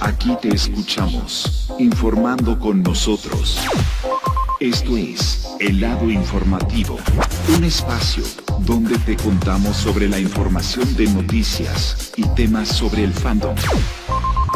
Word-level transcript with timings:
Aquí 0.00 0.36
te 0.40 0.54
escuchamos, 0.54 1.68
informando 1.78 2.58
con 2.58 2.82
nosotros. 2.82 3.58
Esto 4.60 4.96
es 4.96 5.46
El 5.60 5.80
lado 5.80 6.10
informativo, 6.10 6.98
un 7.56 7.64
espacio 7.64 8.22
donde 8.60 8.98
te 8.98 9.16
contamos 9.16 9.76
sobre 9.76 10.08
la 10.08 10.18
información 10.18 10.96
de 10.96 11.06
noticias 11.06 12.12
y 12.16 12.22
temas 12.34 12.68
sobre 12.68 13.04
el 13.04 13.12
fandom. 13.12 13.54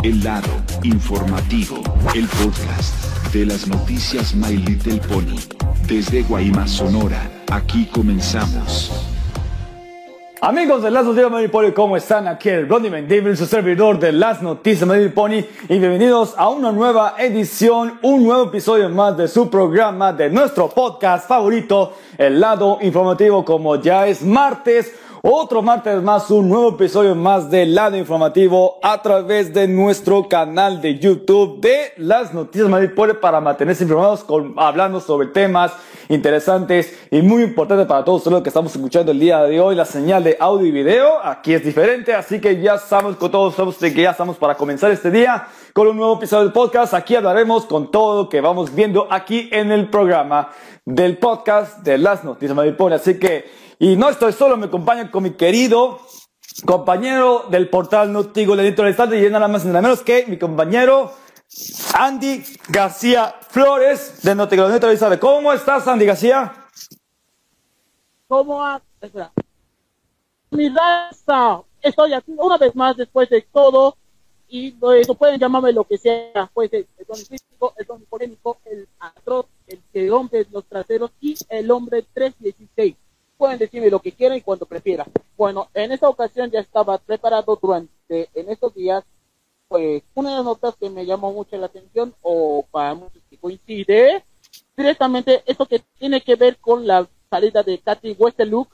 El 0.02 0.24
lado 0.24 0.50
informativo, 0.82 1.82
el 2.14 2.26
podcast 2.26 2.94
de 3.32 3.46
las 3.46 3.66
noticias 3.66 4.34
My 4.34 4.56
Little 4.56 4.98
Pony. 4.98 5.38
Desde 5.86 6.22
Guaymas, 6.22 6.70
Sonora, 6.70 7.30
aquí 7.50 7.86
comenzamos. 7.86 8.90
Amigos 10.42 10.82
de 10.82 10.90
Las 10.90 11.04
Noticias 11.04 11.30
Madrid 11.30 11.50
Pony, 11.50 11.72
¿cómo 11.74 11.96
están? 11.98 12.26
Aquí 12.26 12.48
el 12.48 12.64
Blondie 12.64 12.90
David, 12.90 13.34
su 13.34 13.44
servidor 13.44 13.98
de 13.98 14.10
Las 14.10 14.40
Noticias 14.40 14.88
Madrid 14.88 15.10
Pony, 15.12 15.44
y 15.68 15.78
bienvenidos 15.78 16.34
a 16.38 16.48
una 16.48 16.72
nueva 16.72 17.16
edición, 17.18 17.98
un 18.00 18.24
nuevo 18.24 18.44
episodio 18.44 18.88
más 18.88 19.18
de 19.18 19.28
su 19.28 19.50
programa, 19.50 20.14
de 20.14 20.30
nuestro 20.30 20.70
podcast 20.70 21.28
favorito, 21.28 21.92
El 22.16 22.40
Lado 22.40 22.78
Informativo, 22.80 23.44
como 23.44 23.76
ya 23.76 24.06
es 24.06 24.22
martes. 24.22 24.94
Otro 25.22 25.60
martes 25.60 26.02
más, 26.02 26.30
un 26.30 26.48
nuevo 26.48 26.70
episodio 26.70 27.14
más 27.14 27.50
del 27.50 27.74
lado 27.74 27.94
informativo 27.94 28.78
a 28.82 29.02
través 29.02 29.52
de 29.52 29.68
nuestro 29.68 30.26
canal 30.30 30.80
de 30.80 30.98
YouTube 30.98 31.60
de 31.60 31.92
las 31.98 32.32
noticias 32.32 32.70
Madrid 32.70 32.88
para 33.20 33.38
mantenerse 33.38 33.82
informados 33.82 34.24
con, 34.24 34.54
hablando 34.56 34.98
sobre 34.98 35.26
temas 35.26 35.72
interesantes 36.08 36.98
y 37.10 37.20
muy 37.20 37.42
importantes 37.42 37.86
para 37.86 38.02
todos 38.02 38.26
ustedes 38.26 38.42
que 38.42 38.48
estamos 38.48 38.74
escuchando 38.74 39.12
el 39.12 39.20
día 39.20 39.42
de 39.42 39.60
hoy. 39.60 39.74
La 39.74 39.84
señal 39.84 40.24
de 40.24 40.38
audio 40.40 40.66
y 40.66 40.70
video 40.70 41.22
aquí 41.22 41.52
es 41.52 41.62
diferente, 41.62 42.14
así 42.14 42.40
que 42.40 42.58
ya 42.58 42.76
estamos 42.76 43.16
con 43.16 43.30
todos 43.30 43.58
ustedes 43.58 43.92
que 43.92 44.00
ya 44.00 44.12
estamos 44.12 44.38
para 44.38 44.54
comenzar 44.54 44.90
este 44.90 45.10
día 45.10 45.48
con 45.74 45.86
un 45.86 45.98
nuevo 45.98 46.16
episodio 46.16 46.44
del 46.44 46.52
podcast. 46.54 46.94
Aquí 46.94 47.14
hablaremos 47.14 47.66
con 47.66 47.90
todo 47.90 48.22
lo 48.22 48.28
que 48.30 48.40
vamos 48.40 48.74
viendo 48.74 49.06
aquí 49.10 49.50
en 49.52 49.70
el 49.70 49.90
programa 49.90 50.48
del 50.86 51.18
podcast 51.18 51.80
de 51.80 51.98
las 51.98 52.24
noticias 52.24 52.56
Madrid. 52.56 52.74
Así 52.94 53.18
que 53.18 53.69
y 53.82 53.96
no 53.96 54.10
estoy 54.10 54.34
solo, 54.34 54.58
me 54.58 54.66
acompañan 54.66 55.08
con 55.08 55.22
mi 55.22 55.30
querido 55.30 56.00
compañero 56.66 57.46
del 57.48 57.70
portal 57.70 58.12
Notigo 58.12 58.54
de 58.54 58.64
dentro 58.64 58.84
del 58.84 58.90
estado 58.90 59.14
y 59.16 59.30
nada 59.30 59.48
más 59.48 59.64
y 59.64 59.68
nada 59.68 59.80
menos 59.80 60.02
que 60.02 60.26
mi 60.26 60.38
compañero 60.38 61.10
Andy 61.94 62.44
García 62.68 63.34
Flores 63.48 64.20
de 64.22 64.34
Notigo 64.34 64.68
de 64.68 64.96
sabe 64.98 65.18
¿Cómo 65.18 65.50
estás, 65.54 65.88
Andy 65.88 66.04
García? 66.04 66.52
¿Cómo 68.28 68.62
Espera. 69.00 69.32
Mi 70.50 70.68
raza, 70.68 71.62
estoy 71.80 72.12
aquí 72.12 72.34
una 72.36 72.58
vez 72.58 72.76
más 72.76 72.98
después 72.98 73.30
de 73.30 73.40
todo 73.50 73.96
y 74.46 74.72
pues, 74.72 75.08
pueden 75.18 75.40
llamarme 75.40 75.72
lo 75.72 75.84
que 75.84 75.96
sea, 75.96 76.50
pues 76.52 76.70
el 76.74 76.86
don 77.08 77.18
crítico, 77.26 77.72
el 77.78 77.86
don 77.86 78.02
polémico, 78.02 78.58
el 78.66 78.86
atroz, 78.98 79.46
el 79.68 79.80
que 79.90 80.06
rompe 80.06 80.46
los 80.50 80.66
traseros 80.66 81.12
y 81.18 81.34
el 81.48 81.70
hombre 81.70 82.04
316 82.12 82.94
pueden 83.40 83.58
decirme 83.58 83.88
lo 83.88 84.00
que 84.00 84.12
quieran 84.12 84.36
y 84.36 84.42
cuando 84.42 84.66
prefieran. 84.66 85.06
Bueno, 85.34 85.70
en 85.72 85.92
esta 85.92 86.10
ocasión 86.10 86.50
ya 86.50 86.60
estaba 86.60 86.98
preparado 86.98 87.58
durante, 87.60 88.28
en 88.34 88.50
estos 88.50 88.74
días, 88.74 89.02
pues 89.66 90.02
una 90.12 90.28
de 90.28 90.36
las 90.36 90.44
notas 90.44 90.76
que 90.76 90.90
me 90.90 91.06
llamó 91.06 91.32
mucho 91.32 91.56
la 91.56 91.64
atención, 91.64 92.14
o 92.20 92.66
para 92.70 92.92
muchos 92.92 93.22
que 93.30 93.38
coincide, 93.38 94.22
directamente 94.76 95.42
esto 95.46 95.64
que 95.64 95.78
tiene 95.98 96.20
que 96.20 96.36
ver 96.36 96.58
con 96.58 96.86
la 96.86 97.08
salida 97.30 97.62
de 97.62 97.78
Katy 97.78 98.14
Westerlook, 98.18 98.68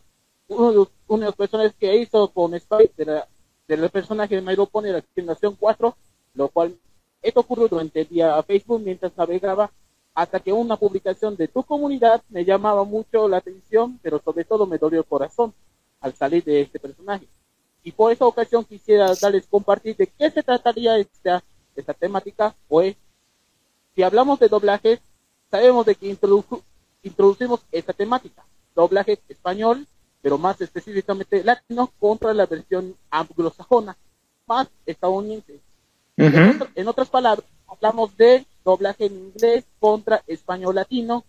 uno 0.48 0.70
de 0.70 0.74
los, 0.74 0.88
uno 1.06 1.20
de 1.20 1.26
los 1.26 1.36
personajes 1.36 1.74
que 1.78 1.96
hizo 1.96 2.26
con 2.32 2.52
Spike, 2.54 2.92
de 2.96 3.04
la, 3.04 3.28
del 3.68 3.88
personaje 3.88 4.34
de 4.34 4.42
Myro 4.42 4.66
Pony 4.66 4.86
la 4.86 5.04
generación 5.14 5.56
4, 5.60 5.96
lo 6.34 6.48
cual, 6.48 6.76
esto 7.22 7.38
ocurrió 7.38 7.68
durante 7.68 8.00
el 8.00 8.08
día 8.08 8.36
a 8.36 8.42
Facebook 8.42 8.80
mientras 8.80 9.16
navegaba 9.16 9.70
hasta 10.16 10.40
que 10.40 10.50
una 10.50 10.78
publicación 10.78 11.36
de 11.36 11.46
tu 11.46 11.62
comunidad 11.62 12.22
me 12.30 12.42
llamaba 12.42 12.84
mucho 12.84 13.28
la 13.28 13.36
atención, 13.36 14.00
pero 14.02 14.18
sobre 14.18 14.44
todo 14.44 14.66
me 14.66 14.78
dolió 14.78 15.00
el 15.00 15.04
corazón 15.04 15.52
al 16.00 16.14
salir 16.14 16.42
de 16.42 16.62
este 16.62 16.80
personaje. 16.80 17.26
Y 17.84 17.92
por 17.92 18.10
esa 18.10 18.24
ocasión 18.24 18.64
quisiera 18.64 19.12
darles 19.20 19.46
compartir 19.46 19.94
de 19.94 20.06
qué 20.06 20.30
se 20.30 20.42
trataría 20.42 20.96
esta, 20.96 21.44
esta 21.76 21.92
temática, 21.92 22.54
pues 22.66 22.96
si 23.94 24.02
hablamos 24.02 24.40
de 24.40 24.48
doblajes, 24.48 25.00
sabemos 25.50 25.84
de 25.84 25.94
que 25.94 26.16
introducimos 27.02 27.60
esta 27.70 27.92
temática, 27.92 28.42
doblaje 28.74 29.18
español, 29.28 29.86
pero 30.22 30.38
más 30.38 30.58
específicamente 30.62 31.44
latino 31.44 31.92
contra 32.00 32.32
la 32.32 32.46
versión 32.46 32.96
anglosajona, 33.10 33.94
más 34.46 34.66
estadounidense. 34.86 35.60
en 36.16 36.88
otras 36.88 37.10
palabras, 37.10 37.46
hablamos 37.68 38.16
de 38.16 38.46
doblaje 38.66 39.06
en 39.06 39.14
inglés 39.14 39.64
contra 39.78 40.22
español 40.26 40.74
latino. 40.74 41.24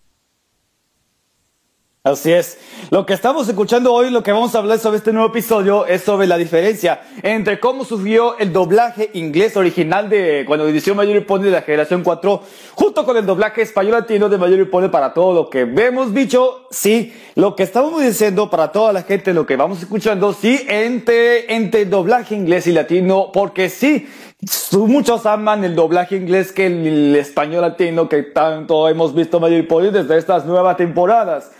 Así 2.04 2.32
es. 2.32 2.58
Lo 2.90 3.06
que 3.06 3.14
estamos 3.14 3.50
escuchando 3.50 3.94
hoy, 3.94 4.10
lo 4.10 4.24
que 4.24 4.32
vamos 4.32 4.56
a 4.56 4.60
hablar 4.60 4.80
sobre 4.80 4.98
este 4.98 5.12
nuevo 5.12 5.28
episodio 5.28 5.86
es 5.86 6.04
sobre 6.04 6.26
la 6.26 6.38
diferencia 6.38 7.02
entre 7.22 7.60
cómo 7.60 7.84
sufrió 7.84 8.38
el 8.38 8.54
doblaje 8.54 9.10
inglés 9.14 9.58
original 9.58 10.10
de 10.10 10.46
cuando 10.48 10.70
inició 10.70 10.96
Mayor 10.96 11.18
y 11.18 11.20
Pony 11.26 11.42
de 11.42 11.52
la 11.52 11.64
generación 11.64 12.04
4, 12.04 12.42
junto 12.76 13.04
con 13.04 13.18
el 13.18 13.26
doblaje 13.26 13.62
español 13.62 13.92
latino 13.94 14.30
de 14.30 14.38
Mayor 14.38 14.62
y 14.62 14.66
Pony 14.66 14.88
para 14.88 15.14
todo 15.14 15.34
lo 15.34 15.50
que 15.50 15.66
vemos, 15.66 16.14
bicho. 16.14 16.68
Sí, 16.72 17.14
lo 17.36 17.58
que 17.58 17.64
estamos 17.64 18.02
diciendo 18.02 18.50
para 18.50 18.72
toda 18.72 18.94
la 18.94 19.04
gente, 19.04 19.34
lo 19.34 19.46
que 19.46 19.58
vamos 19.58 19.80
escuchando, 19.80 20.32
sí, 20.32 20.62
entre, 20.70 21.54
entre 21.54 21.86
doblaje 21.86 22.36
inglés 22.36 22.68
y 22.68 22.72
latino, 22.72 23.32
porque 23.34 23.68
sí, 23.68 24.08
Muchos 24.72 25.26
aman 25.26 25.64
el 25.64 25.76
doblaje 25.76 26.16
inglés 26.16 26.52
que 26.52 26.68
el, 26.68 27.16
español 27.16 27.62
latino 27.62 28.08
que 28.08 28.22
tanto 28.22 28.88
hemos 28.88 29.16
visto 29.16 29.40
Mayor 29.40 29.68
Poli 29.68 29.90
desde 29.90 30.18
estas 30.18 30.46
nuevas 30.46 30.78
temporadas. 30.78 31.52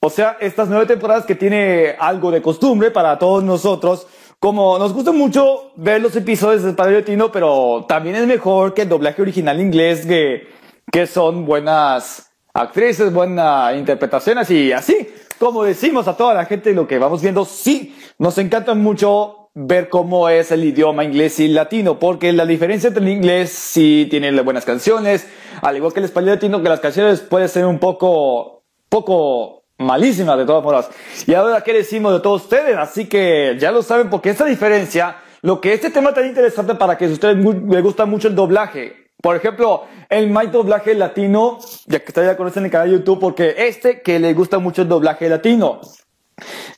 O 0.00 0.10
sea, 0.10 0.36
estas 0.40 0.68
nueve 0.68 0.86
temporadas 0.86 1.24
que 1.24 1.36
tiene 1.36 1.94
algo 1.98 2.32
de 2.32 2.42
costumbre 2.42 2.90
para 2.90 3.18
todos 3.18 3.44
nosotros. 3.44 4.08
Como 4.40 4.78
nos 4.78 4.92
gusta 4.92 5.12
mucho 5.12 5.70
ver 5.76 6.02
los 6.02 6.16
episodios 6.16 6.64
de 6.64 6.70
español 6.70 6.94
latino, 6.94 7.30
pero 7.30 7.86
también 7.88 8.16
es 8.16 8.26
mejor 8.26 8.74
que 8.74 8.82
el 8.82 8.88
doblaje 8.88 9.22
original 9.22 9.60
inglés 9.60 10.04
que, 10.04 10.48
que 10.90 11.06
son 11.06 11.46
buenas 11.46 12.32
actrices, 12.52 13.12
buenas 13.12 13.76
interpretaciones 13.76 14.50
y 14.50 14.72
así. 14.72 15.08
Como 15.38 15.62
decimos 15.62 16.08
a 16.08 16.16
toda 16.16 16.34
la 16.34 16.46
gente 16.46 16.74
lo 16.74 16.86
que 16.86 16.98
vamos 16.98 17.22
viendo, 17.22 17.44
sí, 17.44 17.96
nos 18.18 18.36
encanta 18.38 18.74
mucho 18.74 19.43
ver 19.54 19.88
cómo 19.88 20.28
es 20.28 20.50
el 20.50 20.64
idioma 20.64 21.04
inglés 21.04 21.38
y 21.38 21.48
latino, 21.48 21.98
porque 21.98 22.32
la 22.32 22.44
diferencia 22.44 22.88
entre 22.88 23.02
el 23.02 23.10
inglés 23.10 23.50
sí 23.50 24.06
tiene 24.10 24.32
buenas 24.42 24.64
canciones, 24.64 25.28
al 25.62 25.76
igual 25.76 25.92
que 25.92 26.00
el 26.00 26.06
español 26.06 26.30
latino, 26.30 26.62
que 26.62 26.68
las 26.68 26.80
canciones 26.80 27.20
pueden 27.20 27.48
ser 27.48 27.64
un 27.64 27.78
poco, 27.78 28.64
poco 28.88 29.64
malísimas 29.78 30.36
de 30.38 30.44
todas 30.44 30.64
formas. 30.64 30.90
Y 31.26 31.34
ahora, 31.34 31.62
¿qué 31.62 31.72
decimos 31.72 32.12
de 32.12 32.20
todos 32.20 32.42
ustedes? 32.42 32.76
Así 32.76 33.06
que 33.06 33.56
ya 33.58 33.70
lo 33.70 33.82
saben, 33.82 34.10
porque 34.10 34.30
esta 34.30 34.44
diferencia, 34.44 35.16
lo 35.42 35.60
que 35.60 35.72
este 35.72 35.90
tema 35.90 36.12
tan 36.12 36.26
interesante 36.26 36.74
para 36.74 36.98
que 36.98 37.04
a 37.04 37.08
ustedes 37.08 37.36
les 37.36 37.82
gusta 37.82 38.06
mucho 38.06 38.28
el 38.28 38.34
doblaje. 38.34 39.04
Por 39.22 39.36
ejemplo, 39.36 39.84
el 40.10 40.28
My 40.28 40.48
Doblaje 40.48 40.94
Latino, 40.94 41.58
ya 41.86 42.00
que 42.00 42.08
ustedes 42.08 42.28
ya 42.28 42.36
conocen 42.36 42.66
el 42.66 42.70
canal 42.70 42.90
de 42.90 42.98
YouTube, 42.98 43.20
porque 43.20 43.54
este 43.56 44.02
que 44.02 44.18
le 44.18 44.34
gusta 44.34 44.58
mucho 44.58 44.82
el 44.82 44.88
doblaje 44.88 45.30
latino. 45.30 45.80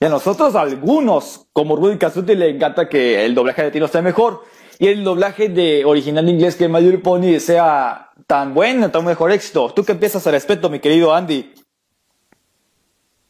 Y 0.01 0.05
a 0.05 0.09
nosotros, 0.09 0.55
algunos, 0.55 1.47
como 1.53 1.77
Rudy 1.77 1.99
Casuti, 1.99 2.35
le 2.35 2.51
encanta 2.51 2.89
que 2.89 3.25
el 3.25 3.35
doblaje 3.35 3.63
latino 3.63 3.89
sea 3.89 4.03
mejor. 4.03 4.43
Y 4.79 4.89
el 4.89 5.05
doblaje 5.05 5.49
de 5.49 5.85
original 5.85 6.29
inglés 6.29 6.57
que 6.57 6.69
Mayor 6.69 7.01
Pony 7.03 7.41
sea 7.41 8.11
tan 8.27 8.53
bueno, 8.53 8.91
tan 8.91 9.05
mejor 9.05 9.33
éxito. 9.33 9.73
¿Tú 9.75 9.85
qué 9.85 9.95
piensas 9.95 10.27
al 10.27 10.35
respecto, 10.35 10.69
mi 10.69 10.81
querido 10.81 11.15
Andy? 11.15 11.55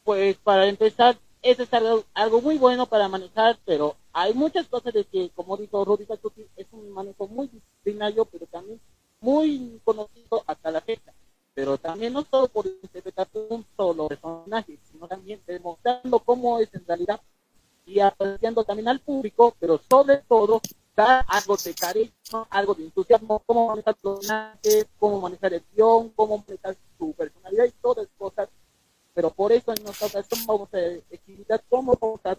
Pues 0.03 0.35
para 0.37 0.67
empezar, 0.67 1.17
eso 1.41 1.63
es 1.63 1.69
algo, 2.13 2.41
muy 2.41 2.57
bueno 2.57 2.85
para 2.85 3.07
manejar, 3.07 3.57
pero 3.65 3.95
hay 4.11 4.33
muchas 4.33 4.67
cosas 4.67 4.93
de 4.93 5.05
que, 5.05 5.29
como 5.35 5.55
dijo 5.55 5.85
Rudy 5.85 6.05
Casuti, 6.05 6.45
es 6.57 6.67
un 6.71 6.91
manejo 6.91 7.27
muy 7.27 7.47
disciplinario, 7.47 8.25
pero 8.25 8.45
también 8.47 8.79
muy 9.21 9.79
conocido 9.85 10.43
hasta 10.45 10.71
la 10.71 10.81
fecha 10.81 11.13
pero 11.57 11.75
también 11.75 12.13
no 12.13 12.23
solo 12.29 12.47
por 12.49 12.67
interpretar 12.67 13.27
un 13.49 13.65
solo 13.75 14.07
personaje, 14.07 14.77
sino 14.97 15.07
también 15.07 15.41
demostrando 15.45 16.19
cómo 16.19 16.59
es 16.59 16.73
en 16.73 16.85
realidad 16.85 17.21
y 17.85 17.99
apreciando 17.99 18.63
también 18.63 18.87
al 18.87 18.99
público, 18.99 19.55
pero 19.59 19.79
sobre 19.89 20.17
todo 20.27 20.59
dar 20.95 21.23
algo 21.27 21.55
de 21.55 21.73
cariño, 21.75 22.11
algo 22.49 22.73
de 22.73 22.85
entusiasmo, 22.85 23.43
cómo 23.45 23.67
manejar 23.67 23.95
personajes, 23.95 24.87
cómo 24.97 25.21
manejar 25.21 25.53
el 25.53 25.63
guion, 25.73 26.09
cómo 26.09 26.43
manejar 26.45 26.75
su 26.97 27.13
personalidad 27.13 27.65
y 27.65 27.71
todas 27.79 28.05
esas 28.05 28.17
cosas. 28.17 28.49
Pero 29.13 29.29
por 29.29 29.51
eso 29.51 29.71
en 29.71 29.83
nuestra 29.83 30.07
ocasión 30.07 30.45
vamos 30.47 30.73
a 30.73 30.79
exhibir 30.79 31.45
cómo 31.69 31.95
vamos 32.01 32.21
a 32.25 32.37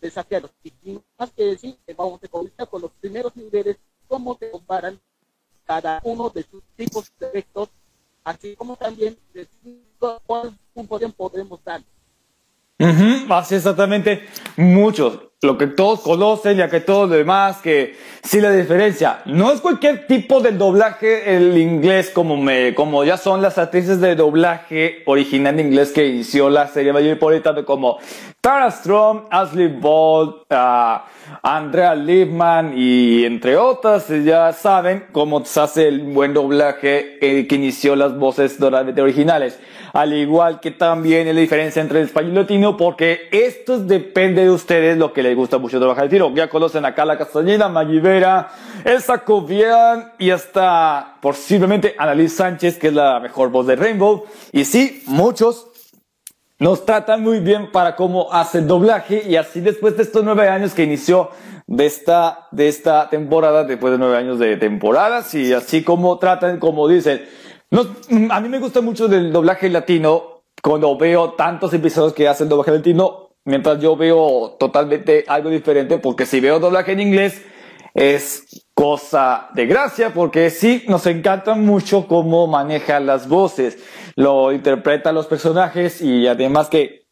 desafiarlos. 0.00 0.52
Y 0.62 1.00
más 1.18 1.30
que 1.32 1.44
decir, 1.44 1.78
vamos 1.96 2.22
a 2.22 2.28
comenzar 2.28 2.68
con 2.68 2.82
los 2.82 2.92
primeros 2.92 3.34
niveles, 3.34 3.78
cómo 4.06 4.36
se 4.38 4.50
comparan 4.50 5.00
cada 5.64 6.00
uno 6.04 6.28
de 6.30 6.42
sus 6.42 6.62
tipos 6.76 7.10
de 7.18 7.26
efectos 7.26 7.70
así 8.24 8.54
como 8.56 8.76
también 8.76 9.16
decir 9.32 9.87
cuál 9.98 10.52
puntuación 10.74 11.12
podemos 11.12 11.62
dar. 11.64 11.80
Ujú, 12.80 13.32
así 13.32 13.56
exactamente. 13.56 14.26
Muchos. 14.56 15.20
Lo 15.40 15.56
que 15.56 15.68
todos 15.68 16.00
conocen, 16.00 16.56
ya 16.56 16.68
que 16.68 16.80
todos 16.80 17.08
los 17.08 17.18
demás, 17.18 17.58
que 17.58 17.96
sí 18.24 18.40
la 18.40 18.50
diferencia. 18.50 19.20
No 19.24 19.52
es 19.52 19.60
cualquier 19.60 20.08
tipo 20.08 20.40
de 20.40 20.50
doblaje 20.50 21.36
el 21.36 21.56
inglés 21.56 22.10
como 22.10 22.36
me, 22.36 22.74
como 22.74 23.04
ya 23.04 23.16
son 23.16 23.40
las 23.40 23.56
actrices 23.56 24.00
de 24.00 24.16
doblaje 24.16 25.04
original 25.06 25.56
de 25.56 25.62
inglés 25.62 25.92
que 25.92 26.08
inició 26.08 26.50
la 26.50 26.66
serie 26.66 26.92
mayor 26.92 27.18
tanto 27.40 27.64
como 27.64 27.98
Tara 28.40 28.68
Strong, 28.68 29.26
Ashley 29.30 29.68
Ball, 29.68 30.44
ah, 30.50 31.06
Andrea 31.42 31.94
Liebman 31.94 32.74
y 32.76 33.24
entre 33.24 33.56
otras, 33.56 34.08
ya 34.24 34.52
saben 34.52 35.06
cómo 35.12 35.44
se 35.44 35.60
hace 35.60 35.88
el 35.88 36.00
buen 36.00 36.34
doblaje 36.34 37.18
eh, 37.20 37.46
que 37.46 37.54
inició 37.54 37.96
las 37.96 38.16
voces 38.18 38.56
totalmente 38.58 39.00
originales 39.00 39.58
al 39.92 40.12
igual 40.12 40.60
que 40.60 40.70
también 40.70 41.26
la 41.26 41.40
diferencia 41.40 41.82
entre 41.82 42.00
el 42.00 42.06
español 42.06 42.30
y 42.30 42.36
el 42.36 42.42
latino, 42.42 42.76
porque 42.76 43.28
esto 43.30 43.78
depende 43.78 44.42
de 44.42 44.50
ustedes 44.50 44.96
lo 44.96 45.12
que 45.12 45.22
les 45.22 45.36
gusta 45.36 45.58
mucho 45.58 45.78
trabajar 45.78 46.04
el 46.04 46.10
tiro. 46.10 46.32
Ya 46.34 46.48
conocen 46.48 46.84
a 46.84 46.94
Carla 46.94 47.18
Castañeda, 47.18 47.68
Maggie 47.68 48.00
Vera, 48.00 48.48
Elsa 48.84 49.18
Cobian 49.24 50.12
y 50.18 50.30
hasta 50.30 51.16
posiblemente 51.20 51.94
Annalise 51.98 52.36
Sánchez, 52.36 52.78
que 52.78 52.88
es 52.88 52.94
la 52.94 53.20
mejor 53.20 53.50
voz 53.50 53.66
de 53.66 53.76
Rainbow. 53.76 54.24
Y 54.52 54.64
sí, 54.64 55.02
muchos 55.06 55.67
nos 56.58 56.84
tratan 56.84 57.22
muy 57.22 57.40
bien 57.40 57.70
para 57.70 57.94
cómo 57.94 58.32
hace 58.32 58.62
doblaje 58.62 59.22
y 59.28 59.36
así 59.36 59.60
después 59.60 59.96
de 59.96 60.02
estos 60.02 60.24
nueve 60.24 60.48
años 60.48 60.74
que 60.74 60.82
inició 60.82 61.30
de 61.66 61.86
esta, 61.86 62.48
de 62.50 62.68
esta 62.68 63.08
temporada, 63.10 63.64
después 63.64 63.92
de 63.92 63.98
nueve 63.98 64.16
años 64.16 64.38
de 64.38 64.56
temporadas 64.56 65.34
y 65.34 65.52
así 65.52 65.84
como 65.84 66.18
tratan, 66.18 66.58
como 66.58 66.88
dicen, 66.88 67.24
a 68.30 68.40
mí 68.40 68.48
me 68.48 68.58
gusta 68.58 68.80
mucho 68.80 69.06
del 69.06 69.32
doblaje 69.32 69.68
latino 69.68 70.42
cuando 70.62 70.96
veo 70.96 71.34
tantos 71.34 71.72
episodios 71.74 72.12
que 72.14 72.26
hacen 72.26 72.48
doblaje 72.48 72.72
latino, 72.72 73.30
mientras 73.44 73.80
yo 73.80 73.96
veo 73.96 74.56
totalmente 74.58 75.24
algo 75.28 75.50
diferente, 75.50 75.98
porque 75.98 76.26
si 76.26 76.40
veo 76.40 76.58
doblaje 76.58 76.92
en 76.92 77.00
inglés 77.00 77.42
es 77.94 78.66
cosa 78.78 79.48
de 79.54 79.66
gracia, 79.66 80.14
porque 80.14 80.50
sí, 80.50 80.84
nos 80.86 81.04
encanta 81.06 81.56
mucho 81.56 82.06
cómo 82.06 82.46
maneja 82.46 83.00
las 83.00 83.28
voces, 83.28 83.76
lo 84.14 84.52
interpreta 84.52 85.10
los 85.10 85.26
personajes 85.26 86.00
y 86.00 86.28
además 86.28 86.68
que 86.68 87.08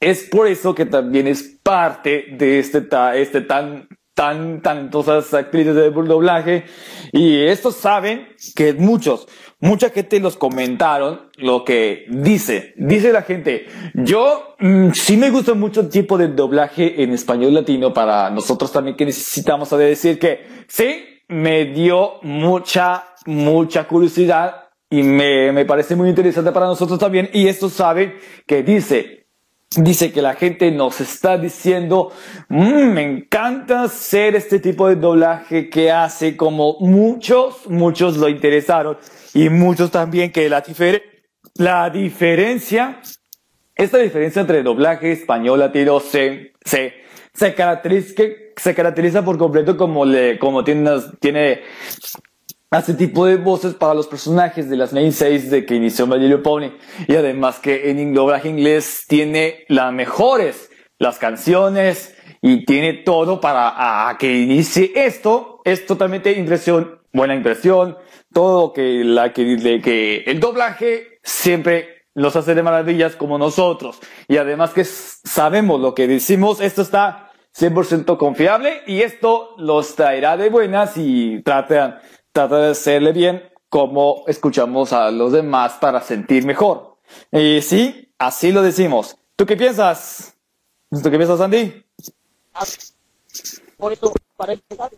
es 0.00 0.24
por 0.24 0.48
eso 0.48 0.74
que 0.74 0.84
también 0.84 1.28
es 1.28 1.60
parte 1.62 2.24
de 2.32 2.58
este, 2.58 2.88
este 3.14 3.40
tan 3.42 3.86
tan 4.14 4.62
talentosas 4.62 5.32
actrices 5.32 5.76
de 5.76 5.90
doblaje. 5.90 6.64
Y 7.12 7.42
estos 7.42 7.76
saben 7.76 8.26
que 8.56 8.72
muchos 8.72 9.28
mucha 9.60 9.90
gente 9.90 10.20
los 10.20 10.36
comentaron 10.36 11.30
lo 11.36 11.64
que 11.64 12.06
dice. 12.08 12.74
Dice 12.76 13.12
la 13.12 13.22
gente, 13.22 13.66
yo 13.94 14.56
mm, 14.58 14.90
sí 14.92 15.16
me 15.16 15.30
gusta 15.30 15.54
mucho 15.54 15.80
el 15.80 15.88
tipo 15.88 16.18
de 16.18 16.28
doblaje 16.28 17.02
en 17.02 17.12
español 17.12 17.54
latino 17.54 17.92
para 17.92 18.30
nosotros 18.30 18.72
también 18.72 18.96
que 18.96 19.06
necesitamos 19.06 19.70
decir 19.70 20.18
que 20.18 20.46
sí, 20.68 21.04
me 21.28 21.66
dio 21.66 22.20
mucha, 22.22 23.04
mucha 23.26 23.88
curiosidad 23.88 24.66
y 24.88 25.02
me, 25.02 25.52
me 25.52 25.64
parece 25.64 25.96
muy 25.96 26.08
interesante 26.08 26.52
para 26.52 26.66
nosotros 26.66 26.98
también. 26.98 27.28
Y 27.32 27.48
esto 27.48 27.68
saben 27.68 28.14
que 28.46 28.62
dice, 28.62 29.25
Dice 29.74 30.12
que 30.12 30.22
la 30.22 30.34
gente 30.34 30.70
nos 30.70 31.00
está 31.00 31.36
diciendo, 31.36 32.12
mmm, 32.48 32.92
me 32.92 33.02
encanta 33.02 33.82
hacer 33.82 34.36
este 34.36 34.60
tipo 34.60 34.88
de 34.88 34.94
doblaje 34.96 35.68
que 35.68 35.90
hace 35.90 36.36
como 36.36 36.78
muchos, 36.80 37.66
muchos 37.68 38.16
lo 38.16 38.28
interesaron. 38.28 38.96
Y 39.34 39.50
muchos 39.50 39.90
también 39.90 40.30
que 40.30 40.48
la, 40.48 40.62
la 41.56 41.90
diferencia, 41.90 43.00
esta 43.74 43.98
diferencia 43.98 44.40
entre 44.40 44.62
doblaje 44.62 45.12
español 45.12 45.58
latino 45.58 46.00
se, 46.00 46.52
se, 46.64 46.94
se 47.34 47.54
caracteriza, 47.54 48.22
se 48.56 48.74
caracteriza 48.74 49.24
por 49.24 49.36
completo 49.36 49.76
como 49.76 50.04
le, 50.04 50.38
como 50.38 50.64
tiene, 50.64 50.90
tiene 51.20 51.60
este 52.78 52.94
tipo 52.94 53.26
de 53.26 53.36
voces 53.36 53.74
para 53.74 53.94
los 53.94 54.06
personajes 54.06 54.68
de 54.68 54.76
las 54.76 54.92
main 54.92 55.12
6 55.12 55.50
de 55.50 55.64
que 55.64 55.74
inició 55.74 56.06
Little 56.06 56.38
Pony. 56.38 56.72
Y 57.06 57.14
además 57.14 57.58
que 57.58 57.90
en 57.90 58.14
doblaje 58.14 58.48
inglés 58.48 59.04
tiene 59.08 59.64
las 59.68 59.92
mejores, 59.92 60.70
las 60.98 61.18
canciones 61.18 62.14
y 62.42 62.64
tiene 62.64 62.94
todo 62.94 63.40
para 63.40 64.08
a, 64.08 64.18
que 64.18 64.40
inicie 64.40 64.92
esto. 64.94 65.60
Es 65.64 65.86
totalmente 65.86 66.32
impresión, 66.32 67.00
buena 67.12 67.34
impresión, 67.34 67.96
todo 68.32 68.72
que 68.72 69.04
la 69.04 69.32
que, 69.32 69.56
de 69.56 69.80
que 69.80 70.24
el 70.26 70.40
doblaje 70.40 71.18
siempre 71.22 71.96
los 72.14 72.34
hace 72.34 72.54
de 72.54 72.62
maravillas 72.62 73.14
como 73.14 73.38
nosotros. 73.38 74.00
Y 74.26 74.38
además 74.38 74.70
que 74.72 74.84
sabemos 74.84 75.80
lo 75.80 75.94
que 75.94 76.08
decimos, 76.08 76.60
esto 76.60 76.82
está 76.82 77.30
100% 77.58 78.16
confiable 78.16 78.82
y 78.86 79.02
esto 79.02 79.54
los 79.58 79.94
traerá 79.94 80.36
de 80.36 80.50
buenas 80.50 80.96
y 80.96 81.42
trata, 81.42 82.00
trata 82.36 82.58
de 82.58 82.70
hacerle 82.72 83.12
bien 83.12 83.50
como 83.70 84.24
escuchamos 84.26 84.92
a 84.92 85.10
los 85.10 85.32
demás 85.32 85.78
para 85.80 86.02
sentir 86.02 86.44
mejor. 86.44 86.98
Y 87.32 87.62
sí, 87.62 88.12
así 88.18 88.52
lo 88.52 88.60
decimos. 88.60 89.16
¿Tú 89.36 89.46
qué 89.46 89.56
piensas? 89.56 90.34
¿Tú 90.90 91.10
qué 91.10 91.16
piensas, 91.16 91.40
Andy? 91.40 91.82
Por 93.78 93.94
eso, 93.94 94.12
para 94.36 94.52
empezar, 94.52 94.92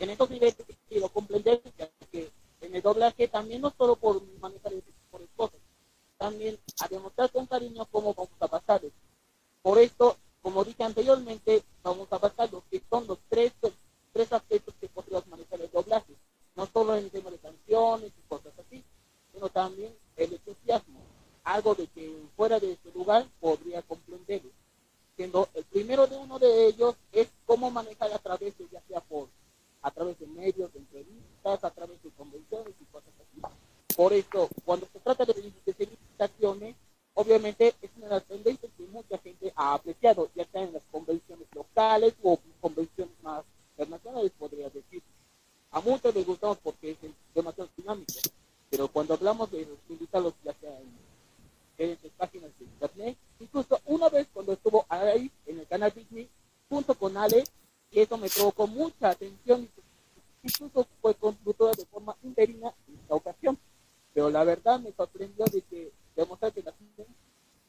en 0.00 0.10
estos 0.10 0.30
niveles 0.30 0.56
quiero 0.88 1.08
comprender 1.10 1.62
que 2.10 2.28
en 2.60 2.74
el 2.74 2.82
doblaje 2.82 3.28
también 3.28 3.60
no 3.60 3.72
solo 3.78 3.94
por 3.94 4.20
manejar 4.40 4.72
ese 4.72 4.82
tipo 4.82 5.18
de 5.20 5.26
cosas, 5.36 5.60
también 6.18 6.58
a 6.80 6.88
demostrar 6.88 7.30
con 7.30 7.46
cariño 7.46 7.86
cómo 7.92 8.14
vamos 8.14 8.32
a 8.40 8.48
pasar. 8.48 8.80
Por 9.62 9.78
esto, 9.78 10.16
como 10.42 10.64
dije 10.64 10.82
anteriormente, 10.82 11.62
vamos 11.84 12.08
a 12.10 12.18
pasar 12.18 12.52
lo 12.52 12.64
que 12.68 12.82
son 12.90 13.06
los 13.06 13.18
tres, 13.28 13.52
tres 14.12 14.32
aspectos 14.32 14.74
que 14.80 14.88
podríamos 14.88 15.28
manejar 15.28 15.60
el 15.60 15.70
doblaje. 15.70 16.12
No 16.62 16.68
solo 16.72 16.96
en 16.96 17.02
el 17.02 17.10
tema 17.10 17.28
de 17.28 17.38
canciones 17.38 18.12
y 18.16 18.28
cosas 18.28 18.52
así, 18.56 18.84
sino 19.32 19.48
también 19.48 19.92
el 20.14 20.32
entusiasmo. 20.32 21.00
Algo 21.42 21.74
de 21.74 21.88
que 21.88 22.22
fuera 22.36 22.60
de 22.60 22.70
este 22.70 22.92
lugar 22.92 23.26
podría 23.40 23.82
comprender. 23.82 24.42
Siendo 25.16 25.48
el 25.54 25.64
primero 25.64 26.06
de 26.06 26.16
uno 26.16 26.38
de 26.38 26.68
ellos 26.68 26.94
es 27.10 27.26
cómo 27.46 27.68
manejar 27.72 28.12
a 28.12 28.18
través 28.20 28.56
de, 28.58 28.68
ya 28.70 28.80
sea 28.86 29.00
por 29.00 29.26
a 29.80 29.90
través 29.90 30.20
de 30.20 30.26
medios, 30.28 30.72
de 30.72 30.78
entrevistas, 30.78 31.64
a 31.64 31.70
través 31.72 32.00
de 32.00 32.10
convenciones 32.10 32.74
y 32.80 32.84
cosas 32.92 33.12
así. 33.20 33.42
Por 33.96 34.12
eso, 34.12 34.48
cuando 34.64 34.86
se 34.92 35.00
trata 35.00 35.24
de, 35.24 35.34
de 35.66 35.74
felicitaciones, 35.74 36.76
obviamente 37.14 37.74
es 37.82 37.90
una 37.96 38.06
de 38.06 38.14
las 38.14 38.24
tendencias 38.24 38.70
que 38.76 38.84
mucha 38.84 39.18
gente 39.18 39.52
ha 39.56 39.74
apreciado, 39.74 40.30
ya 40.36 40.44
sea 40.44 40.62
en 40.62 40.74
las 40.74 40.84
convenciones 40.92 41.48
locales 41.56 42.14
o 42.22 42.38
convenciones 42.60 43.20
más 43.20 43.42
internacionales, 43.72 44.30
podría 44.38 44.70
decir. 44.70 45.02
A 46.12 46.14
muchos 46.14 46.14
les 46.14 46.26
gustamos 46.26 46.58
porque 46.62 46.90
es 46.90 46.98
demasiado 47.34 47.70
dinámico, 47.74 48.12
pero 48.68 48.86
cuando 48.88 49.14
hablamos 49.14 49.50
de 49.50 49.64
los 49.64 49.78
invitados, 49.88 50.34
ya 50.44 50.52
sea 50.60 50.78
en, 51.78 51.90
en 51.90 52.10
páginas 52.18 52.50
de 52.58 52.64
internet, 52.66 53.16
incluso 53.40 53.80
una 53.86 54.10
vez 54.10 54.28
cuando 54.30 54.52
estuvo 54.52 54.84
ahí 54.90 55.30
en 55.46 55.60
el 55.60 55.66
canal 55.66 55.90
Disney, 55.94 56.28
junto 56.68 56.94
con 56.94 57.16
Ale, 57.16 57.44
y 57.90 58.00
eso 58.00 58.18
me 58.18 58.28
provocó 58.28 58.66
mucha 58.66 59.08
atención 59.08 59.62
y 60.42 60.48
incluso 60.48 60.86
fue 61.00 61.14
conductora 61.14 61.72
de 61.72 61.86
forma 61.86 62.14
interina 62.22 62.74
en 62.88 62.98
esta 62.98 63.14
ocasión. 63.14 63.58
Pero 64.12 64.28
la 64.28 64.44
verdad 64.44 64.80
me 64.80 64.92
sorprendió 64.92 65.46
de 65.46 65.62
que 65.62 65.92
demostrar 66.14 66.52
que 66.52 66.62
la 66.62 66.74
el 66.98 67.06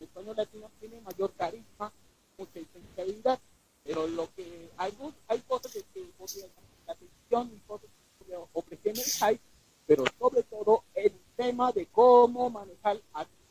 español 0.06 0.36
latino 0.36 0.70
tiene 0.82 1.00
mayor 1.00 1.32
carisma, 1.38 1.94
mucha 2.38 2.60
intensidad, 2.60 3.40
pero 3.86 4.06
lo 4.06 4.28
que 4.36 4.70
hay, 4.76 4.94
hay 5.30 5.40
cosas 5.48 5.72
que 5.72 6.02
podrían 6.18 6.50
la 6.86 6.92
atención 6.94 7.52
y 7.56 7.60
cosas 7.66 7.90
que 8.26 8.36
ofrecen 8.54 8.98
el 8.98 9.04
hype, 9.04 9.42
pero 9.86 10.04
sobre 10.20 10.44
todo 10.44 10.84
el 10.96 11.14
tema 11.36 11.72
de 11.72 11.86
cómo 11.88 12.50
manejar 12.50 13.00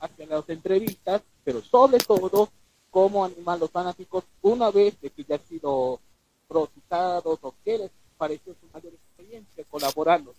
hacia 0.00 0.26
las 0.26 0.48
entrevistas, 0.48 1.22
pero 1.90 2.04
sobre 2.04 2.30
todo 2.30 2.48
cómo 2.90 3.24
animar 3.24 3.56
a 3.56 3.60
los 3.60 3.70
fanáticos 3.70 4.24
una 4.42 4.70
vez 4.70 5.00
de 5.00 5.10
que 5.10 5.24
ya 5.24 5.36
ha 5.36 5.38
sido 5.38 6.00
citados 6.74 7.38
o 7.40 7.54
qué 7.64 7.78
les 7.78 7.90
pareció 8.18 8.54
su 8.60 8.66
mayor 8.72 8.92
experiencia 8.92 9.64
colaborando. 9.70 10.34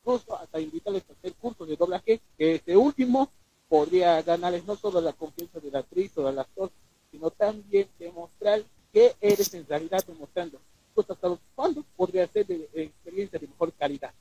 Incluso 0.00 0.36
hasta 0.36 0.60
invitarles 0.60 1.04
a 1.08 1.12
hacer 1.12 1.32
cursos 1.34 1.68
de 1.68 1.76
doblaje, 1.76 2.20
que 2.36 2.56
este 2.56 2.76
último 2.76 3.30
podría 3.68 4.20
ganarles 4.22 4.66
no 4.66 4.76
solo 4.76 5.00
la 5.00 5.12
confianza 5.12 5.60
de 5.60 5.70
la 5.70 5.78
actriz 5.78 6.10
o 6.18 6.26
del 6.26 6.38
actor, 6.38 6.70
sino 7.10 7.30
también 7.30 7.86
demostrar 7.98 8.62
que 8.92 9.14
eres 9.20 9.54
en 9.54 9.66
realidad 9.66 10.04
demostrando. 10.06 10.58
Incluso 10.90 11.12
hasta 11.12 11.28
los 11.28 11.38
cuando 11.54 11.84
podría 11.96 12.26
ser 12.26 12.46
de, 12.46 12.68
experiencia 12.74 13.38
de 13.38 13.46
mejor 13.46 13.72
calidad. 13.72 14.12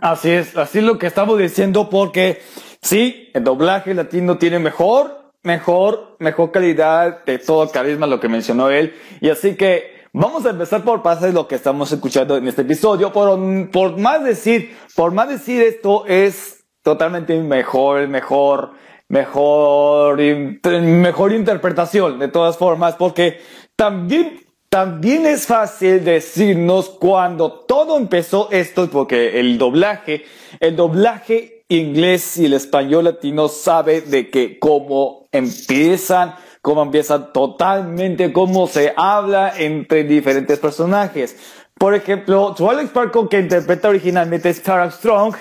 Así 0.00 0.30
es, 0.30 0.56
así 0.56 0.78
es 0.78 0.84
lo 0.84 0.98
que 0.98 1.06
estamos 1.06 1.38
diciendo 1.38 1.88
porque 1.88 2.40
sí, 2.82 3.28
el 3.32 3.44
doblaje 3.44 3.94
latino 3.94 4.38
tiene 4.38 4.58
mejor, 4.58 5.25
mejor, 5.46 6.16
mejor 6.18 6.50
calidad 6.50 7.24
de 7.24 7.38
todo 7.38 7.70
carisma, 7.70 8.06
lo 8.06 8.20
que 8.20 8.28
mencionó 8.28 8.68
él. 8.70 8.94
Y 9.20 9.30
así 9.30 9.56
que 9.56 9.96
Vamos 10.18 10.46
a 10.46 10.50
empezar 10.50 10.82
por 10.82 11.02
de 11.20 11.30
lo 11.30 11.46
que 11.46 11.56
estamos 11.56 11.92
escuchando 11.92 12.38
en 12.38 12.48
este 12.48 12.62
episodio. 12.62 13.12
Por, 13.12 13.38
por 13.70 13.98
más 13.98 14.24
decir, 14.24 14.74
por 14.94 15.12
más 15.12 15.28
decir 15.28 15.60
esto 15.60 16.06
es 16.06 16.64
totalmente 16.82 17.38
mejor, 17.38 18.08
mejor 18.08 18.70
mejor, 19.08 20.18
mejor 20.18 21.32
interpretación 21.32 22.18
de 22.18 22.28
todas 22.28 22.56
formas, 22.56 22.96
porque 22.96 23.40
también, 23.76 24.40
también 24.68 25.26
es 25.26 25.46
fácil 25.46 26.04
decirnos 26.04 26.88
cuando 26.88 27.52
todo 27.52 27.96
empezó 27.96 28.48
esto, 28.50 28.88
porque 28.90 29.38
el 29.40 29.58
doblaje, 29.58 30.24
el 30.60 30.76
doblaje 30.76 31.55
inglés 31.68 32.36
y 32.36 32.46
el 32.46 32.52
español 32.52 33.04
latino 33.04 33.48
sabe 33.48 34.00
de 34.00 34.30
que 34.30 34.58
cómo 34.58 35.28
empiezan, 35.32 36.34
cómo 36.62 36.82
empiezan 36.82 37.32
totalmente, 37.32 38.32
cómo 38.32 38.66
se 38.66 38.92
habla 38.96 39.52
entre 39.56 40.04
diferentes 40.04 40.58
personajes. 40.58 41.36
Por 41.78 41.94
ejemplo, 41.94 42.54
Twilight 42.54 42.88
Sparkle 42.88 43.28
que 43.28 43.40
interpreta 43.40 43.88
originalmente 43.88 44.48
es 44.48 44.62
Tara 44.62 44.90
Strong 44.90 45.34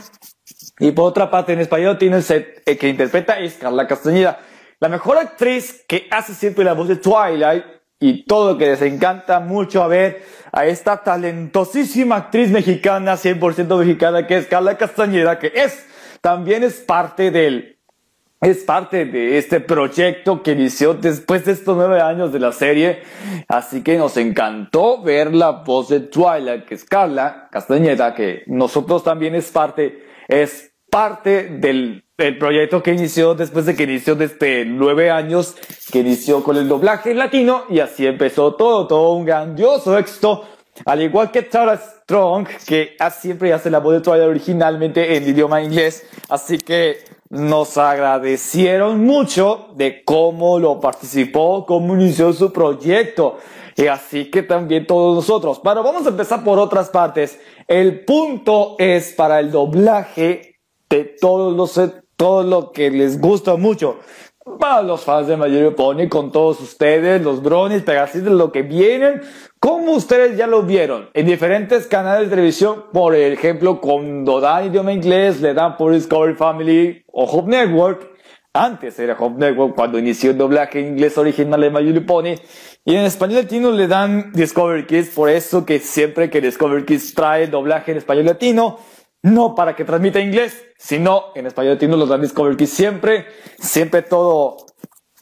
y 0.79 0.91
por 0.91 1.05
otra 1.05 1.31
parte 1.31 1.53
en 1.53 1.59
español 1.59 1.97
tiene 1.97 2.17
el 2.17 2.53
eh, 2.65 2.77
que 2.77 2.89
interpreta 2.89 3.39
es 3.39 3.55
Carla 3.55 3.87
Castañeda. 3.87 4.39
La 4.79 4.89
mejor 4.89 5.17
actriz 5.17 5.85
que 5.87 6.07
hace 6.11 6.33
siempre 6.33 6.65
la 6.65 6.73
voz 6.73 6.89
de 6.89 6.97
Twilight 6.97 7.63
y 7.99 8.25
todo 8.25 8.53
lo 8.53 8.57
que 8.57 8.67
les 8.67 8.81
encanta 8.81 9.39
mucho 9.39 9.81
a 9.81 9.87
ver 9.87 10.23
a 10.51 10.65
esta 10.65 11.01
talentosísima 11.01 12.17
actriz 12.17 12.49
mexicana, 12.49 13.15
100% 13.15 13.77
mexicana, 13.79 14.27
que 14.27 14.37
es 14.37 14.47
Carla 14.47 14.77
Castañeda, 14.77 15.39
que 15.39 15.51
es, 15.55 15.85
también 16.25 16.63
es 16.63 16.77
parte 16.77 17.29
del, 17.29 17.77
es 18.41 18.63
parte 18.63 19.05
de 19.05 19.37
este 19.37 19.59
proyecto 19.59 20.41
que 20.41 20.53
inició 20.53 20.95
después 20.95 21.45
de 21.45 21.51
estos 21.51 21.77
nueve 21.77 22.01
años 22.01 22.33
de 22.33 22.39
la 22.39 22.51
serie. 22.51 23.03
Así 23.47 23.83
que 23.83 23.95
nos 23.99 24.17
encantó 24.17 25.03
ver 25.03 25.35
la 25.35 25.51
voz 25.51 25.89
de 25.89 25.99
Twilight, 25.99 26.65
que 26.65 26.73
es 26.73 26.83
Carla 26.83 27.47
Castañeda, 27.51 28.15
que 28.15 28.41
nosotros 28.47 29.03
también 29.03 29.35
es 29.35 29.51
parte, 29.51 30.03
es 30.27 30.73
parte 30.89 31.43
del, 31.43 32.03
proyecto 32.39 32.81
que 32.81 32.93
inició 32.93 33.35
después 33.35 33.67
de 33.67 33.75
que 33.75 33.83
inició 33.83 34.15
desde 34.15 34.65
nueve 34.65 35.11
años, 35.11 35.55
que 35.91 35.99
inició 35.99 36.43
con 36.43 36.57
el 36.57 36.67
doblaje 36.67 37.13
latino 37.13 37.65
y 37.69 37.81
así 37.81 38.07
empezó 38.07 38.55
todo, 38.55 38.87
todo 38.87 39.13
un 39.13 39.25
grandioso 39.25 39.95
éxito. 39.95 40.43
Al 40.83 41.01
igual 41.01 41.31
que 41.31 41.43
Tara 41.43 41.77
Strong, 41.77 42.47
que 42.67 42.97
siempre 43.17 43.53
hace 43.53 43.69
la 43.69 43.79
voz 43.79 43.93
de 43.93 44.01
Twilight 44.01 44.29
originalmente 44.29 45.15
en 45.15 45.27
idioma 45.27 45.61
inglés. 45.61 46.05
Así 46.27 46.57
que 46.57 46.97
nos 47.29 47.77
agradecieron 47.77 49.03
mucho 49.05 49.67
de 49.75 50.03
cómo 50.03 50.59
lo 50.59 50.79
participó, 50.79 51.65
cómo 51.65 51.95
inició 51.95 52.33
su 52.33 52.51
proyecto. 52.51 53.37
Y 53.77 53.87
así 53.87 54.29
que 54.29 54.43
también 54.43 54.85
todos 54.85 55.15
nosotros. 55.15 55.61
Pero 55.63 55.83
vamos 55.83 56.05
a 56.05 56.09
empezar 56.09 56.43
por 56.43 56.59
otras 56.59 56.89
partes. 56.89 57.39
El 57.67 58.05
punto 58.05 58.75
es 58.77 59.13
para 59.13 59.39
el 59.39 59.51
doblaje 59.51 60.59
de 60.89 61.03
todos 61.19 61.55
los, 61.55 61.91
todo 62.15 62.43
lo 62.43 62.71
que 62.71 62.91
les 62.91 63.19
gusta 63.19 63.55
mucho. 63.55 63.99
Para 64.59 64.83
los 64.83 65.01
fans 65.01 65.27
de 65.27 65.35
My 65.35 65.71
Pony, 65.71 66.07
con 66.07 66.31
todos 66.31 66.61
ustedes, 66.61 67.21
los 67.21 67.41
Bronies, 67.41 67.81
Pegasitos, 67.81 68.31
lo 68.31 68.51
que 68.51 68.61
vienen, 68.61 69.21
como 69.65 69.93
ustedes 69.93 70.37
ya 70.37 70.45
lo 70.45 70.61
vieron 70.61 71.09
en 71.15 71.25
diferentes 71.25 71.87
canales 71.87 72.29
de 72.29 72.35
televisión, 72.35 72.83
por 72.93 73.15
ejemplo, 73.15 73.81
cuando 73.81 74.39
dan 74.39 74.67
idioma 74.67 74.93
inglés, 74.93 75.41
le 75.41 75.55
dan 75.55 75.75
por 75.75 75.91
Discovery 75.91 76.35
Family 76.35 77.03
o 77.11 77.23
Hope 77.23 77.49
Network. 77.49 78.07
Antes 78.53 78.99
era 78.99 79.17
Hope 79.19 79.39
Network 79.39 79.73
cuando 79.73 79.97
inició 79.97 80.29
el 80.29 80.37
doblaje 80.37 80.81
inglés 80.81 81.17
original 81.17 81.59
de 81.59 81.71
My 81.71 81.99
Pony. 82.01 82.35
Y 82.85 82.95
en 82.95 83.05
español 83.05 83.41
latino 83.41 83.71
le 83.71 83.87
dan 83.87 84.31
Discovery 84.33 84.85
Kids, 84.85 85.09
por 85.15 85.31
eso 85.31 85.65
que 85.65 85.79
siempre 85.79 86.29
que 86.29 86.41
Discovery 86.41 86.85
Kids 86.85 87.15
trae 87.15 87.47
doblaje 87.47 87.89
en 87.89 87.97
español 87.97 88.25
latino, 88.25 88.77
no 89.23 89.55
para 89.55 89.75
que 89.75 89.83
transmita 89.83 90.19
inglés, 90.19 90.63
sino 90.77 91.31
en 91.33 91.47
español 91.47 91.73
latino 91.73 91.97
los 91.97 92.09
dan 92.09 92.21
Discovery 92.21 92.55
Kids 92.55 92.69
siempre, 92.69 93.25
siempre 93.57 94.03
todo, 94.03 94.57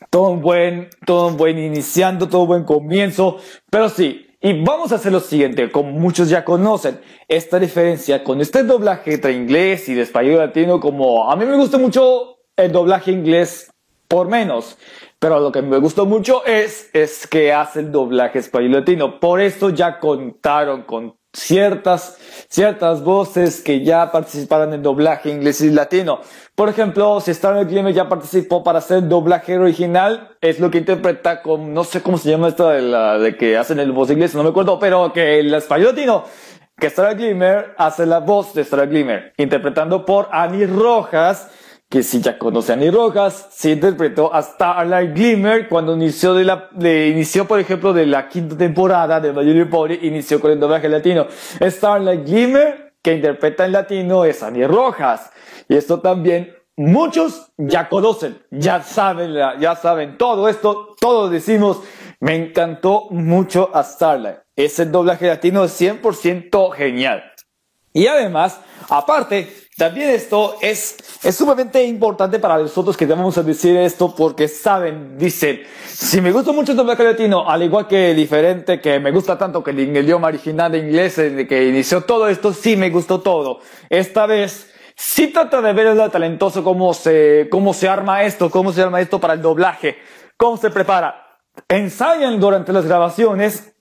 todo 0.10 0.32
un 0.32 0.42
buen, 0.42 0.90
todo 1.06 1.30
un 1.30 1.38
buen 1.38 1.58
iniciando, 1.58 2.28
todo 2.28 2.42
un 2.42 2.48
buen 2.50 2.64
comienzo, 2.66 3.38
pero 3.70 3.88
sí, 3.88 4.28
y 4.46 4.62
vamos 4.62 4.92
a 4.92 4.96
hacer 4.96 5.14
lo 5.14 5.22
siguiente, 5.22 5.72
como 5.72 5.92
muchos 5.94 6.28
ya 6.28 6.44
conocen, 6.44 7.00
esta 7.30 7.60
diferencia 7.60 8.26
con 8.26 8.42
este 8.42 8.64
doblaje 8.64 9.14
entre 9.14 9.32
inglés 9.32 9.88
y 9.88 9.94
de 9.94 10.02
español 10.02 10.40
latino, 10.40 10.82
como 10.82 11.32
a 11.32 11.36
mí 11.38 11.46
me 11.46 11.56
gusta 11.56 11.78
mucho 11.78 12.40
el 12.58 12.74
doblaje 12.74 13.12
inglés 13.12 13.72
por 14.10 14.28
menos, 14.28 14.78
pero 15.18 15.40
lo 15.40 15.54
que 15.54 15.62
me 15.62 15.78
gustó 15.78 16.06
mucho 16.06 16.44
es, 16.46 16.90
es 16.92 17.26
que 17.26 17.54
hace 17.54 17.80
el 17.80 17.94
doblaje 17.94 18.40
español 18.40 18.74
latino. 18.74 19.22
Por 19.22 19.40
eso 19.40 19.70
ya 19.70 19.98
contaron 19.98 20.84
con 20.84 21.16
ciertas, 21.34 22.18
ciertas 22.48 23.04
voces 23.04 23.62
que 23.62 23.84
ya 23.84 24.12
participaron 24.12 24.74
en 24.74 24.84
doblaje 24.84 25.30
inglés 25.30 25.62
y 25.62 25.72
latino. 25.72 26.20
Por 26.56 26.70
ejemplo, 26.70 27.20
si 27.20 27.32
Star 27.32 27.66
Glimmer 27.66 27.94
ya 27.94 28.08
participó 28.08 28.64
para 28.64 28.78
hacer 28.78 29.08
doblaje 29.08 29.58
original, 29.58 30.36
es 30.40 30.60
lo 30.60 30.70
que 30.70 30.78
interpreta 30.78 31.42
con, 31.42 31.74
no 31.74 31.84
sé 31.84 32.02
cómo 32.02 32.18
se 32.18 32.30
llama 32.30 32.50
esto 32.50 32.70
de, 32.70 32.84
la, 32.84 33.18
de 33.18 33.36
que 33.36 33.58
hacen 33.58 33.80
el 33.80 33.92
voz 33.92 34.12
inglés, 34.12 34.36
no 34.36 34.44
me 34.44 34.50
acuerdo, 34.50 34.78
pero 34.80 35.12
que 35.12 35.40
el 35.40 35.54
español 35.54 35.96
latino, 35.96 36.24
que 36.78 36.88
Star 36.88 37.16
Glimmer 37.16 37.74
hace 37.78 38.06
la 38.06 38.20
voz 38.20 38.54
de 38.54 38.62
Star 38.62 38.88
Glimmer, 38.88 39.34
interpretando 39.38 40.06
por 40.06 40.30
Annie 40.32 40.68
Rojas, 40.68 41.50
que 41.94 42.02
si 42.02 42.22
ya 42.22 42.40
conocen 42.40 42.82
a 42.82 42.92
Rojas, 42.92 43.50
se 43.52 43.70
interpretó 43.70 44.34
a 44.34 44.42
Starlight 44.42 45.14
Glimmer 45.14 45.70
cuando 45.70 45.94
inició 45.96 46.34
de 46.34 46.44
la, 46.44 46.68
de, 46.72 47.10
inició 47.10 47.46
por 47.46 47.60
ejemplo 47.60 47.94
de 47.94 48.08
la 48.08 48.28
quinta 48.28 48.58
temporada 48.58 49.20
de 49.20 49.32
My 49.32 49.66
Pony, 49.66 50.00
inició 50.02 50.42
con 50.42 50.50
el 50.50 50.60
doblaje 50.60 50.90
latino. 50.90 51.28
Starlight 51.62 52.26
Glimmer, 52.26 52.96
que 53.00 53.14
interpreta 53.14 53.66
en 53.66 53.74
latino, 53.74 54.26
es 54.26 54.42
Annie 54.42 54.66
Rojas. 54.66 55.30
Y 55.70 55.76
esto 55.76 56.00
también 56.00 56.56
muchos 56.76 57.52
ya 57.58 57.88
conocen, 57.88 58.42
ya 58.50 58.82
saben, 58.82 59.36
ya 59.60 59.76
saben 59.76 60.18
todo 60.18 60.50
esto, 60.50 60.96
todos 61.00 61.30
decimos, 61.30 61.80
me 62.20 62.34
encantó 62.36 63.04
mucho 63.12 63.70
a 63.72 63.84
Starlight. 63.84 64.40
Ese 64.56 64.88
doblaje 64.88 65.28
latino 65.28 65.64
es 65.64 65.80
100% 65.80 66.72
genial. 66.72 67.24
Y 67.94 68.08
además, 68.08 68.60
aparte, 68.90 69.63
también 69.78 70.10
esto 70.12 70.58
es, 70.62 70.98
es 71.24 71.36
sumamente 71.36 71.84
importante 71.84 72.38
para 72.38 72.60
nosotros 72.60 72.96
que 72.96 73.08
vamos 73.08 73.38
a 73.40 73.44
decir 73.44 73.76
esto 73.76 74.14
porque 74.16 74.48
saben, 74.48 75.18
dicen, 75.18 75.64
si 75.88 76.22
me 76.22 76.32
gusta 76.32 76.52
mucho 76.52 76.74
el 76.74 76.78
doblaje 76.78 77.04
latino, 77.04 77.50
al 77.50 77.64
igual 77.64 77.88
que 77.88 78.14
diferente, 78.14 78.80
que 78.80 79.00
me 79.00 79.10
gusta 79.10 79.36
tanto 79.36 79.64
que 79.64 79.72
el, 79.72 79.80
idioma 79.80 80.28
original 80.28 80.72
de 80.72 80.78
inglés, 80.78 81.16
que 81.16 81.68
inició 81.68 82.02
todo 82.02 82.28
esto, 82.28 82.54
sí 82.54 82.76
me 82.76 82.92
gustó 82.92 83.22
todo. 83.22 83.62
Esta 83.90 84.28
vez, 84.28 84.72
sí 84.96 85.28
trata 85.28 85.60
de 85.60 85.74
ver 85.74 85.88
el 85.88 86.12
talentoso 86.12 86.64
cómo 86.64 86.94
se, 86.94 87.48
cómo 87.50 87.74
se 87.74 87.90
arma 87.90 88.24
esto, 88.24 88.52
cómo 88.52 88.72
se 88.74 88.84
arma 88.84 89.02
esto 89.02 89.20
para 89.20 89.34
el 89.34 89.42
doblaje, 89.42 89.98
cómo 90.38 90.58
se 90.58 90.70
prepara. 90.70 91.40
Ensayan 91.68 92.40
durante 92.40 92.72
las 92.74 92.86
grabaciones 92.86 93.73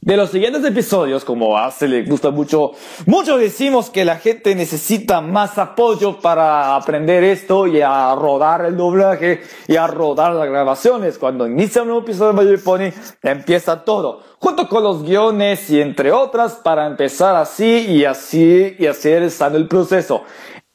de 0.00 0.16
los 0.16 0.30
siguientes 0.30 0.64
episodios, 0.64 1.24
como 1.24 1.58
a 1.58 1.72
se 1.72 1.88
le 1.88 2.04
gusta 2.04 2.30
mucho, 2.30 2.70
mucho 3.06 3.36
decimos 3.36 3.90
que 3.90 4.04
la 4.04 4.16
gente 4.16 4.54
necesita 4.54 5.20
más 5.20 5.58
apoyo 5.58 6.20
para 6.20 6.76
aprender 6.76 7.24
esto 7.24 7.66
y 7.66 7.80
a 7.80 8.14
rodar 8.14 8.64
el 8.64 8.76
doblaje 8.76 9.42
y 9.66 9.74
a 9.74 9.88
rodar 9.88 10.34
las 10.34 10.48
grabaciones. 10.48 11.18
Cuando 11.18 11.48
inicia 11.48 11.82
un 11.82 11.88
nuevo 11.88 12.02
episodio 12.02 12.32
de 12.44 12.58
Pony, 12.58 12.92
empieza 13.22 13.84
todo, 13.84 14.22
junto 14.38 14.68
con 14.68 14.84
los 14.84 15.02
guiones 15.02 15.68
y 15.68 15.80
entre 15.80 16.12
otras, 16.12 16.54
para 16.54 16.86
empezar 16.86 17.34
así 17.34 17.86
y 17.88 18.04
así 18.04 18.76
y 18.78 18.86
así 18.86 19.10
estando 19.10 19.58
el 19.58 19.66
proceso. 19.66 20.22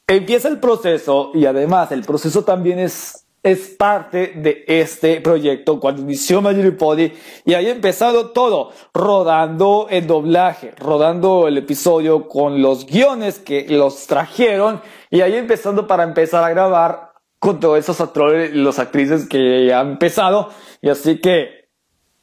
Empieza 0.05 0.49
el 0.49 0.59
proceso 0.59 1.31
y 1.33 1.45
además 1.45 1.93
el 1.93 2.03
proceso 2.03 2.43
también 2.43 2.77
es 2.77 3.22
es 3.43 3.75
parte 3.77 4.33
de 4.37 4.63
este 4.67 5.19
proyecto 5.19 5.79
cuando 5.81 6.01
inició 6.01 6.41
Magic 6.41 6.77
Pony 6.77 7.11
y 7.43 7.53
ahí 7.53 7.69
empezado 7.69 8.31
todo, 8.31 8.71
rodando 8.93 9.87
el 9.89 10.07
doblaje, 10.07 10.73
rodando 10.77 11.49
el 11.49 11.57
episodio 11.57 12.29
con 12.29 12.61
los 12.61 12.85
guiones 12.85 13.39
que 13.39 13.67
los 13.67 14.07
trajeron 14.07 14.81
y 15.11 15.21
ahí 15.21 15.35
empezando 15.35 15.87
para 15.87 16.03
empezar 16.03 16.41
a 16.45 16.49
grabar 16.49 17.11
con 17.37 17.59
todos 17.59 17.77
esos 17.77 17.99
actores 17.99 18.53
y 18.53 18.57
las 18.57 18.79
actrices 18.79 19.27
que 19.27 19.73
han 19.73 19.91
empezado. 19.91 20.49
Y 20.81 20.87
así 20.87 21.19
que 21.19 21.67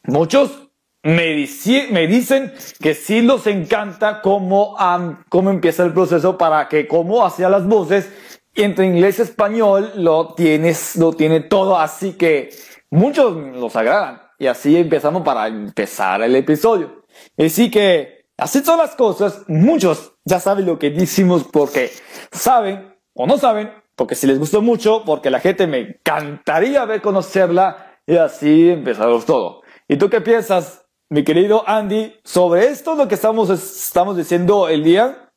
muchos 0.04 0.70
me, 1.02 1.46
me 1.90 2.06
dicen 2.06 2.54
que 2.80 2.94
sí 2.94 3.20
los 3.20 3.46
encanta 3.46 4.22
cómo, 4.22 4.74
cómo 5.28 5.50
empieza 5.50 5.84
el 5.84 5.92
proceso 5.92 6.38
para 6.38 6.68
que 6.68 6.88
cómo 6.88 7.26
hacía 7.26 7.50
las 7.50 7.66
voces 7.66 8.10
y 8.54 8.62
entre 8.62 8.86
inglés 8.86 9.18
y 9.18 9.22
español 9.22 9.92
lo 9.96 10.34
tienes, 10.34 10.96
lo 10.96 11.12
tiene 11.12 11.40
todo, 11.40 11.78
así 11.78 12.14
que 12.14 12.50
muchos 12.90 13.36
los 13.36 13.76
agradan. 13.76 14.22
Y 14.38 14.46
así 14.46 14.76
empezamos 14.76 15.22
para 15.22 15.46
empezar 15.46 16.22
el 16.22 16.34
episodio. 16.34 17.04
Así 17.38 17.70
que, 17.70 18.24
así 18.36 18.60
son 18.60 18.78
las 18.78 18.94
cosas. 18.94 19.44
Muchos 19.48 20.14
ya 20.24 20.40
saben 20.40 20.66
lo 20.66 20.78
que 20.78 20.90
decimos 20.90 21.44
porque 21.44 21.90
saben 22.32 22.94
o 23.14 23.26
no 23.26 23.36
saben, 23.36 23.70
porque 23.96 24.14
si 24.14 24.26
les 24.26 24.38
gustó 24.38 24.62
mucho, 24.62 25.04
porque 25.04 25.30
la 25.30 25.40
gente 25.40 25.66
me 25.66 25.78
encantaría 25.78 26.84
ver 26.86 27.02
conocerla 27.02 27.98
y 28.06 28.16
así 28.16 28.70
empezamos 28.70 29.26
todo. 29.26 29.62
¿Y 29.88 29.96
tú 29.96 30.08
qué 30.08 30.20
piensas, 30.20 30.86
mi 31.10 31.22
querido 31.22 31.68
Andy, 31.68 32.18
sobre 32.24 32.68
esto 32.68 32.94
lo 32.94 33.08
que 33.08 33.16
estamos, 33.16 33.50
estamos 33.50 34.16
diciendo 34.16 34.68
el 34.68 34.84
día? 34.84 35.29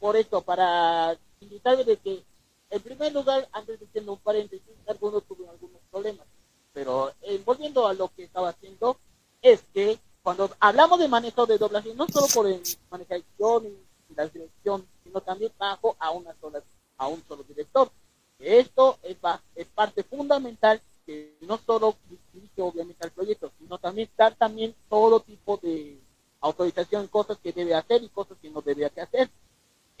Por 0.00 0.16
esto, 0.16 0.40
para 0.42 1.16
indicarles 1.40 1.86
de 1.86 1.96
que 1.98 2.24
en 2.70 2.82
primer 2.82 3.12
lugar, 3.12 3.48
antes 3.52 3.80
de 3.80 3.86
haciendo 3.86 4.12
un 4.12 4.18
paréntesis, 4.20 4.66
algunos 4.86 5.24
tuvieron 5.24 5.54
algunos 5.54 5.80
problemas. 5.90 6.26
Pero 6.72 7.12
eh, 7.22 7.42
volviendo 7.44 7.86
a 7.86 7.94
lo 7.94 8.08
que 8.14 8.24
estaba 8.24 8.50
haciendo, 8.50 8.96
es 9.42 9.62
que 9.74 9.98
cuando 10.22 10.50
hablamos 10.60 11.00
de 11.00 11.08
manejo 11.08 11.46
de 11.46 11.58
doblaje, 11.58 11.94
no 11.94 12.06
solo 12.06 12.26
por 12.32 12.46
el 12.46 12.62
manejo 12.90 13.62
y 14.08 14.14
la 14.14 14.26
dirección, 14.28 14.86
sino 15.02 15.20
también 15.20 15.52
bajo 15.58 15.96
a 15.98 16.10
una 16.10 16.34
sola, 16.40 16.62
a 16.96 17.08
un 17.08 17.22
solo 17.26 17.42
director. 17.42 17.90
Esto 18.38 18.98
es, 19.02 19.16
es 19.56 19.66
parte 19.66 20.04
fundamental 20.04 20.80
que 21.04 21.36
no 21.40 21.58
solo 21.58 21.96
dirige 22.32 22.62
obviamente 22.62 23.04
al 23.04 23.10
proyecto, 23.10 23.50
sino 23.58 23.78
también 23.78 24.08
dar 24.16 24.34
también 24.36 24.74
todo 24.88 25.20
tipo 25.20 25.56
de 25.56 25.98
autorización, 26.40 27.08
cosas 27.08 27.38
que 27.38 27.52
debe 27.52 27.74
hacer 27.74 28.02
y 28.02 28.08
cosas 28.08 28.38
que 28.40 28.50
no 28.50 28.62
debe 28.62 28.86
hacer. 28.86 29.28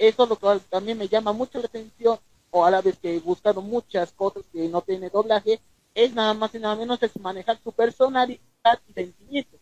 Eso 0.00 0.24
lo 0.24 0.36
cual 0.36 0.62
también 0.62 0.96
me 0.96 1.08
llama 1.08 1.34
mucho 1.34 1.58
la 1.58 1.66
atención, 1.66 2.18
o 2.50 2.64
a 2.64 2.70
la 2.70 2.80
vez 2.80 2.98
que 2.98 3.14
he 3.14 3.20
buscado 3.20 3.60
muchas 3.60 4.10
cosas 4.12 4.44
que 4.50 4.66
no 4.66 4.80
tiene 4.80 5.10
doblaje, 5.10 5.60
es 5.94 6.14
nada 6.14 6.32
más 6.32 6.54
y 6.54 6.58
nada 6.58 6.74
menos 6.74 7.02
es 7.02 7.20
manejar 7.20 7.60
su 7.62 7.70
personalidad 7.70 8.40
y 8.88 8.92
sentimientos. 8.94 9.60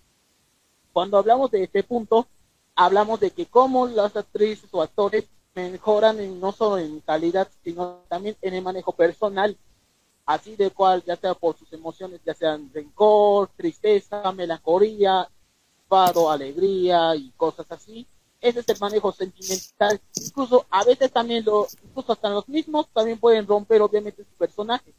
Cuando 0.92 1.18
hablamos 1.18 1.50
de 1.50 1.64
este 1.64 1.82
punto, 1.82 2.28
hablamos 2.76 3.18
de 3.18 3.32
que 3.32 3.46
cómo 3.46 3.88
las 3.88 4.14
actrices 4.14 4.70
o 4.70 4.80
actores 4.80 5.24
mejoran 5.56 6.20
en, 6.20 6.38
no 6.38 6.52
solo 6.52 6.78
en 6.78 7.00
calidad, 7.00 7.48
sino 7.64 8.02
también 8.08 8.36
en 8.40 8.54
el 8.54 8.62
manejo 8.62 8.92
personal, 8.92 9.56
así 10.24 10.54
de 10.54 10.70
cual, 10.70 11.02
ya 11.04 11.16
sea 11.16 11.34
por 11.34 11.58
sus 11.58 11.72
emociones, 11.72 12.20
ya 12.24 12.34
sean 12.34 12.70
rencor, 12.72 13.50
tristeza, 13.56 14.30
melancolía, 14.30 15.28
enfado, 15.82 16.30
alegría 16.30 17.16
y 17.16 17.32
cosas 17.36 17.66
así. 17.70 18.06
Ese 18.40 18.60
es 18.60 18.68
el 18.68 18.78
manejo 18.78 19.12
sentimental. 19.12 20.00
Incluso 20.14 20.66
a 20.70 20.84
veces 20.84 21.10
también, 21.10 21.44
lo, 21.44 21.66
incluso 21.82 22.12
hasta 22.12 22.30
los 22.30 22.48
mismos, 22.48 22.88
también 22.92 23.18
pueden 23.18 23.46
romper 23.46 23.82
obviamente 23.82 24.24
su 24.24 24.34
personaje, 24.36 24.94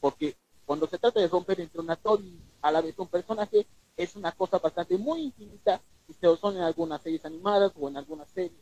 porque 0.00 0.36
cuando 0.64 0.86
se 0.86 0.98
trata 0.98 1.20
de 1.20 1.28
romper 1.28 1.60
entre 1.60 1.80
un 1.80 1.90
actor 1.90 2.20
y 2.20 2.38
a 2.62 2.70
la 2.70 2.80
vez 2.80 2.94
un 2.98 3.08
personaje, 3.08 3.66
es 3.96 4.16
una 4.16 4.32
cosa 4.32 4.58
bastante 4.58 4.96
muy 4.96 5.22
infinita 5.22 5.80
y 6.08 6.14
se 6.14 6.36
son 6.36 6.56
en 6.56 6.62
algunas 6.62 7.02
series 7.02 7.24
animadas 7.24 7.72
o 7.78 7.88
en 7.88 7.96
algunas 7.96 8.28
series, 8.30 8.60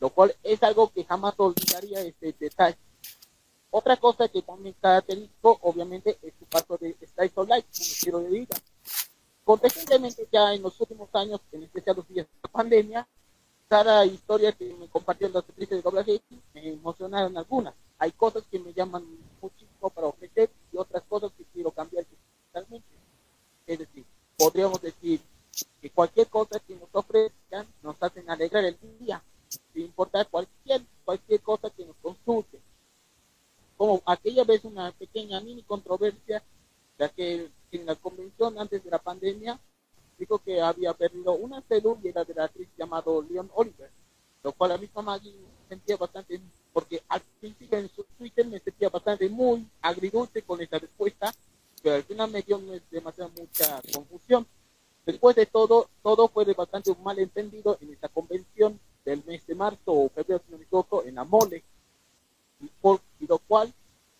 lo 0.00 0.10
cual 0.10 0.34
es 0.42 0.62
algo 0.62 0.90
que 0.92 1.04
jamás 1.04 1.34
olvidaría 1.38 2.00
este 2.00 2.34
detalle. 2.38 2.78
Otra 3.70 3.96
cosa 3.96 4.28
que 4.28 4.42
también 4.42 4.76
característico, 4.80 5.58
obviamente, 5.62 6.16
es 6.22 6.32
su 6.38 6.44
paso 6.44 6.76
de 6.76 6.96
Slice 7.00 7.32
of 7.34 7.48
Life, 7.48 7.66
un 7.66 7.82
estilo 7.82 8.20
de 8.20 8.30
vida. 8.30 8.56
Contestentemente 9.42 10.28
ya 10.32 10.54
en 10.54 10.62
los 10.62 10.80
últimos 10.80 11.08
años, 11.12 11.40
en 11.50 11.64
especial 11.64 11.96
los 11.96 12.08
días 12.08 12.26
de 12.26 12.32
la 12.40 12.48
pandemia, 12.50 13.08
cada 13.68 14.04
historia 14.06 14.52
que 14.52 14.72
me 14.74 14.88
compartió 14.88 15.28
las 15.28 15.44
actrices 15.44 15.78
de 15.78 15.82
doblaje 15.82 16.20
me 16.52 16.68
emocionaron 16.68 17.36
algunas. 17.36 17.74
Hay 17.98 18.12
cosas 18.12 18.44
que 18.50 18.58
me 18.58 18.72
llaman 18.72 19.04
muchísimo 19.40 19.90
para 19.90 20.08
ofrecer 20.08 20.50
y 20.72 20.76
otras 20.76 21.02
cosas 21.08 21.32
que 21.36 21.44
quiero 21.52 21.70
cambiar 21.70 22.04
totalmente. 22.52 22.88
Es 23.66 23.78
decir, 23.78 24.04
podríamos 24.36 24.80
decir 24.80 25.20
que 25.80 25.90
cualquier 25.90 26.28
cosa 26.28 26.58
que 26.60 26.74
nos 26.76 26.88
ofrezcan 26.92 27.66
nos 27.82 27.96
hacen 28.00 28.28
alegrar 28.28 28.64
el 28.64 28.78
día, 28.98 29.22
sin 29.72 29.82
importar 29.82 30.28
cualquier, 30.28 30.82
cualquier 31.04 31.40
cosa 31.40 31.70
que 31.70 31.84
nos 31.84 31.96
consulte. 32.02 32.60
Como 33.76 34.02
aquella 34.06 34.44
vez 34.44 34.64
una 34.64 34.92
pequeña 34.92 35.40
mini 35.40 35.62
controversia, 35.62 36.42
ya 36.98 37.08
que 37.08 37.50
en 37.72 37.86
la 37.86 37.94
convención 37.96 38.58
antes 38.58 38.84
de 38.84 38.90
la 38.90 38.98
pandemia 38.98 39.58
dijo 40.18 40.38
que 40.38 40.60
había 40.60 40.92
perdido 40.94 41.32
una 41.32 41.62
célula 41.62 42.24
de 42.24 42.34
la 42.34 42.44
actriz 42.44 42.68
llamado 42.76 43.22
Leon 43.22 43.50
Oliver, 43.54 43.90
lo 44.42 44.52
cual 44.52 44.72
a 44.72 44.78
misma 44.78 45.02
Maggie 45.02 45.34
sentía 45.68 45.96
bastante, 45.96 46.40
porque 46.72 47.02
al 47.08 47.20
principio 47.40 47.78
en 47.78 47.88
su 47.88 48.04
Twitter 48.18 48.46
me 48.46 48.60
sentía 48.60 48.88
bastante 48.88 49.28
muy 49.28 49.66
agridulce 49.80 50.42
con 50.42 50.60
esa 50.60 50.78
respuesta, 50.78 51.32
pero 51.82 51.96
al 51.96 52.02
final 52.04 52.30
me 52.30 52.42
dio 52.42 52.60
demasiada 52.90 53.30
mucha 53.36 53.80
confusión. 53.92 54.46
Después 55.04 55.36
de 55.36 55.46
todo, 55.46 55.88
todo 56.02 56.28
fue 56.28 56.44
de 56.44 56.54
bastante 56.54 56.90
un 56.90 57.02
malentendido 57.02 57.76
en 57.80 57.92
esta 57.92 58.08
convención 58.08 58.78
del 59.04 59.22
mes 59.24 59.46
de 59.46 59.54
marzo 59.54 59.92
o 59.92 60.08
febrero, 60.08 60.42
si 60.44 60.50
no 60.50 60.58
me 60.58 60.64
equivoco, 60.64 61.04
en 61.04 61.14
la 61.16 61.24
mole, 61.24 61.62
y 62.60 63.26
lo 63.26 63.38
cual 63.38 63.72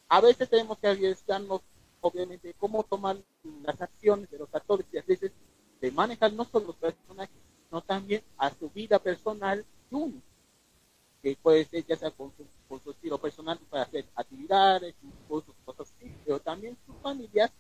a 0.09 0.21
veces 0.21 0.49
tenemos 0.49 0.79
que 0.79 0.89
arriesgarnos, 0.89 1.63
obviamente, 2.01 2.55
cómo 2.59 2.83
tomar 2.83 3.17
las 3.63 3.81
acciones 3.81 4.31
de 4.31 4.39
los 4.39 4.55
actores 4.55 4.87
y 4.93 4.99
actrices 4.99 5.33
de 5.85 5.93
manejar 5.93 6.33
no 6.33 6.47
solo 6.47 6.69
los 6.69 6.77
personajes, 6.77 7.37
sino 7.69 7.83
también 7.83 8.23
a 8.39 8.49
su 8.49 8.71
vida 8.71 8.99
personal 8.99 9.63
uno, 9.91 10.15
que 11.23 11.37
puede 11.43 11.67
ser 11.67 11.85
ya 11.85 11.95
sea 11.95 12.11
con 12.11 12.33
su, 12.35 12.47
con 12.67 12.83
su 12.83 12.93
estilo 12.93 13.19
personal 13.19 13.59
para 13.69 13.83
hacer 13.83 14.07
actividades, 14.15 14.95
sus 15.29 15.45
cosas 15.67 15.93
así, 15.95 16.11
pero 16.25 16.41
también 16.41 16.75
sus 16.87 16.97
familias 17.03 17.51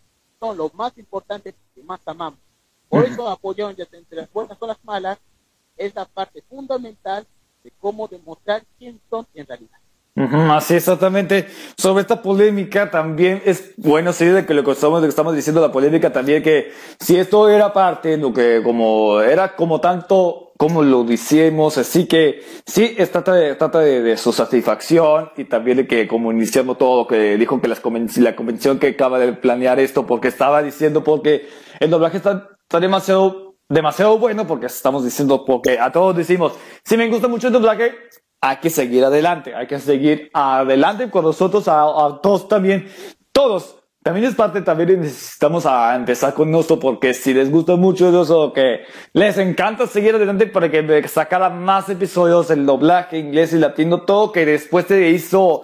son 0.40 0.56
lo 0.56 0.70
más 0.70 0.96
importante 0.96 1.54
que 1.74 1.82
más 1.82 2.00
amamos. 2.06 2.40
Por 2.88 3.04
eso 3.04 3.28
apoyaron 3.28 3.76
ya 3.76 3.87
entre 3.92 4.22
las 4.22 4.32
buenas 4.32 4.56
o 4.58 4.66
las 4.66 4.82
malas 4.84 5.18
esa 5.76 6.06
parte 6.06 6.40
fundamental 6.48 7.26
de 7.62 7.72
cómo 7.78 8.08
demostrar 8.08 8.64
quién 8.78 8.98
son 9.10 9.26
en 9.34 9.46
realidad. 9.46 9.84
Así 10.16 10.74
exactamente. 10.74 11.48
Sobre 11.77 12.03
esta 12.03 12.22
polémica 12.22 12.90
también 12.90 13.42
es 13.44 13.74
bueno 13.77 14.12
sí 14.12 14.27
de 14.27 14.46
que 14.46 14.55
lo 14.55 14.62
que 14.64 14.70
estamos, 14.72 15.03
que 15.03 15.09
estamos 15.09 15.35
diciendo 15.35 15.61
la 15.61 15.72
polémica 15.72 16.12
también 16.12 16.42
que 16.42 16.72
si 17.00 17.16
esto 17.16 17.48
era 17.48 17.72
parte 17.72 18.16
lo 18.16 18.33
que 18.33 18.61
como 18.62 19.20
era 19.20 19.57
como 19.57 19.81
tanto 19.81 20.44
como 20.57 20.83
lo 20.83 21.03
decíamos, 21.03 21.79
así 21.79 22.07
que 22.07 22.42
sí, 22.64 22.94
es, 22.96 23.11
trata, 23.11 23.35
de, 23.35 23.55
trata 23.57 23.81
de, 23.81 24.16
su 24.16 24.33
satisfacción 24.33 25.31
y 25.37 25.44
también 25.44 25.79
de 25.79 25.87
que 25.87 26.07
como 26.07 26.31
iniciamos 26.31 26.79
todo, 26.79 27.07
que 27.09 27.37
dijo 27.37 27.61
que 27.61 27.68
las 27.68 27.83
la 28.16 28.37
convención 28.37 28.79
que 28.79 28.88
acaba 28.88 29.18
de 29.18 29.33
planear 29.33 29.81
esto 29.81 30.07
porque 30.07 30.29
estaba 30.29 30.62
diciendo 30.62 31.03
porque 31.03 31.48
el 31.81 31.90
doblaje 31.90 32.18
está, 32.18 32.50
está 32.62 32.79
demasiado, 32.79 33.57
demasiado 33.68 34.18
bueno 34.18 34.46
porque 34.46 34.66
estamos 34.66 35.05
diciendo 35.05 35.44
porque 35.44 35.79
a 35.81 35.90
todos 35.90 36.16
decimos, 36.16 36.53
si 36.85 36.96
me 36.96 37.09
gusta 37.09 37.27
mucho 37.27 37.48
el 37.48 37.53
doblaje, 37.53 37.92
hay 38.44 38.59
que 38.59 38.68
seguir 38.68 39.02
adelante, 39.02 39.54
hay 39.54 39.66
que 39.66 39.78
seguir 39.78 40.30
adelante 40.35 41.09
con 41.09 41.24
nosotros, 41.24 41.66
a, 41.66 42.20
todos 42.22 42.46
también, 42.46 42.87
todos 43.33 43.76
también 44.02 44.26
es 44.26 44.35
parte, 44.35 44.61
también 44.61 45.00
necesitamos 45.00 45.64
a 45.64 45.96
empezar 45.96 46.35
con 46.35 46.54
esto 46.54 46.78
porque 46.78 47.14
si 47.14 47.33
les 47.33 47.50
gusta 47.50 47.76
mucho 47.76 48.20
eso, 48.22 48.52
que 48.52 48.80
les 49.14 49.38
encanta 49.38 49.87
seguir 49.87 50.14
adelante 50.14 50.46
para 50.46 50.70
que 50.70 51.09
sacara 51.09 51.48
más 51.48 51.88
episodios, 51.88 52.50
el 52.50 52.66
doblaje 52.66 53.16
inglés 53.16 53.54
y 53.54 53.59
latino, 53.59 54.02
todo 54.02 54.30
que 54.30 54.44
después 54.44 54.85
se 54.85 55.09
hizo 55.09 55.62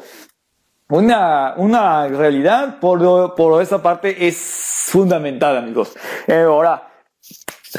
una, 0.88 1.52
una 1.58 2.08
realidad, 2.08 2.80
por, 2.80 3.34
por 3.34 3.60
esa 3.60 3.82
parte 3.82 4.26
es 4.26 4.38
fundamental, 4.90 5.58
amigos. 5.58 5.92
Eh, 6.26 6.44
ahora, 6.44 6.90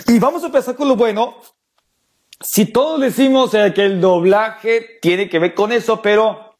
y 0.05 0.19
vamos 0.19 0.43
a 0.43 0.45
empezar 0.45 0.75
con 0.75 0.87
lo 0.87 0.95
bueno. 0.95 1.37
Si 2.41 2.65
todos 2.65 2.99
decimos 2.99 3.54
eh, 3.54 3.71
que 3.73 3.86
el 3.86 4.01
doblaje 4.01 4.99
tiene 5.01 5.30
que 5.30 5.39
ver 5.39 5.54
con 5.54 5.71
eso, 5.71 6.01
pero 6.01 6.58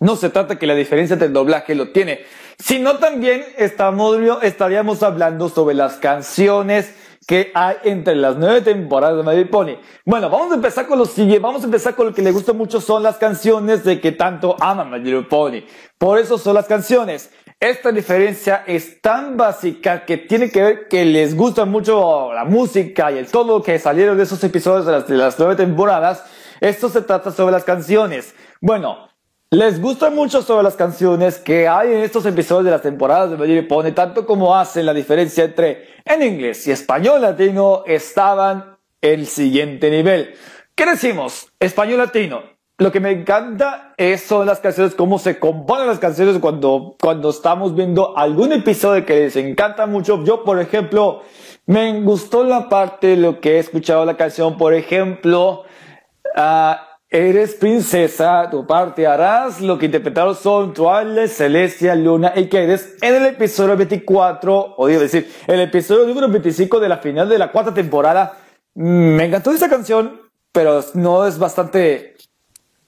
no 0.00 0.16
se 0.16 0.30
trata 0.30 0.58
que 0.58 0.66
la 0.66 0.74
diferencia 0.74 1.16
del 1.16 1.32
doblaje 1.32 1.74
lo 1.74 1.90
tiene 1.90 2.24
sino 2.62 2.98
también 2.98 3.44
estamos, 3.56 4.16
estaríamos 4.42 5.02
hablando 5.02 5.48
sobre 5.48 5.74
las 5.74 5.94
canciones 5.94 6.94
que 7.26 7.50
hay 7.54 7.76
entre 7.84 8.14
las 8.14 8.36
nueve 8.36 8.60
temporadas 8.62 9.24
de 9.24 9.36
My 9.36 9.44
Pony. 9.44 9.76
Bueno, 10.04 10.30
vamos 10.30 10.52
a 10.52 10.54
empezar 10.56 10.86
con 10.86 10.98
lo 10.98 11.04
siguiente, 11.04 11.40
vamos 11.40 11.62
a 11.62 11.66
empezar 11.66 11.96
con 11.96 12.06
lo 12.06 12.14
que 12.14 12.22
le 12.22 12.30
gusta 12.30 12.52
mucho 12.52 12.80
son 12.80 13.02
las 13.02 13.16
canciones 13.16 13.84
de 13.84 14.00
que 14.00 14.12
tanto 14.12 14.56
ama 14.60 14.84
Little 14.96 15.22
Pony. 15.22 15.62
Por 15.98 16.18
eso 16.18 16.38
son 16.38 16.54
las 16.54 16.66
canciones. 16.66 17.30
Esta 17.62 17.92
diferencia 17.92 18.64
es 18.66 19.00
tan 19.00 19.36
básica 19.36 20.04
que 20.04 20.16
tiene 20.16 20.50
que 20.50 20.62
ver 20.62 20.88
que 20.88 21.04
les 21.04 21.36
gusta 21.36 21.64
mucho 21.64 22.32
la 22.32 22.44
música 22.44 23.12
y 23.12 23.18
el 23.18 23.28
todo 23.30 23.62
que 23.62 23.78
salieron 23.78 24.16
de 24.16 24.24
esos 24.24 24.42
episodios 24.42 24.84
de 24.84 25.16
las, 25.16 25.38
de 25.38 25.44
nueve 25.44 25.54
temporadas. 25.54 26.24
Esto 26.58 26.88
se 26.88 27.02
trata 27.02 27.30
sobre 27.30 27.52
las 27.52 27.62
canciones. 27.62 28.34
Bueno, 28.60 29.08
les 29.50 29.80
gusta 29.80 30.10
mucho 30.10 30.42
sobre 30.42 30.64
las 30.64 30.74
canciones 30.74 31.38
que 31.38 31.68
hay 31.68 31.92
en 31.92 31.98
estos 31.98 32.26
episodios 32.26 32.64
de 32.64 32.72
las 32.72 32.82
temporadas 32.82 33.30
de 33.30 33.36
Medio 33.36 33.68
Pone, 33.68 33.92
tanto 33.92 34.26
como 34.26 34.56
hacen 34.56 34.84
la 34.84 34.92
diferencia 34.92 35.44
entre 35.44 35.86
en 36.04 36.20
inglés 36.20 36.66
y 36.66 36.72
español 36.72 37.22
latino 37.22 37.84
estaban 37.86 38.76
el 39.00 39.28
siguiente 39.28 39.88
nivel. 39.88 40.34
¿Qué 40.74 40.84
decimos? 40.84 41.52
Español 41.60 41.98
latino. 41.98 42.42
Lo 42.82 42.90
que 42.90 42.98
me 42.98 43.12
encanta 43.12 43.94
es, 43.96 44.22
son 44.22 44.44
las 44.44 44.58
canciones, 44.58 44.96
cómo 44.96 45.20
se 45.20 45.38
componen 45.38 45.86
las 45.86 46.00
canciones 46.00 46.38
cuando, 46.40 46.96
cuando 47.00 47.30
estamos 47.30 47.76
viendo 47.76 48.18
algún 48.18 48.52
episodio 48.52 49.06
que 49.06 49.20
les 49.20 49.36
encanta 49.36 49.86
mucho. 49.86 50.24
Yo, 50.24 50.42
por 50.42 50.58
ejemplo, 50.58 51.22
me 51.64 52.00
gustó 52.00 52.42
la 52.42 52.68
parte, 52.68 53.16
lo 53.16 53.40
que 53.40 53.52
he 53.52 53.58
escuchado 53.60 54.04
la 54.04 54.16
canción, 54.16 54.58
por 54.58 54.74
ejemplo, 54.74 55.62
uh, 56.36 56.74
Eres 57.08 57.54
princesa, 57.54 58.48
tu 58.50 58.66
parte 58.66 59.06
harás 59.06 59.60
lo 59.60 59.78
que 59.78 59.84
interpretaron 59.84 60.34
son 60.34 60.72
Twilight, 60.72 61.30
Celestia, 61.30 61.94
Luna 61.94 62.32
y 62.34 62.46
Kedes 62.46 62.96
en 63.02 63.14
el 63.14 63.26
episodio 63.26 63.76
24, 63.76 64.74
o 64.78 64.86
digo 64.86 64.98
decir, 64.98 65.30
el 65.46 65.60
episodio 65.60 66.06
número 66.06 66.26
25 66.28 66.80
de 66.80 66.88
la 66.88 66.96
final 66.96 67.28
de 67.28 67.38
la 67.38 67.52
cuarta 67.52 67.74
temporada. 67.74 68.38
Me 68.74 69.26
encantó 69.26 69.50
esa 69.50 69.68
canción, 69.68 70.22
pero 70.52 70.82
no 70.94 71.26
es 71.26 71.38
bastante, 71.38 72.11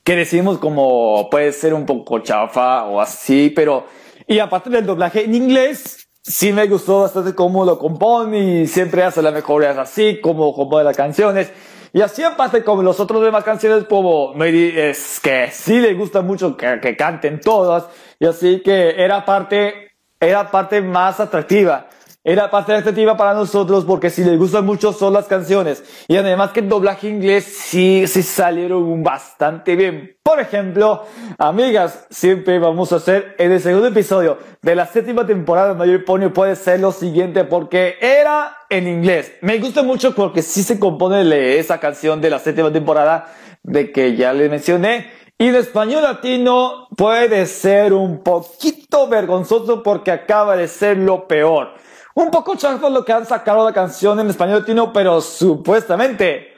que 0.04 0.16
decimos 0.16 0.58
como 0.58 1.28
puede 1.30 1.50
ser 1.52 1.72
un 1.72 1.86
poco 1.86 2.18
chafa 2.18 2.84
o 2.84 3.00
así, 3.00 3.50
pero, 3.50 3.86
y 4.26 4.38
aparte 4.38 4.68
del 4.68 4.84
doblaje 4.84 5.24
en 5.24 5.34
inglés, 5.34 6.06
sí 6.22 6.52
me 6.52 6.66
gustó 6.66 7.00
bastante 7.00 7.34
cómo 7.34 7.64
lo 7.64 7.78
compone 7.78 8.62
y 8.62 8.66
siempre 8.66 9.02
hace 9.02 9.22
las 9.22 9.32
mejoras 9.32 9.78
así, 9.78 10.20
como 10.20 10.54
compone 10.54 10.84
las 10.84 10.96
canciones. 10.96 11.50
Y 11.94 12.02
así 12.02 12.22
aparte 12.22 12.62
como 12.64 12.82
los 12.82 13.00
otros 13.00 13.22
demás 13.22 13.44
canciones, 13.44 13.84
como 13.84 14.34
me 14.34 14.90
es 14.90 15.20
que 15.20 15.48
sí 15.50 15.80
le 15.80 15.94
gusta 15.94 16.20
mucho 16.20 16.56
que, 16.56 16.80
que 16.80 16.96
canten 16.96 17.40
todas, 17.40 17.86
y 18.18 18.26
así 18.26 18.62
que 18.62 19.02
era 19.02 19.24
parte, 19.24 19.92
era 20.20 20.50
parte 20.50 20.82
más 20.82 21.18
atractiva 21.18 21.88
era 22.26 22.50
parte 22.50 22.72
atractiva 22.72 23.18
para 23.18 23.34
nosotros 23.34 23.84
porque 23.84 24.08
si 24.08 24.24
les 24.24 24.38
gustan 24.38 24.64
mucho 24.64 24.94
son 24.94 25.12
las 25.12 25.26
canciones. 25.26 25.84
Y 26.08 26.16
además 26.16 26.52
que 26.52 26.60
el 26.60 26.70
doblaje 26.70 27.06
inglés 27.06 27.44
sí, 27.44 28.06
sí 28.06 28.22
salieron 28.22 29.02
bastante 29.02 29.76
bien. 29.76 30.16
Por 30.22 30.40
ejemplo, 30.40 31.04
amigas, 31.36 32.06
siempre 32.08 32.58
vamos 32.58 32.94
a 32.94 32.96
hacer 32.96 33.34
en 33.36 33.52
el 33.52 33.60
segundo 33.60 33.88
episodio 33.88 34.38
de 34.62 34.74
la 34.74 34.86
séptima 34.86 35.26
temporada 35.26 35.68
de 35.68 35.74
Mayor 35.74 36.06
Pony 36.06 36.30
puede 36.30 36.56
ser 36.56 36.80
lo 36.80 36.92
siguiente 36.92 37.44
porque 37.44 37.96
era 38.00 38.56
en 38.70 38.88
inglés. 38.88 39.34
Me 39.42 39.58
gusta 39.58 39.82
mucho 39.82 40.14
porque 40.14 40.40
sí 40.40 40.62
se 40.62 40.78
compone 40.78 41.58
esa 41.58 41.78
canción 41.78 42.22
de 42.22 42.30
la 42.30 42.38
séptima 42.38 42.72
temporada 42.72 43.34
de 43.62 43.92
que 43.92 44.16
ya 44.16 44.32
le 44.32 44.48
mencioné. 44.48 45.10
Y 45.36 45.50
de 45.50 45.58
español 45.58 46.04
latino 46.04 46.88
puede 46.96 47.44
ser 47.44 47.92
un 47.92 48.22
poquito 48.22 49.08
vergonzoso 49.08 49.82
porque 49.82 50.10
acaba 50.10 50.56
de 50.56 50.68
ser 50.68 50.96
lo 50.96 51.28
peor. 51.28 51.83
Un 52.16 52.30
poco 52.30 52.54
chafa 52.54 52.88
lo 52.88 53.04
que 53.04 53.12
han 53.12 53.26
sacado 53.26 53.64
la 53.64 53.72
canción 53.72 54.20
en 54.20 54.30
español 54.30 54.60
latino, 54.60 54.92
pero 54.92 55.20
supuestamente 55.20 56.54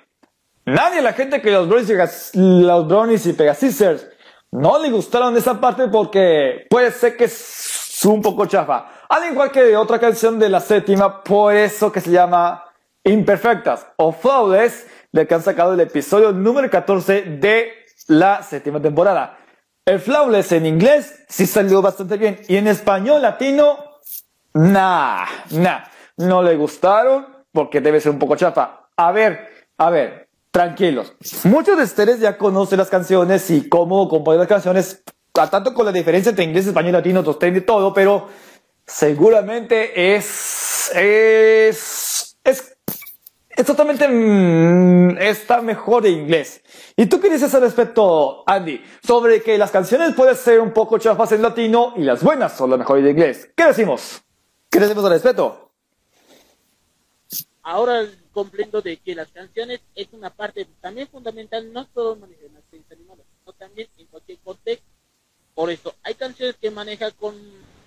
nadie, 0.67 1.01
la 1.01 1.15
gente 1.15 1.41
que 1.41 1.51
los 1.51 1.67
Brownies 1.67 2.35
y, 2.35 2.63
los 2.63 2.87
Brownies 2.87 3.25
y 3.25 3.33
Pegasisters 3.33 4.07
no 4.53 4.79
le 4.79 4.91
gustaron 4.91 5.35
esa 5.35 5.59
parte 5.59 5.89
porque 5.89 6.67
puede 6.69 6.91
ser 6.91 7.17
que 7.17 7.25
es 7.25 8.05
un 8.05 8.21
poco 8.21 8.45
chafa. 8.45 8.87
Al 9.09 9.33
igual 9.33 9.51
que 9.51 9.75
otra 9.79 9.99
canción 9.99 10.39
de 10.39 10.51
la 10.51 10.61
séptima, 10.61 11.23
por 11.23 11.55
eso 11.55 11.91
que 11.91 12.03
se 12.03 12.11
llama 12.11 12.65
Imperfectas 13.03 13.87
o 13.97 14.13
Flawless, 14.13 14.87
de 15.11 15.27
que 15.27 15.35
han 15.35 15.43
sacado 15.43 15.73
el 15.73 15.81
episodio 15.81 16.33
número 16.33 16.69
14 16.69 17.23
de 17.23 17.73
la 18.09 18.43
séptima 18.43 18.83
temporada. 18.83 19.39
El 19.87 20.01
Flawless 20.01 20.53
en 20.53 20.67
inglés 20.67 21.25
sí 21.29 21.47
salió 21.47 21.81
bastante 21.81 22.19
bien 22.19 22.41
y 22.47 22.57
en 22.57 22.67
español 22.67 23.23
latino 23.23 23.86
Nah, 24.57 25.27
nah, 25.51 25.85
no 26.17 26.43
le 26.43 26.57
gustaron 26.57 27.27
porque 27.53 27.83
debe 27.83 28.01
ser 28.01 28.13
un 28.13 28.19
poco 28.19 28.37
chafa. 28.37 28.89
A 28.97 29.13
ver, 29.13 29.69
a 29.77 29.91
ver, 29.91 30.31
tranquilos. 30.51 31.15
Muchos 31.45 31.77
de 31.77 31.85
ustedes 31.85 32.21
ya 32.21 32.39
conocen 32.39 32.79
las 32.79 32.89
canciones 32.89 33.51
y 33.51 33.69
cómo 33.69 34.09
componer 34.09 34.39
las 34.41 34.49
canciones, 34.49 35.03
tanto 35.35 35.75
con 35.75 35.85
la 35.85 35.93
diferencia 35.93 36.31
entre 36.31 36.47
inglés, 36.47 36.67
español, 36.67 36.95
latino, 36.95 37.23
y 37.23 37.61
todo, 37.61 37.93
pero 37.93 38.29
seguramente 38.87 40.17
es, 40.17 40.91
es, 40.95 42.39
es, 42.43 42.79
es 43.51 43.67
totalmente, 43.67 44.09
mm, 44.09 45.19
está 45.19 45.61
mejor 45.61 46.03
de 46.03 46.09
inglés. 46.09 46.63
¿Y 46.97 47.05
tú 47.05 47.21
qué 47.21 47.29
dices 47.29 47.55
al 47.55 47.61
respecto, 47.61 48.43
Andy? 48.47 48.83
Sobre 49.07 49.43
que 49.43 49.59
las 49.59 49.71
canciones 49.71 50.15
pueden 50.15 50.35
ser 50.35 50.61
un 50.61 50.73
poco 50.73 50.97
chafas 50.97 51.33
en 51.33 51.43
latino 51.43 51.93
y 51.97 52.05
las 52.05 52.23
buenas 52.23 52.57
son 52.57 52.71
las 52.71 52.79
mejores 52.79 53.05
de 53.05 53.11
inglés. 53.11 53.51
¿Qué 53.55 53.67
decimos? 53.67 54.23
¿Qué 54.77 54.81
le 54.81 54.93
al 54.93 55.11
respeto? 55.11 55.71
Ahora 57.63 58.07
comprendo 58.31 58.83
de 58.83 58.99
que 58.99 59.15
las 59.15 59.29
canciones 59.29 59.81
es 59.95 60.09
una 60.13 60.29
parte 60.29 60.67
también 60.83 61.09
fundamental, 61.09 61.73
no 61.73 61.89
solo 61.95 62.13
en 62.13 62.53
las 62.53 62.93
animadas, 62.93 63.25
sino 63.39 63.53
también 63.55 63.89
en 63.97 64.07
cualquier 64.09 64.39
contexto. 64.41 64.87
Por 65.55 65.71
eso, 65.71 65.95
hay 66.03 66.15
canciones 66.15 66.57
que 66.57 66.71
manejan 66.71 67.11
con 67.13 67.35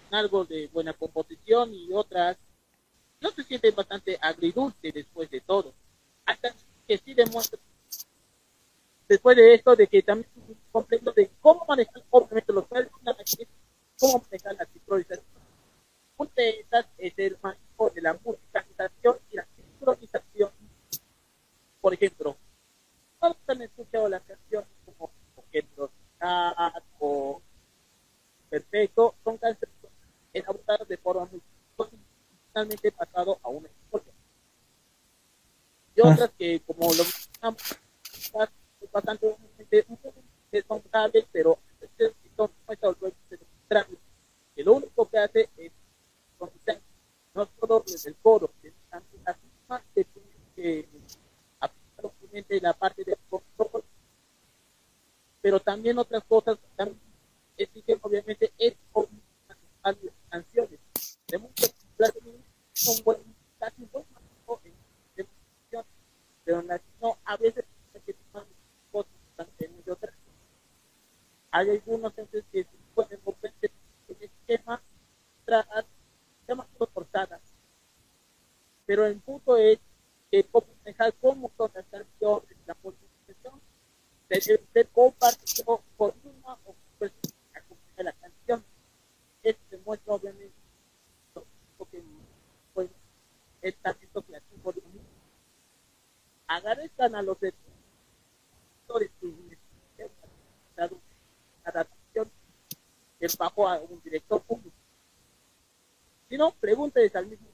algo 0.10 0.45
de 0.45 0.65
buena 0.73 0.93
composición 0.93 1.75
y 1.75 1.93
otras 1.93 2.38
no 3.21 3.30
se 3.30 3.43
sienten 3.43 3.75
bastante 3.75 4.17
agridulce 4.19 4.91
después 4.91 5.30
de 5.30 5.41
todo. 5.41 5.71
Hasta 6.25 6.56
que 6.88 6.97
sí 6.97 7.13
demuestra 7.13 7.60
después 9.08 9.38
de 9.38 9.54
esto 9.54 9.75
de 9.75 9.86
que 9.86 10.02
también 10.02 10.32
comprendo 10.71 11.12
de 11.12 11.30
cómo 11.39 11.65
manejar 11.67 12.02
obviamente 12.10 12.52
los 12.52 12.65
cómo 12.65 14.23
manejar 14.23 14.56
la 14.56 14.65
sincronización 14.65 15.28
una 16.19 16.32
de 16.36 16.49
estas 16.49 16.86
es 16.97 17.13
el 17.17 17.38
manejo 17.41 17.89
de 17.91 18.01
la 18.01 18.13
musicalización 18.13 19.17
y 19.32 19.36
la 19.38 19.47
sincronización. 19.55 20.51
Por 21.79 21.93
ejemplo, 21.93 22.36
¿cuántos 23.17 23.41
han 23.47 23.62
escuchado 23.62 24.10
las 24.10 24.21
canciones 24.23 24.67
como 24.86 25.12
Ejemplos 25.49 25.89
o 26.99 27.41
Perfecto? 28.49 29.15
Son 29.23 29.38
canciones 29.38 29.75
elaboradas 30.34 30.88
de 30.89 30.97
forma 30.97 31.25
muy 31.25 31.41
finalmente 32.47 32.91
pasado 32.91 33.39
a 33.41 33.47
una 33.47 33.69
historia. 33.69 34.13
Y 35.95 36.01
otras 36.01 36.32
que, 36.38 36.60
como 36.62 36.93
lo 36.93 37.03
mencionamos, 37.03 37.79
bastante 38.91 39.38
un 39.88 39.97
poco 39.97 40.21
descontables, 40.51 41.25
pero 41.32 41.58
son 42.36 42.51
que 44.55 44.63
lo 44.65 44.73
único 44.73 45.10
que 45.10 45.17
hace 45.17 45.49
es 45.55 45.71
no 47.34 47.49
solo 47.60 47.84
desde 47.86 48.10
el 48.10 48.15
coro, 48.17 48.52
también 48.89 49.23
la 49.25 49.38
misma 49.43 49.84
que 49.93 50.06
que 50.56 50.89
aplicar 51.60 52.06
obviamente 52.06 52.60
la 52.62 52.73
parte 52.73 53.04
del 53.04 53.17
control, 53.30 53.84
pero 55.41 55.60
también 55.60 55.97
otras 55.97 56.23
cosas 56.25 56.58
también 56.75 56.99
exigen 57.58 57.99
obviamente 58.02 58.52
es 58.58 58.75
canciones. 60.30 60.80
De 61.28 61.38
muchas 61.38 61.73
son 62.73 63.04
buenas 63.04 63.25
casi 63.58 63.86
buenas 63.86 64.08
en 65.15 65.28
pero 66.43 66.60
en 66.62 66.67
latino 66.67 67.17
a 67.25 67.38
veces 67.38 67.65
hay 67.93 68.02
que 68.02 68.13
tomar 68.13 68.45
cosas 68.91 69.12
también 69.36 69.84
de 69.86 69.91
otras. 69.91 70.15
Hay 71.52 71.69
algunos 71.69 72.17
entonces 72.17 72.45
que 72.52 72.65
pueden 72.95 73.19
volverse 73.23 73.71
en 74.08 74.17
esquema 74.21 74.82
tras 75.45 75.67
demasiado 76.49 76.88
portadas. 76.88 77.41
Pero 78.85 79.05
el 79.05 79.19
punto 79.19 79.55
es 79.55 79.79
que 80.31 80.43
cómo 81.21 81.51
son 81.57 81.71
las 81.73 81.85
canciones, 81.85 82.57
la 82.65 82.73
posición 82.75 83.62
debe 84.27 84.41
ser 84.73 84.88
compartido 84.89 85.81
por 85.95 86.13
una 86.23 86.53
o 86.65 86.75
persona 86.97 87.33
de 87.97 88.03
la 88.03 88.13
canción. 88.13 88.63
Esto 89.43 89.62
demuestra 89.69 90.13
obviamente 90.13 90.53
que 91.91 92.03
pues, 92.73 92.89
el 93.62 93.75
talento 93.75 94.21
creativo 94.23 94.73
de 94.73 94.81
mí. 94.81 95.01
Agradezcan 96.47 97.15
a 97.15 97.21
los 97.21 97.38
editores 97.41 99.12
que 99.21 100.03
han 100.77 100.89
adaptación 101.63 102.31
el 103.19 103.31
bajo 103.38 103.67
a 103.67 103.79
un 103.81 104.01
director 104.01 104.41
público 104.41 104.78
si 106.29 106.37
no, 106.37 106.51
pregúntales 106.59 107.15
al 107.15 107.27
mismo 107.27 107.47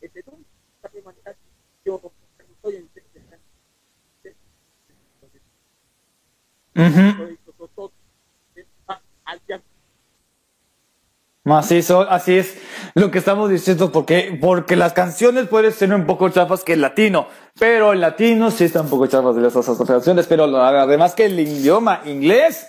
este, 0.00 0.22
tú, 0.22 0.38
yo 1.84 2.00
estoy 2.50 2.76
en 2.76 2.88
Macizo, 11.44 12.00
así 12.10 12.38
es 12.38 12.56
lo 12.94 13.10
que 13.10 13.18
estamos 13.18 13.48
diciendo, 13.48 13.92
porque, 13.92 14.36
porque 14.40 14.74
las 14.74 14.92
canciones 14.92 15.46
pueden 15.46 15.72
ser 15.72 15.94
un 15.94 16.04
poco 16.04 16.28
chafas 16.28 16.64
que 16.64 16.72
el 16.72 16.80
latino, 16.80 17.28
pero 17.56 17.92
el 17.92 18.00
latino 18.00 18.50
sí 18.50 18.64
está 18.64 18.80
un 18.80 18.90
poco 18.90 19.06
chafas 19.06 19.36
de 19.36 19.42
las 19.42 19.54
otras 19.54 19.78
canciones, 19.86 20.26
pero 20.26 20.44
además 20.44 21.14
que 21.14 21.26
el 21.26 21.38
idioma 21.38 22.02
inglés 22.04 22.68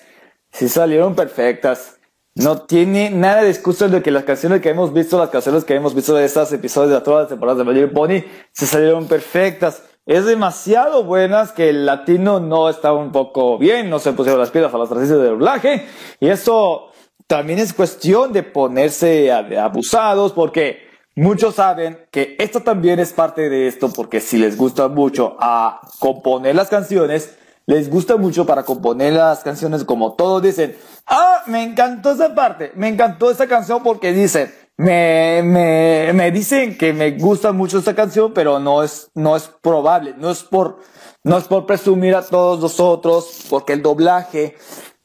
sí 0.52 0.70
salieron 0.70 1.16
perfectas. 1.16 1.97
No 2.38 2.60
tiene 2.60 3.10
nada 3.10 3.42
de 3.42 3.50
excusa 3.50 3.88
de 3.88 4.04
que 4.04 4.12
las 4.12 4.24
canciones 4.24 4.62
que 4.62 4.70
hemos 4.70 4.94
visto, 4.94 5.18
las 5.18 5.32
canciones 5.32 5.66
que 5.66 5.74
hemos 5.74 5.96
visto 5.96 6.14
de 6.14 6.24
estos 6.24 6.54
episodios 6.54 6.92
de 6.92 7.02
todas 7.02 7.22
las 7.22 7.30
temporadas 7.30 7.58
de 7.58 7.64
Major 7.64 7.92
Pony, 7.92 8.24
se 8.52 8.68
salieron 8.68 9.08
perfectas. 9.08 9.82
Es 10.06 10.24
demasiado 10.26 11.04
buenas 11.04 11.52
que 11.52 11.70
el 11.70 11.88
latino 11.88 12.40
no 12.40 12.70
está 12.70 12.94
un 12.94 13.12
poco 13.12 13.58
bien, 13.58 13.90
no 13.90 13.98
se 13.98 14.14
pusieron 14.14 14.40
las 14.40 14.52
pilas 14.52 14.72
a 14.72 14.78
las 14.78 14.88
transiciones 14.88 15.24
de 15.24 15.30
doblaje. 15.30 15.86
Y 16.20 16.28
eso 16.28 16.92
también 17.26 17.58
es 17.58 17.74
cuestión 17.74 18.32
de 18.34 18.44
ponerse 18.44 19.32
abusados 19.32 20.32
porque 20.32 20.88
muchos 21.16 21.56
saben 21.56 22.06
que 22.12 22.36
esto 22.38 22.60
también 22.60 23.00
es 23.00 23.14
parte 23.14 23.50
de 23.50 23.68
esto 23.68 23.90
porque 23.92 24.20
si 24.20 24.38
les 24.38 24.58
gusta 24.58 24.90
mucho 24.90 25.38
a 25.40 25.82
componer 25.98 26.56
las 26.56 26.70
canciones, 26.70 27.36
les 27.68 27.90
gusta 27.90 28.16
mucho 28.16 28.46
para 28.46 28.64
componer 28.64 29.14
las 29.14 29.44
canciones 29.44 29.84
como 29.84 30.14
todos 30.14 30.42
dicen, 30.42 30.76
ah, 31.06 31.44
me 31.48 31.64
encantó 31.64 32.12
esa 32.12 32.34
parte, 32.34 32.72
me 32.76 32.88
encantó 32.88 33.30
esa 33.30 33.46
canción 33.46 33.84
porque 33.84 34.14
dicen, 34.14 34.52
me, 34.78 35.42
me, 35.44 36.12
me 36.14 36.32
dicen 36.32 36.78
que 36.78 36.94
me 36.94 37.12
gusta 37.12 37.52
mucho 37.52 37.80
esta 37.80 37.94
canción, 37.94 38.34
pero 38.34 38.60
no 38.60 38.84
es, 38.84 39.12
no 39.14 39.36
es 39.36 39.50
probable, 39.62 40.16
no 40.18 40.32
es 40.32 40.44
por, 40.44 40.80
no 41.24 41.38
es 41.38 41.44
por 41.44 41.66
presumir 41.66 42.16
a 42.16 42.22
todos 42.22 42.62
nosotros, 42.62 43.46
porque 43.50 43.74
el 43.74 43.82
doblaje 43.82 44.56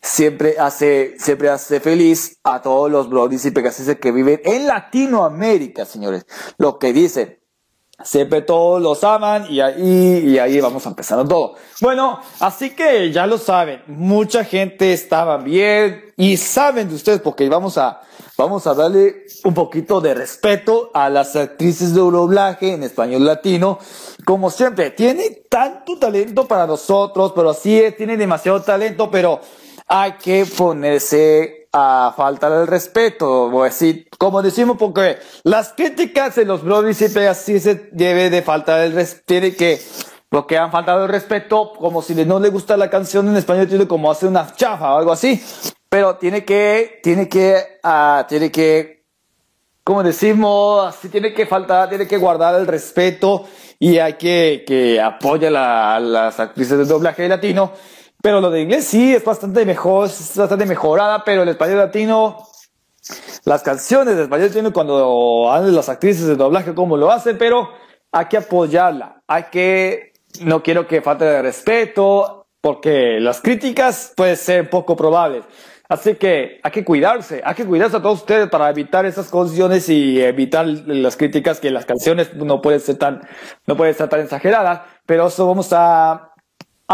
siempre 0.01 0.57
hace, 0.59 1.17
siempre 1.19 1.49
hace 1.49 1.81
feliz 1.81 2.39
a 2.45 2.63
todos 2.63 2.91
los 2.91 3.11
brodies 3.11 3.45
y 3.45 3.51
pegases 3.51 3.99
que 3.99 4.13
viven 4.13 4.41
en 4.45 4.69
Latinoamérica, 4.69 5.85
señores. 5.85 6.27
Lo 6.59 6.79
que 6.79 6.93
dicen. 6.93 7.42
Siempre 8.05 8.43
todos 8.43 8.81
los 8.83 9.05
aman 9.05 9.47
y 9.49 9.61
ahí, 9.61 10.23
y 10.27 10.39
ahí 10.39 10.61
vamos 10.61 10.85
a 10.87 10.91
empezar 10.91 11.27
todo. 11.27 11.55
Bueno, 11.81 12.21
así 12.41 12.71
que 12.71 13.11
ya 13.13 13.27
lo 13.27 13.39
saben, 13.39 13.83
mucha 13.87 14.45
gente 14.45 14.93
estaba 14.93 15.37
bien 15.39 16.13
y 16.17 16.37
saben 16.37 16.89
de 16.89 16.95
ustedes 16.95 17.21
porque 17.21 17.49
vamos 17.49 17.79
a, 17.79 18.01
vamos 18.37 18.67
a 18.67 18.75
darle 18.75 19.25
un 19.45 19.55
poquito 19.55 20.01
de 20.01 20.15
respeto 20.15 20.91
a 20.95 21.09
las 21.11 21.37
actrices 21.37 21.95
de 21.95 22.01
doblaje 22.01 22.75
en 22.75 22.83
español 22.83 23.25
latino. 23.25 23.79
Como 24.25 24.51
siempre, 24.51 24.91
tiene 24.91 25.43
tanto 25.49 25.99
talento 25.99 26.47
para 26.47 26.67
nosotros, 26.67 27.33
pero 27.35 27.51
así 27.51 27.81
es, 27.81 27.97
tiene 27.97 28.17
demasiado 28.17 28.63
talento, 28.63 29.11
pero 29.11 29.41
hay 29.87 30.13
que 30.13 30.47
ponerse 30.47 31.62
a 31.73 32.13
falta 32.15 32.51
del 32.51 32.67
respeto, 32.67 33.45
o 33.45 33.63
así, 33.65 34.07
como 34.19 34.43
decimos, 34.43 34.77
porque 34.79 35.19
las 35.43 35.73
críticas 35.73 36.37
en 36.37 36.49
los 36.49 36.63
blogs 36.63 36.97
siempre 36.99 37.29
así 37.29 37.59
se 37.61 37.89
debe 37.93 38.29
de 38.29 38.43
faltar 38.43 38.83
el 38.83 38.93
respeto, 38.93 39.25
tiene 39.27 39.55
que, 39.55 39.81
porque 40.29 40.59
han 40.59 40.71
faltado 40.71 41.05
el 41.05 41.09
respeto, 41.09 41.73
como 41.73 42.03
si 42.03 42.15
no 42.15 42.39
le 42.39 42.51
gusta 42.51 42.77
la 42.77 42.91
canción 42.91 43.27
en 43.29 43.37
español, 43.37 43.69
tiene 43.69 43.89
como 43.89 44.11
hacer 44.11 44.29
una 44.29 44.55
chafa 44.55 44.95
o 44.95 44.99
algo 44.99 45.13
así, 45.13 45.43
pero 45.89 46.17
tiene 46.17 46.45
que, 46.45 47.01
tiene 47.03 47.29
que, 47.29 47.79
uh, 47.83 48.25
tiene 48.29 48.51
que, 48.51 49.05
como 49.83 50.03
decimos, 50.03 50.87
así 50.87 51.09
tiene 51.09 51.33
que 51.33 51.47
faltar, 51.47 51.89
tiene 51.89 52.07
que 52.07 52.19
guardar 52.19 52.55
el 52.55 52.67
respeto 52.67 53.47
y 53.79 53.99
hay 53.99 54.15
que, 54.15 54.65
que 54.67 55.01
apoyar 55.01 55.57
a 55.57 55.99
las 56.01 56.39
actrices 56.39 56.77
de 56.77 56.85
doblaje 56.85 57.27
latino, 57.29 57.73
pero 58.23 58.41
lo 58.41 58.51
de 58.51 58.63
inglés 58.63 58.87
sí 58.87 59.15
es 59.15 59.25
bastante 59.25 59.67
mejor, 59.67 60.07
es 60.07 60.37
bastante 60.37 60.65
mejorada, 60.65 61.25
pero 61.25 61.43
el 61.43 61.49
español 61.49 61.79
latino, 61.79 62.39
las 63.45 63.63
canciones 63.63 64.17
de 64.17 64.23
español 64.23 64.49
latino 64.49 64.73
cuando 64.73 65.51
hablan 65.51 65.75
las 65.75 65.89
actrices 65.89 66.27
de 66.27 66.37
doblaje 66.37 66.73
como 66.73 66.97
lo 66.97 67.11
hacen, 67.11 67.37
pero 67.37 67.69
hay 68.13 68.27
que 68.27 68.37
apoyarla, 68.37 69.23
hay 69.27 69.45
que, 69.51 70.13
no 70.41 70.63
quiero 70.63 70.87
que 70.87 71.03
falte 71.03 71.25
de 71.25 71.43
respeto, 71.43 72.47
porque 72.61 73.19
las 73.19 73.41
críticas 73.41 74.13
pueden 74.17 74.37
ser 74.37 74.71
poco 74.71 74.95
probables. 74.97 75.45
Así 75.89 76.15
que 76.15 76.61
hay 76.63 76.71
que 76.71 76.85
cuidarse, 76.85 77.43
hay 77.45 77.55
que 77.55 77.67
cuidarse 77.67 77.97
a 77.97 78.03
todos 78.03 78.21
ustedes 78.21 78.49
para 78.49 78.71
evitar 78.71 79.05
esas 79.05 79.29
condiciones 79.29 79.89
y 79.89 80.23
evitar 80.23 80.67
las 80.67 81.17
críticas 81.17 81.61
que 81.61 81.71
las 81.71 81.85
canciones 81.85 82.33
no 82.35 82.63
pueden 82.63 82.81
ser 82.81 82.97
tan, 82.97 83.21
no 83.67 83.77
pueden 83.77 83.95
ser 83.95 84.09
tan 84.09 84.21
exageradas, 84.21 84.83
pero 85.05 85.27
eso 85.27 85.47
vamos 85.47 85.69
a 85.73 86.32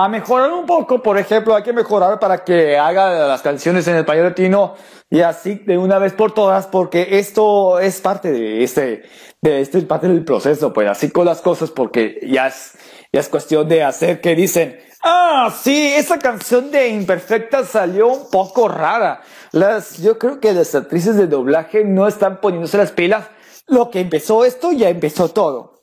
a 0.05 0.09
mejorar 0.09 0.53
un 0.53 0.65
poco. 0.65 1.03
Por 1.03 1.19
ejemplo, 1.19 1.57
hay 1.57 1.65
que 1.65 1.73
mejorar 1.73 2.21
para 2.21 2.45
que 2.45 2.79
haga 2.79 3.27
las 3.27 3.43
canciones 3.43 3.87
en 3.89 3.97
español 3.97 4.27
latino 4.27 4.75
y 5.11 5.21
así 5.23 5.57
de 5.57 5.77
una 5.77 5.99
vez 5.99 6.13
por 6.13 6.33
todas, 6.33 6.69
porque 6.69 7.19
esto 7.19 7.81
es 7.81 8.01
parte 8.01 8.31
de 8.31 8.63
este, 8.63 9.03
de 9.43 9.61
este 9.61 9.83
parte 9.83 10.07
del 10.07 10.25
proceso, 10.25 10.73
pues 10.73 10.89
así 10.89 11.11
con 11.11 11.27
las 11.27 11.41
cosas, 11.41 11.73
porque 11.73 12.21
ya 12.23 12.47
es, 12.47 12.79
ya 13.13 13.21
es 13.21 13.29
cuestión 13.29 13.69
de 13.69 13.83
hacer 13.83 14.21
que 14.21 14.37
dicen, 14.37 14.79
ah, 15.03 15.53
sí, 15.61 15.95
esa 15.97 16.21
canción 16.21 16.71
de 16.71 16.91
Imperfecta 16.91 17.65
salió 17.65 18.07
un 18.07 18.31
poco 18.31 18.69
rara. 18.69 19.23
Las, 19.51 19.99
yo 19.99 20.17
creo 20.17 20.39
que 20.39 20.53
las 20.53 20.77
actrices 20.77 21.17
de 21.17 21.27
doblaje 21.27 21.85
no 21.85 22.07
están 22.07 22.41
poniéndose 22.41 22.79
las 22.79 22.93
pilas. 22.93 23.27
Lo 23.67 23.91
que 23.91 24.01
empezó 24.01 24.45
esto 24.45 24.71
ya 24.71 24.91
empezó 24.91 25.29
todo. 25.31 25.83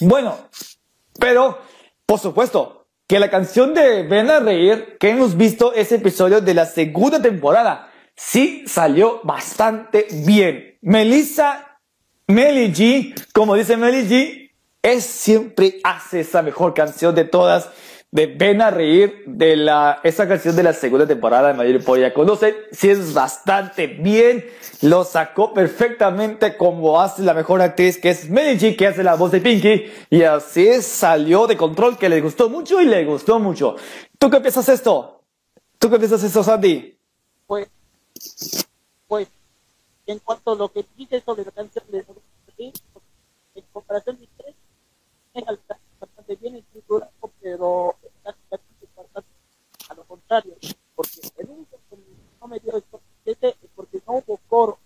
Bueno, 0.00 0.36
pero, 1.18 1.58
por 2.06 2.20
supuesto, 2.20 2.77
que 3.08 3.18
la 3.18 3.30
canción 3.30 3.72
de 3.72 4.02
Ven 4.02 4.30
a 4.30 4.38
Reír, 4.38 4.98
que 5.00 5.08
hemos 5.08 5.34
visto 5.34 5.72
ese 5.72 5.94
episodio 5.94 6.42
de 6.42 6.52
la 6.52 6.66
segunda 6.66 7.20
temporada, 7.22 7.90
sí 8.14 8.64
salió 8.66 9.20
bastante 9.24 10.06
bien. 10.26 10.76
Melissa, 10.82 11.78
Melly 12.26 12.70
G, 12.70 13.14
como 13.32 13.54
dice 13.54 13.78
Melly 13.78 14.06
G, 14.06 14.50
es 14.82 15.04
siempre 15.04 15.80
hace 15.84 16.20
esa 16.20 16.42
mejor 16.42 16.74
canción 16.74 17.14
de 17.14 17.24
todas 17.24 17.70
de 18.10 18.26
Ven 18.26 18.62
a 18.62 18.70
Reír, 18.70 19.24
de 19.26 19.56
la, 19.56 20.00
esa 20.02 20.26
canción 20.26 20.56
de 20.56 20.62
la 20.62 20.72
segunda 20.72 21.06
temporada 21.06 21.48
de 21.48 21.54
Mayor 21.54 21.84
Polla 21.84 22.14
Conoce, 22.14 22.56
si 22.72 22.88
es 22.88 23.12
bastante 23.12 23.86
bien, 23.86 24.46
lo 24.80 25.04
sacó 25.04 25.52
perfectamente 25.52 26.56
como 26.56 27.00
hace 27.00 27.22
la 27.22 27.34
mejor 27.34 27.60
actriz 27.60 27.98
que 27.98 28.10
es 28.10 28.30
Mary 28.30 28.76
que 28.76 28.86
hace 28.86 29.02
la 29.02 29.14
voz 29.14 29.32
de 29.32 29.40
Pinky, 29.40 29.92
y 30.08 30.22
así 30.22 30.80
salió 30.80 31.46
de 31.46 31.58
control 31.58 31.98
que 31.98 32.08
le 32.08 32.22
gustó 32.22 32.48
mucho 32.48 32.80
y 32.80 32.86
le 32.86 33.04
gustó 33.04 33.38
mucho. 33.38 33.76
¿Tú 34.18 34.30
qué 34.30 34.40
piensas 34.40 34.68
esto? 34.70 35.22
¿Tú 35.78 35.90
qué 35.90 35.98
piensas 35.98 36.24
esto, 36.24 36.42
Sandy? 36.42 36.98
Pues, 37.46 37.68
pues, 39.06 39.28
en 40.06 40.18
cuanto 40.20 40.52
a 40.52 40.54
lo 40.56 40.72
que 40.72 40.84
dice 40.96 41.20
sobre 41.20 41.44
la 41.44 41.50
canción 41.50 41.84
de 41.88 42.04
en 43.54 43.64
comparación 43.72 44.16
de 44.18 44.24
ustedes, 44.24 44.54
es 45.34 45.44
bastante 46.00 46.36
bien 46.36 46.56
estructurado, 46.56 47.12
pero 47.40 47.97
contrario, 50.28 50.56
porque 50.94 51.20
el 51.38 51.48
único 51.48 51.78
no 52.40 52.48
me 52.48 52.60
dio 52.60 52.76
es 52.76 52.84
porque 53.74 54.02
no 54.06 54.14
hubo 54.14 54.38
coro. 54.48 54.78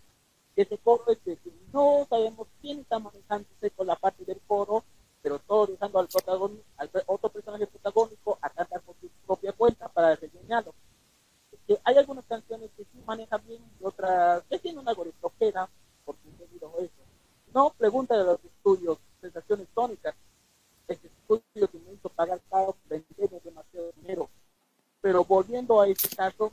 Ese 0.54 0.78
coro 0.78 1.04
es 1.08 1.24
de 1.24 1.36
que 1.36 1.50
no 1.72 2.06
sabemos 2.08 2.46
quién 2.60 2.80
está 2.80 2.98
manejándose 2.98 3.70
con 3.70 3.86
la 3.86 3.96
parte 3.96 4.24
del 4.24 4.40
coro, 4.46 4.84
pero 5.20 5.38
todo 5.40 5.66
dejando 5.66 5.98
al, 5.98 6.08
protagonista, 6.08 6.64
al 6.76 6.90
otro 7.06 7.30
personaje 7.30 7.66
protagónico 7.66 8.38
a 8.40 8.50
cantar 8.50 8.80
por 8.82 8.94
su 9.00 9.08
propia 9.26 9.52
cuenta 9.52 9.88
para 9.88 10.14
rellenarlo. 10.16 10.74
Que 11.66 11.78
hay 11.84 11.96
algunas 11.96 12.24
canciones 12.26 12.70
que 12.76 12.84
sí 12.84 13.02
manejan 13.06 13.40
bien 13.46 13.62
y 13.80 13.84
otras 13.84 14.42
que 14.48 14.58
tienen 14.58 14.88
algo 14.88 15.04
de 15.04 15.12
flojera, 15.12 15.68
porque 16.04 16.28
entendido 16.28 16.72
eso. 16.78 16.92
No 17.54 17.70
pregunta 17.70 18.16
de 18.16 18.24
los 18.24 18.44
estudios, 18.44 18.98
sensaciones 19.20 19.68
tónicas, 19.74 20.14
este 20.88 21.08
estudio 21.08 21.68
que 21.68 21.78
me 21.78 21.92
hizo 21.92 22.08
pagar 22.08 22.40
caro, 22.50 22.76
vender 22.88 23.30
demasiado 23.44 23.92
dinero. 24.00 24.28
Pero 25.00 25.24
volviendo 26.22 26.44
a 26.44 26.52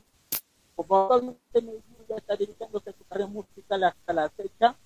como 0.74 1.02
actualmente 1.02 1.62
me 1.62 1.72
ya 2.08 2.16
está 2.16 2.36
dedicándose 2.36 2.90
a 2.90 2.92
su 2.92 3.04
carrera 3.04 3.28
musical 3.28 3.84
hasta 3.84 4.12
la 4.12 4.28
fecha, 4.30 4.76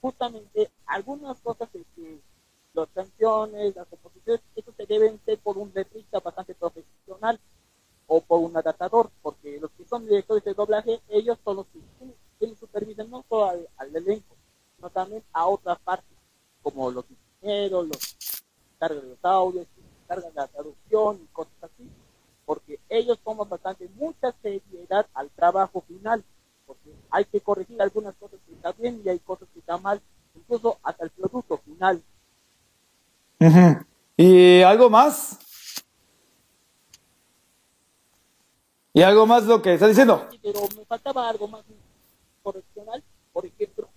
justamente 0.00 0.70
algunas 0.86 1.40
cosas 1.40 1.68
que, 1.70 1.84
que 1.96 2.20
las 2.74 2.88
canciones, 2.88 3.74
las 3.76 3.86
composiciones, 3.86 4.42
eso 4.56 4.72
se 4.76 4.86
deben 4.86 5.20
ser 5.24 5.38
por 5.38 5.56
un 5.56 5.72
letrista 5.74 6.20
bastante 6.20 6.54
profesional 6.54 7.40
o 8.06 8.20
por 8.20 8.40
un 8.40 8.56
adaptador, 8.56 9.10
porque 9.22 9.58
los 9.60 9.70
que 9.72 9.84
son 9.86 10.04
directores 10.04 10.44
de 10.44 10.54
doblaje, 10.54 11.00
ellos 11.08 11.38
son 11.44 11.56
los 11.56 11.66
que 11.68 11.80
tienen 12.38 12.56
supervisión 12.56 13.10
no 13.10 13.24
solo 13.28 13.46
al, 13.46 13.68
al 13.76 13.96
elenco, 13.96 14.36
sino 14.76 14.90
también 14.90 15.22
a 15.32 15.46
otras 15.46 15.78
partes, 15.78 16.18
como 16.62 16.90
los 16.90 17.04
ingenieros, 17.10 17.86
los 17.88 18.42
cargan 18.78 19.08
los 19.08 19.24
audios, 19.24 19.66
cargan 20.06 20.32
la 20.34 20.46
traducción 20.48 21.20
y 21.22 21.26
cosas 21.28 21.54
así, 21.62 21.88
porque 22.44 22.80
ellos 22.88 23.18
toman 23.24 23.48
bastante 23.48 23.88
mucha 23.94 24.32
seriedad 24.42 25.06
al 25.14 25.30
trabajo 25.30 25.80
final, 25.82 26.22
porque 26.66 26.94
hay 27.10 27.24
que 27.24 27.40
corregir 27.40 27.80
algunas 27.80 28.14
cosas 28.16 28.38
que 28.46 28.54
están 28.54 28.74
bien 28.78 29.02
y 29.04 29.08
hay 29.08 29.18
cosas 29.20 29.48
que 29.52 29.60
están 29.60 29.82
mal, 29.82 30.00
incluso 30.34 30.78
hasta 30.82 31.04
el 31.04 31.10
producto 31.10 31.58
final. 31.58 32.02
¿Y 34.16 34.62
algo 34.62 34.90
más? 34.90 35.38
¿Y 38.92 39.02
algo 39.02 39.26
más 39.26 39.44
lo 39.44 39.60
que 39.60 39.74
está 39.74 39.88
diciendo? 39.88 40.28
Sí, 40.30 40.38
pero 40.42 40.60
me 40.76 40.84
faltaba 40.84 41.28
algo 41.28 41.48
más 41.48 41.64
correccional, 42.42 43.02
por 43.32 43.46
ejemplo, 43.46 43.88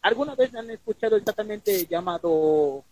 ¿alguna 0.00 0.34
vez 0.34 0.54
han 0.54 0.70
escuchado 0.70 1.16
exactamente 1.16 1.86
llamado 1.86 2.84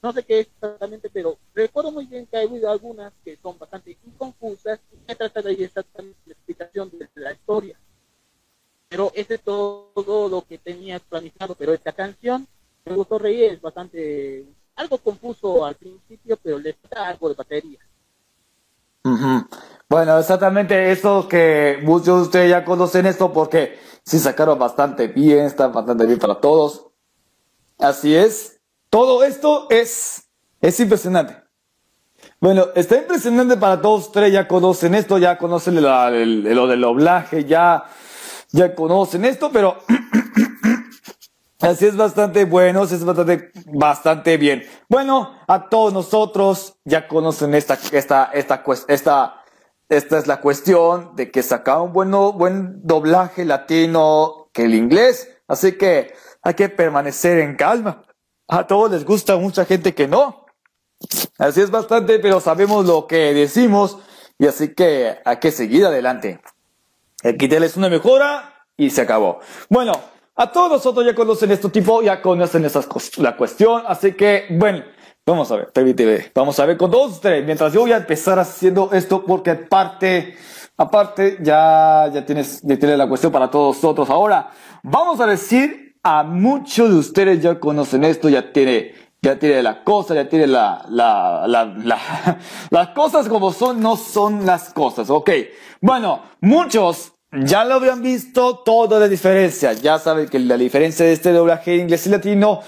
no 0.00 0.12
sé 0.12 0.22
qué 0.22 0.40
exactamente, 0.40 1.10
pero 1.10 1.38
recuerdo 1.54 1.90
muy 1.90 2.06
bien 2.06 2.26
que 2.26 2.36
ha 2.36 2.42
habido 2.42 2.70
algunas 2.70 3.12
que 3.24 3.36
son 3.42 3.58
bastante 3.58 3.96
inconfusas 4.06 4.78
y 4.92 4.96
se 5.06 5.16
trata 5.16 5.42
de 5.42 5.52
exactamente 5.52 6.18
la 6.26 6.32
explicación 6.34 6.90
de 6.90 7.08
la 7.16 7.32
historia. 7.32 7.78
Pero 8.88 9.10
ese 9.14 9.34
es 9.34 9.42
todo 9.42 10.28
lo 10.28 10.42
que 10.42 10.58
tenía 10.58 11.00
planificado, 11.00 11.54
pero 11.56 11.74
esta 11.74 11.92
canción 11.92 12.46
me 12.84 12.94
gustó 12.94 13.18
reír, 13.18 13.52
es 13.52 13.60
bastante, 13.60 14.46
algo 14.78 14.98
confuso 14.98 15.64
al 15.66 15.74
principio, 15.74 16.38
pero 16.42 16.58
le 16.58 16.76
da 16.90 17.08
algo 17.08 17.28
de 17.28 17.34
batería. 17.34 17.78
Bueno, 19.88 20.18
exactamente 20.18 20.92
eso 20.92 21.28
que 21.28 21.78
muchos 21.82 22.16
de 22.16 22.22
ustedes 22.22 22.50
ya 22.50 22.64
conocen 22.64 23.06
esto 23.06 23.32
porque 23.32 23.78
sí 24.04 24.18
sacaron 24.18 24.58
bastante 24.58 25.08
bien, 25.08 25.46
está 25.46 25.68
bastante 25.68 26.06
bien 26.06 26.18
para 26.18 26.40
todos. 26.40 26.86
Así 27.78 28.14
es. 28.14 28.60
Todo 28.90 29.24
esto 29.24 29.66
es, 29.70 30.28
es 30.60 30.80
impresionante. 30.80 31.36
Bueno, 32.40 32.66
está 32.74 32.98
impresionante 32.98 33.56
para 33.56 33.80
todos 33.80 34.06
ustedes, 34.06 34.32
ya 34.32 34.46
conocen 34.46 34.94
esto, 34.94 35.18
ya 35.18 35.38
conocen 35.38 35.82
lo 35.82 36.10
del 36.68 36.80
doblaje, 36.80 37.44
ya, 37.44 37.84
ya 38.52 38.74
conocen 38.74 39.24
esto, 39.24 39.50
pero 39.52 39.78
Así 41.60 41.86
es 41.86 41.96
bastante 41.96 42.44
bueno, 42.44 42.84
es 42.84 43.04
bastante, 43.04 43.50
bastante 43.66 44.36
bien. 44.36 44.64
Bueno, 44.88 45.36
a 45.48 45.68
todos 45.68 45.92
nosotros 45.92 46.76
ya 46.84 47.08
conocen 47.08 47.52
esta, 47.54 47.76
esta, 47.90 48.30
esta, 48.32 48.62
esta, 48.86 49.42
esta 49.88 50.18
es 50.18 50.26
la 50.28 50.40
cuestión 50.40 51.16
de 51.16 51.32
que 51.32 51.42
saca 51.42 51.80
un 51.80 51.92
bueno, 51.92 52.32
buen 52.32 52.86
doblaje 52.86 53.44
latino 53.44 54.50
que 54.52 54.66
el 54.66 54.74
inglés. 54.74 55.28
Así 55.48 55.72
que 55.72 56.14
hay 56.42 56.54
que 56.54 56.68
permanecer 56.68 57.38
en 57.38 57.56
calma. 57.56 58.04
A 58.46 58.66
todos 58.66 58.92
les 58.92 59.04
gusta, 59.04 59.36
mucha 59.36 59.64
gente 59.64 59.94
que 59.94 60.06
no. 60.06 60.46
Así 61.38 61.60
es 61.60 61.72
bastante, 61.72 62.20
pero 62.20 62.40
sabemos 62.40 62.86
lo 62.86 63.08
que 63.08 63.34
decimos 63.34 63.98
y 64.38 64.46
así 64.46 64.74
que 64.74 65.18
hay 65.24 65.36
que 65.38 65.50
seguir 65.50 65.86
adelante. 65.86 66.40
Aquí 67.24 67.48
una 67.76 67.88
mejora 67.88 68.64
y 68.76 68.90
se 68.90 69.00
acabó. 69.00 69.40
Bueno, 69.68 69.92
a 70.38 70.52
todos 70.52 70.70
nosotros 70.70 71.04
ya 71.04 71.16
conocen 71.16 71.50
este 71.50 71.68
tipo, 71.68 72.00
ya 72.00 72.22
conocen 72.22 72.64
esas 72.64 72.88
la 73.18 73.36
cuestión, 73.36 73.82
así 73.88 74.12
que, 74.12 74.44
bueno, 74.50 74.84
vamos 75.26 75.50
a 75.50 75.56
ver, 75.56 75.72
TV, 75.72 76.30
vamos 76.32 76.58
a 76.60 76.64
ver 76.64 76.76
con 76.76 76.92
todos 76.92 77.14
ustedes, 77.14 77.44
mientras 77.44 77.72
yo 77.72 77.80
voy 77.80 77.90
a 77.90 77.96
empezar 77.96 78.38
haciendo 78.38 78.90
esto 78.92 79.24
porque 79.24 79.50
aparte, 79.50 80.36
aparte, 80.76 81.38
ya, 81.42 82.08
ya 82.14 82.24
tienes, 82.24 82.62
ya 82.62 82.78
tienes 82.78 82.96
la 82.96 83.08
cuestión 83.08 83.32
para 83.32 83.50
todos 83.50 83.76
nosotros. 83.76 84.08
Ahora, 84.10 84.50
vamos 84.84 85.18
a 85.18 85.26
decir 85.26 85.96
a 86.04 86.22
muchos 86.22 86.88
de 86.88 86.96
ustedes 86.96 87.42
ya 87.42 87.58
conocen 87.58 88.04
esto, 88.04 88.28
ya 88.28 88.52
tiene, 88.52 88.94
ya 89.20 89.40
tiene 89.40 89.60
la 89.60 89.82
cosa, 89.82 90.14
ya 90.14 90.28
tiene 90.28 90.46
la, 90.46 90.86
la, 90.88 91.48
la, 91.48 91.64
la, 91.64 91.98
las 92.70 92.88
cosas 92.90 93.28
como 93.28 93.52
son, 93.52 93.80
no 93.80 93.96
son 93.96 94.46
las 94.46 94.72
cosas, 94.72 95.10
ok. 95.10 95.30
Bueno, 95.80 96.22
muchos 96.40 97.12
ya 97.32 97.64
lo 97.64 97.74
habían 97.74 98.02
visto 98.02 98.58
toda 98.58 98.98
la 98.98 99.08
diferencia. 99.08 99.72
Ya 99.72 99.98
saben 99.98 100.28
que 100.28 100.38
la 100.38 100.56
diferencia 100.56 101.04
de 101.04 101.12
este 101.12 101.32
doblaje 101.32 101.76
inglés 101.76 102.06
y 102.06 102.10
latino, 102.10 102.60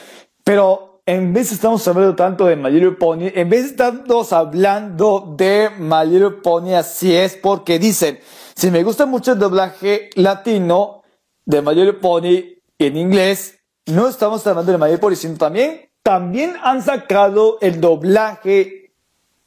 pero 0.44 1.03
en 1.07 1.33
vez 1.33 1.51
estamos 1.51 1.87
hablando 1.88 2.14
tanto 2.14 2.46
de 2.46 2.57
My 2.57 2.70
Little 2.70 2.92
Pony, 2.92 3.31
en 3.35 3.49
vez 3.49 3.66
estamos 3.66 4.33
hablando 4.33 5.35
de 5.37 5.70
My 5.79 6.07
Little 6.07 6.42
Pony, 6.42 6.75
así 6.75 7.14
es 7.14 7.37
porque 7.37 7.79
dicen, 7.79 8.20
si 8.55 8.70
me 8.70 8.83
gusta 8.83 9.07
mucho 9.07 9.33
el 9.33 9.38
doblaje 9.38 10.11
latino 10.14 11.03
de 11.44 11.62
My 11.62 11.75
Little 11.75 11.94
Pony 11.94 12.44
en 12.79 12.96
inglés, 12.96 13.59
no 13.87 14.09
estamos 14.09 14.46
hablando 14.46 14.73
de 14.73 14.79
My 14.79 14.85
Little 14.85 14.99
Pony, 14.99 15.16
sino 15.16 15.37
también, 15.37 15.90
también 16.03 16.55
han 16.62 16.83
sacado 16.83 17.59
el 17.61 17.81
doblaje 17.81 18.92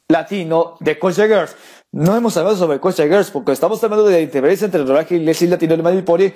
latino 0.08 0.76
de 0.80 0.98
Coach 0.98 1.16
Girls. 1.16 1.56
No 1.96 2.16
hemos 2.16 2.36
hablado 2.36 2.56
sobre 2.56 2.80
Coach 2.80 2.96
Girls 2.96 3.30
porque 3.30 3.52
estamos 3.52 3.82
hablando 3.84 4.04
de 4.04 4.14
la 4.14 4.18
diferencia 4.18 4.64
entre 4.64 4.80
el 4.80 4.86
doblaje 4.86 5.14
inglés 5.14 5.40
y 5.42 5.46
latino 5.46 5.76
de 5.76 5.82
Madrid 5.84 6.02
Pony. 6.02 6.32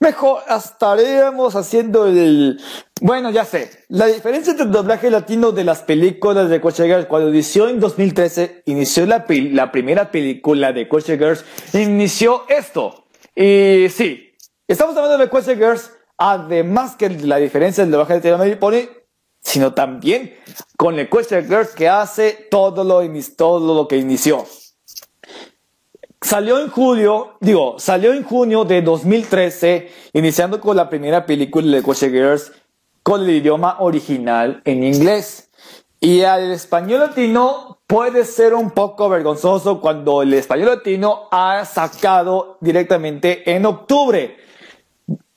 Mejor 0.00 0.42
estaríamos 0.50 1.54
haciendo 1.54 2.08
el... 2.08 2.60
Bueno, 3.00 3.30
ya 3.30 3.44
sé. 3.44 3.70
La 3.88 4.06
diferencia 4.06 4.50
entre 4.50 4.66
el 4.66 4.72
doblaje 4.72 5.08
latino 5.08 5.52
de 5.52 5.62
las 5.62 5.82
películas 5.82 6.50
de 6.50 6.60
Coach 6.60 6.80
Girls, 6.80 7.06
cuando 7.06 7.28
inició 7.28 7.68
en 7.68 7.78
2013, 7.78 8.64
inició 8.66 9.06
la, 9.06 9.24
la 9.28 9.70
primera 9.70 10.10
película 10.10 10.72
de 10.72 10.88
Coach 10.88 11.06
Girls, 11.06 11.44
inició 11.72 12.42
esto. 12.48 13.06
Y 13.32 13.86
sí, 13.90 14.32
estamos 14.66 14.96
hablando 14.96 15.18
de 15.18 15.30
Coach 15.30 15.50
Girls, 15.56 15.92
además 16.18 16.96
que 16.96 17.10
la 17.10 17.36
diferencia 17.36 17.84
del 17.84 17.92
doblaje 17.92 18.18
de 18.18 18.36
Madrid 18.36 18.56
Pony, 18.56 18.88
sino 19.40 19.72
también 19.72 20.34
con 20.76 20.98
el 20.98 21.08
Coach 21.08 21.28
Girls 21.28 21.76
que 21.76 21.88
hace 21.88 22.48
todo 22.50 22.82
lo, 22.82 23.08
todo 23.36 23.72
lo 23.72 23.86
que 23.86 23.98
inició. 23.98 24.44
Salió 26.20 26.58
en 26.60 26.70
julio, 26.70 27.36
digo, 27.40 27.78
salió 27.78 28.12
en 28.12 28.24
junio 28.24 28.64
de 28.64 28.82
2013, 28.82 29.90
iniciando 30.14 30.60
con 30.60 30.76
la 30.76 30.88
primera 30.88 31.26
película 31.26 31.76
de 31.76 31.82
Coche 31.82 32.10
Girls 32.10 32.52
con 33.02 33.22
el 33.22 33.30
idioma 33.30 33.76
original 33.80 34.62
en 34.64 34.82
inglés. 34.82 35.50
Y 36.00 36.22
al 36.22 36.50
español 36.50 37.00
latino 37.00 37.80
puede 37.86 38.24
ser 38.24 38.54
un 38.54 38.70
poco 38.70 39.08
vergonzoso 39.08 39.80
cuando 39.80 40.22
el 40.22 40.34
español 40.34 40.68
latino 40.68 41.28
ha 41.30 41.64
sacado 41.64 42.58
directamente 42.60 43.54
en 43.54 43.66
octubre. 43.66 44.36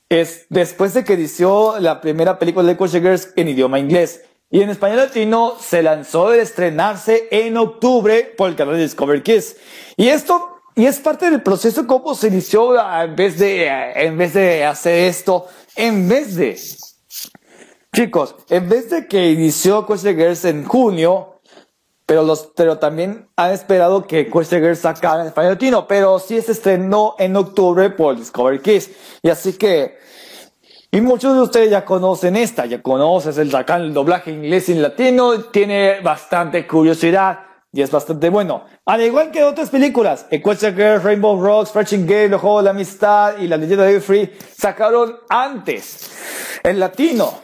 Es 0.08 0.46
después 0.48 0.94
de 0.94 1.04
que 1.04 1.14
inició 1.14 1.78
la 1.78 2.00
primera 2.00 2.38
película 2.38 2.66
de 2.66 2.76
Coche 2.76 3.00
Girls 3.00 3.32
en 3.36 3.48
idioma 3.48 3.78
inglés. 3.78 4.24
Y 4.50 4.62
en 4.62 4.70
español 4.70 4.96
latino 4.96 5.54
se 5.60 5.82
lanzó 5.82 6.30
de 6.30 6.40
estrenarse 6.40 7.28
en 7.30 7.56
octubre 7.56 8.34
por 8.36 8.48
el 8.48 8.56
canal 8.56 8.76
Discover 8.76 9.22
Kids. 9.22 9.56
Y 9.96 10.08
esto 10.08 10.59
y 10.80 10.86
es 10.86 10.98
parte 10.98 11.30
del 11.30 11.42
proceso 11.42 11.86
cómo 11.86 12.14
se 12.14 12.28
inició 12.28 12.74
en 13.02 13.14
vez 13.14 13.38
de, 13.38 13.66
en 13.66 14.16
vez 14.16 14.32
de 14.32 14.64
hacer 14.64 15.10
esto, 15.10 15.46
en 15.76 16.08
vez 16.08 16.36
de, 16.36 16.58
chicos, 17.94 18.34
en 18.48 18.66
vez 18.66 18.88
de 18.88 19.06
que 19.06 19.30
inició 19.30 19.86
Question 19.86 20.16
Girls 20.16 20.46
en 20.46 20.64
junio, 20.64 21.42
pero 22.06 22.22
los, 22.22 22.48
pero 22.56 22.78
también 22.78 23.28
han 23.36 23.52
esperado 23.52 24.06
que 24.06 24.30
Question 24.30 24.62
Girls 24.62 24.78
sacara 24.78 25.20
en 25.20 25.26
español 25.26 25.52
latino, 25.52 25.86
pero 25.86 26.18
sí 26.18 26.40
se 26.40 26.52
estrenó 26.52 27.14
en 27.18 27.36
octubre 27.36 27.90
por 27.90 28.16
Discovery 28.16 28.60
Kids. 28.60 28.90
Y 29.22 29.28
así 29.28 29.52
que, 29.58 29.98
y 30.90 31.02
muchos 31.02 31.34
de 31.34 31.42
ustedes 31.42 31.70
ya 31.70 31.84
conocen 31.84 32.36
esta, 32.36 32.64
ya 32.64 32.80
conoces 32.80 33.36
el 33.36 33.54
el 33.54 33.92
doblaje 33.92 34.30
inglés 34.30 34.70
y 34.70 34.74
latino, 34.76 35.40
tiene 35.42 36.00
bastante 36.00 36.66
curiosidad 36.66 37.49
y 37.72 37.82
es 37.82 37.90
bastante 37.90 38.28
bueno. 38.28 38.64
Al 38.84 39.02
igual 39.02 39.30
que 39.30 39.44
otras 39.44 39.70
películas, 39.70 40.26
Equestria 40.30 40.72
Girl, 40.72 41.02
Rainbow 41.02 41.40
Rocks, 41.40 41.70
Fresh 41.70 41.92
Game, 42.04 42.28
Los 42.28 42.40
Juegos 42.40 42.62
de 42.62 42.64
la 42.64 42.70
Amistad 42.70 43.38
y 43.38 43.46
La 43.46 43.56
Leyenda 43.56 43.84
de 43.84 44.00
Free 44.00 44.32
sacaron 44.56 45.18
antes, 45.28 46.10
en 46.62 46.80
latino, 46.80 47.40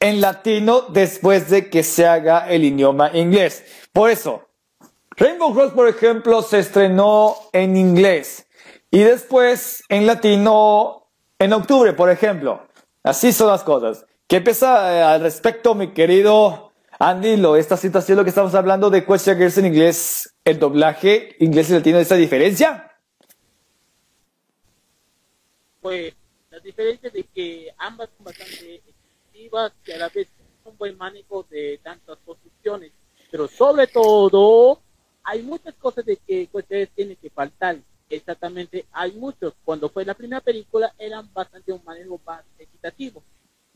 en 0.00 0.20
latino 0.20 0.82
después 0.88 1.50
de 1.50 1.68
que 1.68 1.82
se 1.82 2.06
haga 2.06 2.48
el 2.48 2.64
idioma 2.64 3.10
inglés. 3.14 3.64
Por 3.92 4.10
eso, 4.10 4.48
Rainbow 5.16 5.52
Rocks, 5.52 5.74
por 5.74 5.88
ejemplo, 5.88 6.42
se 6.42 6.58
estrenó 6.58 7.36
en 7.52 7.76
inglés 7.76 8.46
y 8.90 9.00
después 9.00 9.82
en 9.88 10.06
latino 10.06 11.08
en 11.38 11.52
octubre, 11.52 11.92
por 11.92 12.08
ejemplo. 12.08 12.66
Así 13.02 13.32
son 13.32 13.48
las 13.48 13.64
cosas. 13.64 14.06
¿Qué 14.26 14.40
piensa 14.40 14.94
eh, 14.94 15.02
al 15.02 15.20
respecto, 15.20 15.74
mi 15.74 15.92
querido 15.92 16.71
Andy, 16.98 17.36
lo, 17.36 17.56
esta 17.56 17.76
situación, 17.76 18.18
lo 18.18 18.24
que 18.24 18.30
estamos 18.30 18.54
hablando 18.54 18.90
de 18.90 19.04
Question 19.04 19.38
Girls 19.38 19.58
en 19.58 19.66
inglés, 19.66 20.34
el 20.44 20.58
doblaje 20.58 21.36
inglés 21.40 21.70
y 21.70 21.72
latino, 21.72 21.98
¿esa 21.98 22.16
diferencia? 22.16 22.90
Pues 25.80 26.14
la 26.50 26.58
diferencia 26.60 27.10
de 27.10 27.24
que 27.24 27.74
ambas 27.78 28.10
son 28.16 28.26
bastante 28.26 28.76
efectivas 28.76 29.72
y 29.86 29.92
a 29.92 29.98
la 29.98 30.08
vez 30.10 30.28
un 30.64 30.76
buen 30.76 30.96
manejo 30.96 31.44
de 31.50 31.80
tantas 31.82 32.18
posiciones, 32.18 32.92
pero 33.30 33.48
sobre 33.48 33.86
todo 33.86 34.80
hay 35.24 35.42
muchas 35.42 35.74
cosas 35.74 36.04
de 36.04 36.18
que 36.18 36.48
ustedes 36.52 36.90
tienen 36.90 37.16
que 37.16 37.30
faltar. 37.30 37.78
Exactamente, 38.10 38.84
hay 38.92 39.12
muchos. 39.12 39.54
Cuando 39.64 39.88
fue 39.88 40.04
la 40.04 40.14
primera 40.14 40.42
película 40.42 40.94
eran 40.98 41.32
bastante 41.32 41.72
un 41.72 41.82
manejo 41.84 42.20
más 42.26 42.44
equitativo 42.58 43.22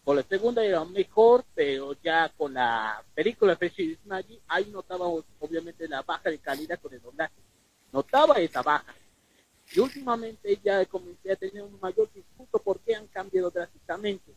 con 0.07 0.15
la 0.15 0.23
segunda 0.23 0.65
era 0.65 0.85
mejor, 0.85 1.45
pero 1.53 1.93
ya 1.95 2.29
con 2.29 2.55
la 2.55 3.05
película 3.13 3.57
de 3.57 3.99
Maggie, 4.05 4.41
ahí 4.47 4.67
notaba 4.67 5.09
obviamente 5.09 5.89
la 5.89 6.03
baja 6.03 6.31
de 6.31 6.39
calidad 6.39 6.79
con 6.81 6.95
el 6.95 7.03
doblaje. 7.03 7.35
Notaba 7.91 8.37
esa 8.37 8.63
baja. 8.63 8.95
Y 9.73 9.81
últimamente 9.81 10.61
ya 10.63 10.87
comencé 10.87 11.33
a 11.33 11.35
tener 11.35 11.61
un 11.61 11.81
mayor 11.81 12.09
disgusto 12.15 12.61
porque 12.61 12.95
han 12.95 13.09
cambiado 13.09 13.51
drásticamente. 13.51 14.33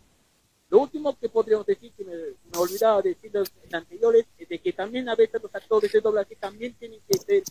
Lo 0.72 0.80
último 0.80 1.16
que 1.20 1.30
podríamos 1.30 1.68
decir, 1.68 1.92
que 1.96 2.04
me, 2.04 2.16
me 2.16 2.58
olvidaba 2.58 3.04
decir 3.04 3.30
los 3.32 3.52
anteriores, 3.72 4.26
es 4.40 4.50
de 4.50 4.58
que 4.58 4.74
también 4.74 5.08
a 5.08 5.14
veces 5.14 5.40
los 5.40 5.54
actores 5.54 5.92
de 5.92 6.02
doblaje 6.02 6.36
también 6.36 6.74
tienen 6.80 7.00
que 7.08 7.20
ser, 7.20 7.44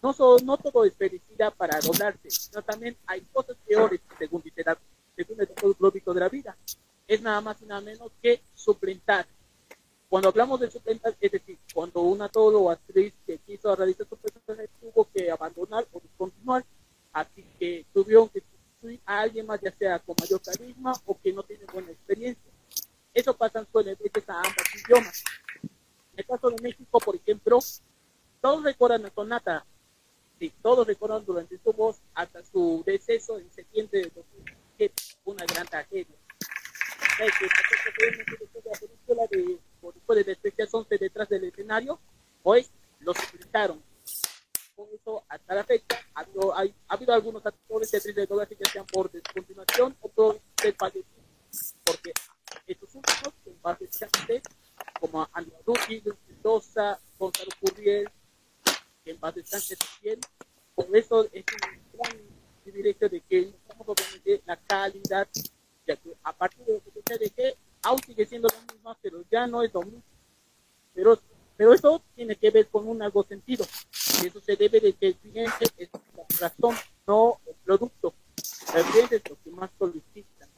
no, 0.00 0.14
solo, 0.14 0.42
no 0.42 0.56
todo 0.56 0.86
es 0.86 0.94
felicidad 0.94 1.52
para 1.54 1.80
doblarse, 1.80 2.30
sino 2.30 2.62
también 2.62 2.96
hay 3.06 3.20
cosas 3.30 3.58
peores, 3.66 4.00
según 4.18 4.40
dice 4.40 4.64
según 5.14 5.38
el 5.38 6.14
de 6.14 6.20
la 6.20 6.28
vida 6.30 6.56
es 7.06 7.22
nada 7.22 7.40
más 7.40 7.60
y 7.62 7.66
nada 7.66 7.80
menos 7.80 8.10
que 8.22 8.40
suplentar. 8.54 9.26
Cuando 10.08 10.28
hablamos 10.28 10.60
de 10.60 10.70
suplentar, 10.70 11.16
es 11.20 11.32
decir, 11.32 11.58
cuando 11.74 12.00
una 12.00 12.28
todo 12.28 12.62
o 12.62 12.70
actriz 12.70 13.12
que 13.26 13.38
quiso 13.38 13.74
realizar 13.74 14.06
su 14.08 14.16
personaje 14.16 14.68
tuvo 14.80 15.08
que 15.12 15.30
abandonar 15.30 15.86
o 15.92 16.00
discontinuar, 16.00 16.64
así 17.12 17.44
que 17.58 17.84
tuvieron 17.92 18.28
que 18.28 18.40
sustituir 18.40 19.00
a 19.04 19.20
alguien 19.20 19.46
más, 19.46 19.60
ya 19.60 19.72
sea 19.72 19.98
con 19.98 20.14
mayor 20.20 20.40
carisma 20.40 20.92
o 21.06 21.18
que 21.20 21.32
no 21.32 21.42
tiene 21.42 21.64
buena 21.72 21.90
experiencia. 21.90 22.50
Eso 23.12 23.34
pasa 23.34 23.66
suele 23.72 23.92
a 23.92 24.38
ambos 24.38 24.64
idiomas. 24.74 25.24
En 25.62 26.18
el 26.18 26.26
caso 26.26 26.50
de 26.50 26.62
México, 26.62 26.98
por 27.00 27.16
ejemplo, 27.16 27.58
todos 28.40 28.62
recuerdan 28.62 29.06
a 29.06 29.10
Sonata, 29.10 29.66
sí, 30.38 30.52
todos 30.62 30.86
recuerdan 30.86 31.24
durante 31.24 31.58
su 31.58 31.72
voz 31.72 31.98
hasta 32.14 32.44
su 32.44 32.82
deceso 32.86 33.38
en 33.38 33.50
septiembre 33.50 34.00
de 34.00 34.12
2007, 34.14 34.94
una 35.24 35.44
gran 35.46 35.66
tragedia 35.66 36.16
de 39.30 39.58
después 39.94 40.26
de 40.26 40.32
Especial 40.32 40.68
11 40.70 40.98
detrás 40.98 41.28
del 41.28 41.44
escenario, 41.44 41.98
pues 42.42 42.70
lo 43.00 43.14
suplantaron. 43.14 43.82
Con 44.74 44.88
eso, 44.94 45.24
hasta 45.28 45.54
la 45.54 45.64
fecha, 45.64 45.98
ha 46.14 46.20
habido, 46.20 46.54
ha 46.54 46.64
habido 46.88 47.14
algunos 47.14 47.44
actores 47.46 47.90
de 47.90 47.96
actrices 47.96 48.16
de 48.16 48.26
doblaje 48.26 48.56
que 48.56 48.70
sean 48.70 48.86
por 48.86 49.10
descontinuación 49.10 49.96
o 50.00 50.08
por 50.08 50.40
ser 50.60 50.74
fallecidos, 50.74 51.74
porque 51.82 52.12
paz 53.66 53.80
descanse, 53.80 54.42
como 55.00 55.22
a 55.22 55.30
Andrea 55.32 55.58
Ruti, 55.66 56.00
Luis 56.02 56.16
Mendoza, 56.28 57.00
Gonzalo 57.18 57.50
Curriel, 57.60 58.08
en 59.04 59.18
paz 59.18 59.34
descanse 59.34 59.74
también. 59.74 60.20
Por 60.72 60.96
eso 60.96 61.24
es 61.32 61.44
un 61.52 61.98
gran 61.98 62.16
privilegio 62.62 63.08
de 63.08 63.20
que 63.22 63.52
obviamente 63.78 64.40
la 64.46 64.56
calidad, 64.56 65.26
ya 65.86 65.96
que 65.96 66.10
a 66.22 66.32
partir 66.32 66.64
de 66.66 66.80
se 67.06 67.18
de 67.18 67.30
que 67.30 67.54
aún 67.82 67.98
sigue 68.04 68.26
siendo 68.26 68.48
lo 68.48 68.74
mismo, 68.74 68.96
pero 69.00 69.18
ya 69.30 69.46
no 69.46 69.62
es 69.62 69.72
lo 69.72 69.82
mismo. 69.82 70.02
Pero, 70.94 71.18
pero 71.56 71.72
eso 71.72 72.02
tiene 72.14 72.34
que 72.36 72.50
ver 72.50 72.68
con 72.68 72.88
un 72.88 73.02
algo 73.02 73.22
sentido. 73.24 73.64
Y 74.22 74.26
eso 74.26 74.40
se 74.40 74.56
debe 74.56 74.80
de 74.80 74.92
que 74.94 75.08
el 75.08 75.14
cliente 75.16 75.66
es 75.76 75.90
la 76.40 76.48
razón, 76.48 76.74
no 77.06 77.38
el 77.46 77.54
producto. 77.64 78.14
El 78.74 78.84
cliente 78.84 79.16
es 79.16 79.22
lo 79.30 79.36
que 79.42 79.50
más 79.50 79.70
solicita. 79.78 80.48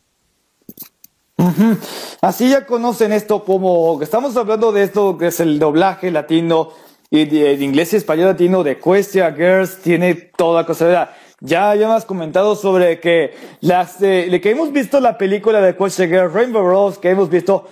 Ujú. 1.36 1.76
Así 2.20 2.50
ya 2.50 2.66
conocen 2.66 3.12
esto 3.12 3.44
como 3.44 4.00
estamos 4.02 4.36
hablando 4.36 4.72
de 4.72 4.82
esto 4.82 5.16
que 5.16 5.28
es 5.28 5.38
el 5.38 5.58
doblaje 5.58 6.10
latino 6.10 6.72
y 7.10 7.26
de, 7.26 7.56
de 7.56 7.64
inglés 7.64 7.92
y 7.92 7.96
español 7.96 8.26
latino 8.26 8.64
de 8.64 8.78
Questia 8.78 9.32
Girls 9.32 9.78
tiene 9.78 10.14
toda 10.14 10.66
cosa. 10.66 10.86
¿verdad? 10.86 11.16
Ya 11.40 11.70
habíamos 11.70 12.04
comentado 12.04 12.56
sobre 12.56 12.98
que 12.98 13.34
las 13.60 14.00
de 14.00 14.40
que 14.42 14.50
hemos 14.50 14.72
visto 14.72 14.98
la 15.00 15.16
película 15.16 15.60
de 15.60 15.74
Girls, 15.74 16.32
Rainbow 16.32 16.66
Rose, 16.66 17.00
que 17.00 17.10
hemos 17.10 17.30
visto, 17.30 17.68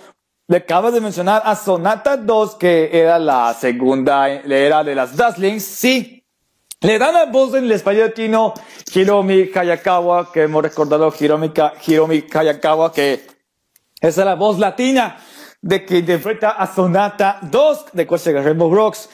le 0.47 0.57
acabas 0.57 0.93
de 0.93 1.01
mencionar 1.01 1.41
a 1.43 1.55
Sonata 1.55 2.15
2, 2.15 2.55
que 2.55 2.89
era 2.93 3.19
la 3.19 3.53
segunda, 3.53 4.29
era 4.29 4.85
de 4.85 4.95
las 4.95 5.17
Dazzlings, 5.17 5.65
sí, 5.65 6.23
le 6.79 6.97
dan 6.97 7.15
la 7.15 7.25
voz 7.25 7.55
en 7.55 7.65
el 7.65 7.71
español 7.71 8.07
latino 8.07 8.53
Hiromi 8.93 9.49
Hayakawa, 9.53 10.31
que 10.31 10.43
hemos 10.43 10.61
recordado 10.63 11.11
Hiromi, 11.19 11.51
Hiromi 11.85 12.23
Hayakawa, 12.33 12.93
que 12.93 13.25
esa 13.99 14.21
es 14.21 14.25
la 14.25 14.35
voz 14.35 14.59
latina 14.59 15.17
de 15.61 15.85
que 15.85 15.97
interpreta 15.97 16.51
a 16.51 16.73
Sonata 16.73 17.39
2 17.41 17.85
de 17.93 18.05
de 18.05 18.41
Rainbow 18.41 18.73
Rocks. 18.73 19.09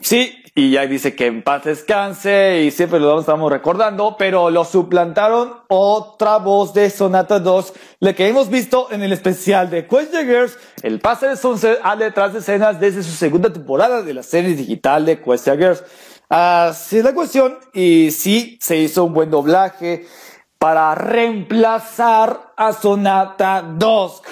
Sí, 0.00 0.42
y 0.54 0.70
ya 0.70 0.86
dice 0.86 1.14
que 1.14 1.26
en 1.26 1.42
paz 1.42 1.64
descanse 1.64 2.62
y 2.62 2.70
siempre 2.70 2.98
lo 2.98 3.20
estamos 3.20 3.52
recordando, 3.52 4.16
pero 4.18 4.48
lo 4.48 4.64
suplantaron 4.64 5.52
otra 5.68 6.38
voz 6.38 6.72
de 6.72 6.88
Sonata 6.88 7.40
2, 7.40 7.74
la 8.00 8.14
que 8.14 8.26
hemos 8.26 8.48
visto 8.48 8.88
en 8.90 9.02
el 9.02 9.12
especial 9.12 9.68
de 9.68 9.86
Question 9.86 10.26
Girls, 10.26 10.58
el 10.82 10.98
pase 10.98 11.28
de 11.28 11.36
Sunset 11.36 11.78
a 11.82 11.94
detrás 11.96 12.32
de 12.32 12.38
escenas 12.38 12.80
desde 12.80 13.02
su 13.02 13.12
segunda 13.12 13.52
temporada 13.52 14.02
de 14.02 14.14
la 14.14 14.22
serie 14.22 14.54
digital 14.54 15.04
de 15.04 15.20
Question 15.20 15.58
Girls. 15.58 15.84
Así 16.30 16.98
es 16.98 17.04
la 17.04 17.12
cuestión, 17.12 17.58
y 17.74 18.10
sí, 18.12 18.58
se 18.62 18.78
hizo 18.78 19.04
un 19.04 19.12
buen 19.12 19.30
doblaje 19.30 20.06
para 20.58 20.94
reemplazar 20.94 22.52
a 22.56 22.72
Sonata 22.72 23.62
Dusk. 23.62 24.24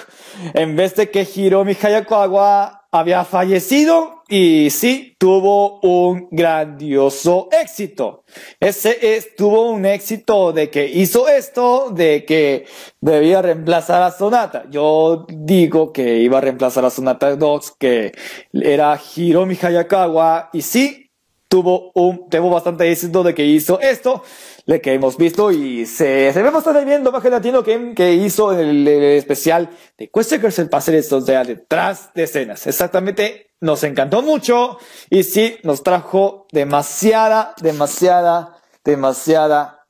En 0.54 0.74
vez 0.74 0.94
de 0.96 1.10
que 1.10 1.28
Hiromi 1.34 1.76
Hayakawa 1.80 2.86
había 2.90 3.24
fallecido 3.24 4.19
y 4.30 4.70
sí 4.70 5.16
tuvo 5.18 5.80
un 5.80 6.28
grandioso 6.30 7.48
éxito. 7.50 8.24
Ese 8.60 9.16
es, 9.16 9.34
tuvo 9.34 9.72
un 9.72 9.84
éxito 9.84 10.52
de 10.52 10.70
que 10.70 10.86
hizo 10.86 11.28
esto, 11.28 11.90
de 11.90 12.24
que 12.24 12.64
debía 13.00 13.42
reemplazar 13.42 14.02
a 14.02 14.12
Sonata. 14.12 14.64
Yo 14.70 15.26
digo 15.28 15.92
que 15.92 16.18
iba 16.18 16.38
a 16.38 16.40
reemplazar 16.40 16.84
a 16.84 16.90
Sonata 16.90 17.34
Dusk, 17.34 17.74
que 17.78 18.12
era 18.52 18.98
Hiromi 19.16 19.58
Hayakawa 19.60 20.50
y 20.52 20.62
sí 20.62 21.10
tuvo 21.48 21.90
un, 21.94 22.30
tuvo 22.30 22.50
bastante 22.50 22.88
éxito 22.90 23.24
de 23.24 23.34
que 23.34 23.44
hizo 23.44 23.80
esto, 23.80 24.22
de 24.66 24.80
que 24.80 24.92
hemos 24.92 25.16
visto 25.16 25.50
y 25.50 25.84
se, 25.84 26.32
se 26.32 26.42
ve 26.42 26.50
bastante 26.50 26.84
bien 26.84 27.02
doblaje 27.02 27.28
latino 27.28 27.64
que, 27.64 27.92
que 27.96 28.14
hizo 28.14 28.56
el, 28.56 28.86
especial 28.86 29.70
de 29.98 30.08
Questakers 30.08 30.60
el 30.60 30.68
pase 30.68 30.92
de 30.92 31.44
detrás 31.44 32.14
de 32.14 32.22
escenas. 32.22 32.68
Exactamente, 32.68 33.49
nos 33.60 33.84
encantó 33.84 34.22
mucho 34.22 34.78
y 35.08 35.22
sí, 35.22 35.58
nos 35.62 35.82
trajo 35.82 36.46
demasiada, 36.52 37.54
demasiada, 37.60 38.56
demasiada 38.84 39.86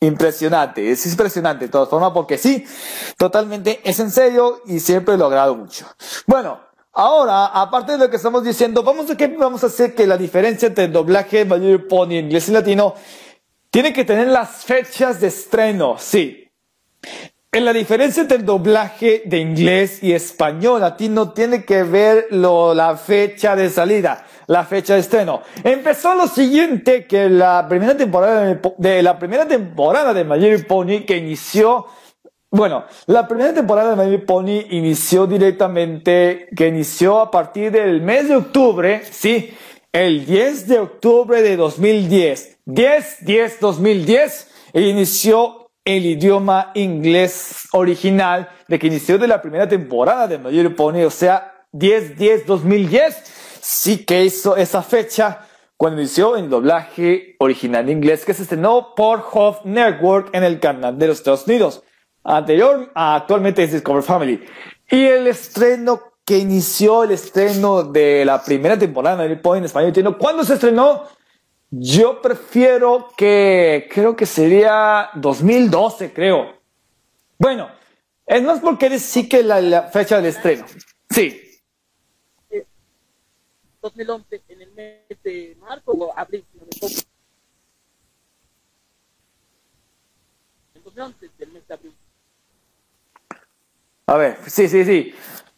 impresionante. 0.00 0.90
Es 0.90 1.06
impresionante 1.06 1.66
de 1.66 1.70
todas 1.70 1.88
formas 1.88 2.12
porque 2.12 2.38
sí, 2.38 2.64
totalmente 3.16 3.80
es 3.84 3.98
en 4.00 4.10
serio 4.10 4.62
y 4.66 4.80
siempre 4.80 5.16
lo 5.16 5.26
agrado 5.26 5.54
mucho. 5.54 5.86
Bueno, 6.26 6.66
Ahora, 6.98 7.48
aparte 7.48 7.92
de 7.92 7.98
lo 7.98 8.08
que 8.08 8.16
estamos 8.16 8.42
diciendo, 8.42 8.82
vamos 8.82 9.10
a 9.10 9.16
que 9.18 9.26
vamos 9.26 9.62
a 9.62 9.66
hacer 9.66 9.94
que 9.94 10.06
la 10.06 10.16
diferencia 10.16 10.68
entre 10.68 10.88
doblaje 10.88 11.44
Little 11.44 11.80
Pony 11.80 12.12
inglés 12.12 12.48
y 12.48 12.52
latino 12.52 12.94
tiene 13.70 13.92
que 13.92 14.06
tener 14.06 14.28
las 14.28 14.64
fechas 14.64 15.20
de 15.20 15.26
estreno, 15.26 15.96
sí. 15.98 16.50
En 17.56 17.64
la 17.64 17.72
diferencia 17.72 18.20
entre 18.20 18.36
el 18.36 18.44
doblaje 18.44 19.22
de 19.24 19.38
inglés 19.38 20.02
y 20.02 20.12
español 20.12 20.82
latino 20.82 21.32
tiene 21.32 21.64
que 21.64 21.84
ver 21.84 22.26
la 22.30 22.98
fecha 22.98 23.56
de 23.56 23.70
salida, 23.70 24.26
la 24.46 24.66
fecha 24.66 24.92
de 24.92 25.00
estreno. 25.00 25.40
Empezó 25.64 26.14
lo 26.14 26.28
siguiente 26.28 27.06
que 27.06 27.30
la 27.30 27.64
primera 27.66 27.96
temporada 27.96 28.42
de, 28.44 28.60
de 28.76 29.02
la 29.02 29.18
primera 29.18 29.48
temporada 29.48 30.12
de 30.12 30.24
My 30.24 30.64
Pony 30.64 31.06
que 31.06 31.16
inició 31.16 31.86
bueno, 32.50 32.84
la 33.06 33.26
primera 33.26 33.54
temporada 33.54 33.96
de 33.96 34.06
My 34.06 34.18
Pony 34.18 34.66
inició 34.72 35.26
directamente, 35.26 36.48
que 36.54 36.68
inició 36.68 37.20
a 37.20 37.30
partir 37.30 37.72
del 37.72 38.02
mes 38.02 38.28
de 38.28 38.36
octubre, 38.36 39.00
sí, 39.10 39.54
el 39.92 40.26
10 40.26 40.68
de 40.68 40.78
octubre 40.78 41.40
de 41.40 41.56
2010. 41.56 42.58
10, 42.66 43.24
10, 43.24 43.60
2010, 43.60 44.50
e 44.74 44.82
inició 44.82 45.65
el 45.86 46.04
idioma 46.04 46.72
inglés 46.74 47.68
original 47.72 48.50
de 48.68 48.78
que 48.78 48.88
inició 48.88 49.16
de 49.16 49.28
la 49.28 49.40
primera 49.40 49.68
temporada 49.68 50.26
de 50.26 50.36
My 50.36 50.50
Little 50.50 50.70
Pony, 50.70 51.04
o 51.06 51.10
sea, 51.10 51.64
10, 51.72 52.18
10, 52.18 52.46
2010, 52.46 53.22
sí 53.60 54.04
que 54.04 54.24
hizo 54.24 54.56
esa 54.56 54.82
fecha 54.82 55.46
cuando 55.76 56.00
inició 56.00 56.36
el 56.36 56.50
doblaje 56.50 57.36
original 57.38 57.88
inglés 57.88 58.24
que 58.24 58.34
se 58.34 58.42
estrenó 58.42 58.94
por 58.96 59.24
Hove 59.32 59.60
Network 59.64 60.30
en 60.32 60.42
el 60.42 60.58
canal 60.58 60.98
de 60.98 61.06
los 61.06 61.18
Estados 61.18 61.46
Unidos 61.46 61.82
anterior 62.24 62.90
a 62.94 63.14
actualmente 63.14 63.62
es 63.62 63.72
Discover 63.72 64.02
Family. 64.02 64.44
Y 64.90 65.04
el 65.04 65.28
estreno 65.28 66.00
que 66.24 66.38
inició 66.38 67.04
el 67.04 67.12
estreno 67.12 67.84
de 67.84 68.24
la 68.24 68.42
primera 68.42 68.76
temporada 68.76 69.22
de 69.22 69.36
Pony 69.36 69.58
en 69.58 69.64
español 69.64 70.16
¿cuándo 70.18 70.42
se 70.42 70.54
estrenó? 70.54 71.04
Yo 71.78 72.22
prefiero 72.22 73.08
que, 73.16 73.88
creo 73.92 74.16
que 74.16 74.24
sería 74.24 75.10
2012, 75.14 76.12
creo. 76.12 76.58
Bueno, 77.38 77.70
es 78.24 78.42
más 78.42 78.60
porque 78.60 78.88
decir 78.88 79.28
que 79.28 79.42
la, 79.42 79.60
la 79.60 79.82
fecha 79.82 80.16
del 80.16 80.26
estreno. 80.26 80.64
Sí. 81.10 81.42
2011, 83.82 84.42
en 84.48 84.62
el 84.62 84.72
mes 84.72 85.22
de 85.22 85.56
marzo 85.60 85.92
o 85.92 86.18
abril. 86.18 86.44
En 90.74 90.82
2011, 90.82 91.30
del 91.38 91.52
mes 91.52 91.68
de 91.68 91.74
abril. 91.74 91.94
A 94.06 94.16
ver, 94.16 94.38
sí, 94.46 94.68
sí, 94.68 94.84
sí. 94.84 95.14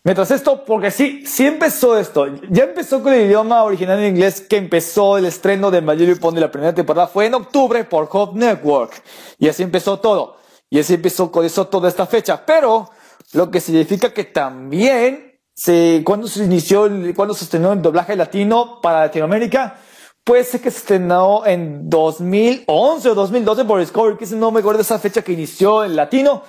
Mientras 0.08 0.30
esto, 0.30 0.64
porque 0.64 0.90
sí, 0.90 1.26
sí 1.26 1.44
empezó 1.46 1.98
esto. 1.98 2.26
Ya 2.48 2.64
empezó 2.64 3.02
con 3.02 3.12
el 3.12 3.26
idioma 3.26 3.62
original 3.62 3.98
en 3.98 4.16
inglés 4.16 4.40
que 4.40 4.56
empezó 4.56 5.18
el 5.18 5.26
estreno 5.26 5.70
de 5.70 5.82
My 5.82 5.94
Little 5.96 6.16
Pony 6.16 6.36
la 6.36 6.50
primera 6.50 6.74
temporada. 6.74 7.08
Fue 7.08 7.26
en 7.26 7.34
octubre 7.34 7.84
por 7.84 8.08
Hop 8.10 8.34
Network. 8.34 9.02
Y 9.38 9.48
así 9.48 9.62
empezó 9.62 9.98
todo. 10.00 10.38
Y 10.70 10.78
así 10.78 10.94
empezó 10.94 11.30
con 11.30 11.44
eso 11.44 11.66
toda 11.66 11.90
esta 11.90 12.06
fecha. 12.06 12.42
Pero, 12.46 12.88
lo 13.34 13.50
que 13.50 13.60
significa 13.60 14.14
que 14.14 14.24
también, 14.24 15.38
se, 15.54 16.00
cuando 16.06 16.26
se 16.26 16.42
inició, 16.42 16.86
el- 16.86 17.14
cuando 17.14 17.34
se 17.34 17.44
estrenó 17.44 17.74
el 17.74 17.82
doblaje 17.82 18.16
latino 18.16 18.80
para 18.80 19.00
Latinoamérica, 19.00 19.78
puede 20.24 20.42
ser 20.44 20.62
que 20.62 20.70
se 20.70 20.78
estrenó 20.78 21.44
en 21.44 21.90
2011 21.90 23.10
o 23.10 23.14
2012 23.14 23.66
por 23.66 23.78
Discovery, 23.78 24.16
que 24.16 24.24
no 24.36 24.52
me 24.52 24.60
acuerdo 24.60 24.80
esa 24.80 24.98
fecha 24.98 25.20
que 25.20 25.32
inició 25.34 25.84
en 25.84 25.96
latino. 25.96 26.44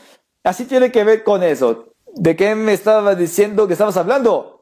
Así 0.45 0.63
tiene 0.63 0.93
que 0.93 1.03
ver 1.03 1.25
con 1.25 1.43
eso. 1.43 1.88
¿De 2.15 2.35
qué 2.35 2.55
me 2.55 2.73
estaba 2.73 3.15
diciendo 3.15 3.67
que 3.67 3.73
estabas 3.73 3.97
hablando? 3.97 4.59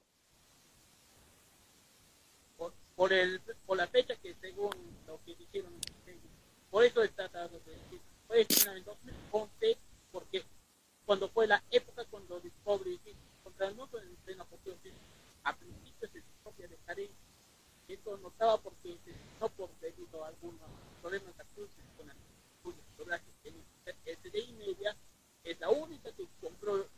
por, 2.57 2.73
por, 2.95 3.13
el, 3.13 3.41
por 3.65 3.77
la 3.77 3.87
fecha 3.87 4.15
que 4.15 4.35
según 4.41 4.71
lo 5.05 5.19
que 5.25 5.35
dijeron 5.35 5.73
por 6.69 6.83
eso 6.83 7.01
está 7.01 7.29
tratando 7.29 7.59
de 7.65 7.71
decir 7.71 8.01
fue 8.27 8.41
en 8.41 8.83
2011 8.83 9.77
porque 10.11 10.43
cuando 11.05 11.29
fue 11.29 11.47
la 11.47 11.63
época 11.71 12.03
cuando 12.09 12.39
Discovery 12.39 12.99
contra 13.43 13.67
el 13.67 13.75
mundo 13.75 13.99
en 13.99 14.11
estreno 14.11 14.45
porque 14.49 14.77
a 15.43 15.55
principios 15.55 16.13
de 16.13 16.21
su 16.21 16.27
propia 16.43 16.67
decadencia 16.67 17.15
eso 17.87 18.17
no 18.17 18.27
estaba 18.27 18.57
porque 18.57 18.97
no 19.39 19.49
por 19.49 19.69
debido 19.79 20.23
a 20.23 20.27
algunos 20.27 20.69
problemas 21.01 21.33
actuales 21.39 21.71
con 21.97 22.09
el 22.09 22.75
doblaje 22.97 23.25
el 23.43 23.55
SDI 24.17 24.53
Media 24.53 24.95
es 25.43 25.59
la 25.61 25.69
única 25.69 26.11
que 26.11 26.27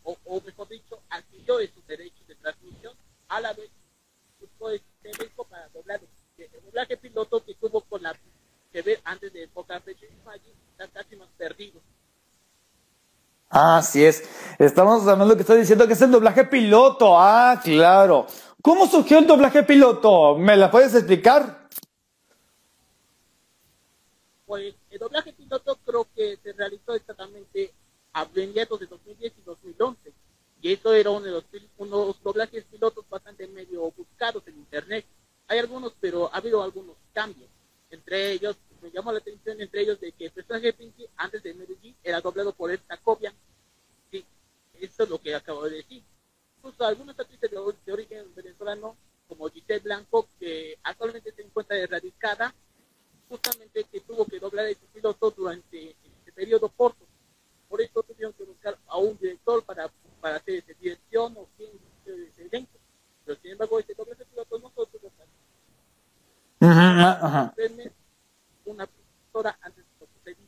o, 0.10 0.18
o 0.26 0.42
mejor 0.42 0.68
dicho 0.68 1.00
adquirió 1.10 1.60
esos 1.60 1.86
derechos 1.88 2.28
de 2.28 2.36
transmisión 2.36 2.94
a 3.28 3.42
la 3.42 3.54
vez 3.54 3.70
fue 4.58 4.82
técnico 5.02 5.44
para 5.46 5.68
doblar 5.70 6.00
el 6.38 6.50
doblaje 6.66 6.98
piloto 6.98 7.44
que 7.44 7.54
tuvo 7.56 7.82
con 7.82 8.02
la 8.02 8.16
que 8.72 8.82
ver 8.82 9.00
antes 9.04 9.32
de 9.34 9.48
Boca 9.48 9.82
Magic 9.86 10.56
está 10.72 10.88
casi 10.88 11.16
más 11.16 11.30
perdido 11.38 11.82
Así 13.52 14.06
es. 14.06 14.24
Estamos 14.60 15.02
hablando 15.02 15.26
de 15.26 15.30
lo 15.30 15.36
que 15.36 15.42
está 15.42 15.56
diciendo 15.56 15.88
que 15.88 15.94
es 15.94 16.02
el 16.04 16.12
doblaje 16.12 16.46
piloto. 16.46 17.20
Ah, 17.20 17.60
claro. 17.64 18.28
¿Cómo 18.62 18.86
surgió 18.86 19.18
el 19.18 19.26
doblaje 19.26 19.64
piloto? 19.64 20.36
¿Me 20.38 20.56
la 20.56 20.70
puedes 20.70 20.94
explicar? 20.94 21.68
Pues 24.46 24.76
el 24.92 25.00
doblaje 25.00 25.34
piloto 25.34 25.80
creo 25.84 26.08
que 26.16 26.38
se 26.44 26.54
realizó 26.54 26.94
exactamente 26.94 27.74
a 28.22 28.30
mediados 28.34 28.80
de 28.80 28.88
2010 28.88 29.34
y 29.38 29.42
2011. 29.42 30.14
Y 30.62 30.74
eso 30.74 30.94
era 30.94 31.10
uno 31.10 31.26
de 31.26 31.32
los 31.32 31.46
unos 31.78 32.22
doblajes 32.22 32.66
pilotos 32.66 33.08
bastante 33.10 33.48
medio 33.48 33.92
buscados 33.92 34.44
en 34.48 34.58
internet. 34.58 35.06
Hay 35.48 35.60
algunos, 35.60 35.94
pero 36.00 36.34
ha 36.34 36.38
habido 36.38 36.62
algunos 36.62 36.96
cambios. 37.14 37.50
Entre 37.90 38.34
ellos, 38.34 38.58
me 38.82 38.92
llamó 38.92 39.12
la 39.12 39.20
atención 39.20 39.60
entre 39.62 39.82
ellos 39.82 40.00
de 40.00 40.12
que 40.12 40.26
el 40.26 40.32
personaje 40.32 40.74
Pinky 40.74 41.08
antes 41.18 41.44
de 41.44 41.54
Medellín 41.54 41.96
era 42.04 42.22
doblado 42.22 42.54
por 42.54 42.72
esta 42.72 42.98
copia. 42.98 43.34
Sí, 44.12 44.26
eso 44.80 45.04
es 45.04 45.10
lo 45.10 45.20
que 45.20 45.34
acabo 45.34 45.64
de 45.66 45.78
decir. 45.78 46.04
Incluso 46.58 46.84
algunos 46.84 47.18
actrices 47.18 47.50
de, 47.50 47.92
origen 47.92 48.36
venezolano, 48.36 48.98
como 49.28 49.50
Giselle 49.50 49.80
Blanco, 49.80 50.28
que 50.40 50.78
actualmente 50.84 51.32
se 51.32 51.42
encuentra 51.42 51.78
erradicada, 51.78 52.54
justamente 53.30 53.86
que 53.86 54.02
tuvo 54.02 54.26
que 54.26 54.40
doblar 54.40 54.66
el 54.66 54.76
piloto 54.76 55.32
durante 55.32 55.96
este 56.04 56.32
periodo 56.34 56.70
corto. 56.70 57.09
Por 57.70 57.82
eso 57.82 58.04
tuvieron 58.04 58.34
que 58.34 58.44
buscar 58.44 58.78
a 58.88 58.98
un 58.98 59.18
director 59.20 59.64
para, 59.64 59.90
para 60.20 60.38
hacer 60.38 60.56
esa 60.56 60.74
dirección 60.80 61.38
o 61.38 61.48
quien 61.56 61.70
ese 62.06 62.42
elenco. 62.48 62.72
Pero 63.26 63.40
sin 63.42 63.52
embargo, 63.52 63.80
este 63.80 63.94
doble 63.94 64.16
piloto 64.16 64.60
no 64.60 64.72
solo 64.76 64.88
tuvo 64.88 65.12
Ajá, 66.62 67.54
una 68.66 68.86
profesora 68.88 69.58
antes 69.62 69.86
de 70.00 70.08
sucedido. 70.08 70.48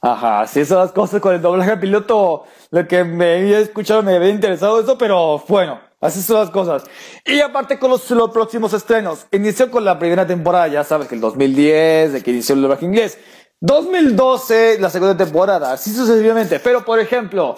Ajá, 0.00 0.40
así 0.42 0.64
son 0.64 0.78
las 0.78 0.92
cosas 0.92 1.20
con 1.20 1.34
el 1.34 1.42
doblaje 1.42 1.76
piloto. 1.78 2.44
Lo 2.70 2.86
que 2.86 3.04
me 3.04 3.38
había 3.38 3.58
escuchado 3.60 4.02
me 4.02 4.14
había 4.16 4.28
interesado 4.28 4.80
eso, 4.80 4.96
pero 4.98 5.42
bueno, 5.48 5.80
así 6.00 6.22
son 6.22 6.38
las 6.38 6.50
cosas. 6.50 6.84
Y 7.24 7.40
aparte 7.40 7.78
con 7.78 7.90
los, 7.90 8.08
los 8.10 8.30
próximos 8.30 8.72
estrenos. 8.72 9.26
Inició 9.32 9.70
con 9.70 9.84
la 9.84 9.98
primera 9.98 10.26
temporada, 10.26 10.68
ya 10.68 10.84
sabes 10.84 11.08
que 11.08 11.14
el 11.16 11.20
2010, 11.20 12.12
de 12.14 12.22
que 12.22 12.30
inició 12.30 12.54
el 12.54 12.62
doblaje 12.62 12.84
inglés. 12.84 13.18
2012, 13.62 14.80
la 14.80 14.90
segunda 14.90 15.16
temporada, 15.16 15.72
así 15.72 15.94
sucesivamente. 15.94 16.58
Pero, 16.58 16.84
por 16.84 16.98
ejemplo, 16.98 17.54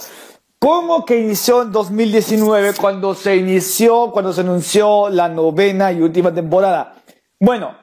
¿cómo 0.59 1.07
que 1.07 1.18
inició 1.18 1.62
en 1.62 1.72
2019 1.72 2.74
cuando 2.78 3.14
se 3.14 3.36
inició, 3.36 4.11
cuando 4.12 4.34
se 4.34 4.42
anunció 4.42 5.09
la 5.09 5.30
novena 5.30 5.92
y 5.92 6.02
última 6.02 6.34
temporada? 6.34 6.94
Bueno, 7.40 7.74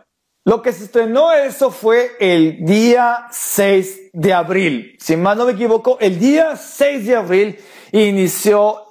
lo 0.46 0.62
que 0.62 0.72
se 0.72 0.84
estrenó 0.84 1.32
eso 1.34 1.72
fue 1.72 2.12
el 2.20 2.64
día 2.64 3.26
6 3.32 4.12
de 4.14 4.34
abril. 4.34 4.98
Si 5.00 5.18
mal 5.18 5.36
no 5.36 5.48
me 5.48 5.54
equivoco, 5.54 5.98
el 6.00 6.20
día 6.20 6.56
6 6.56 7.08
de 7.08 7.16
abril 7.16 7.60
inició 7.92 8.84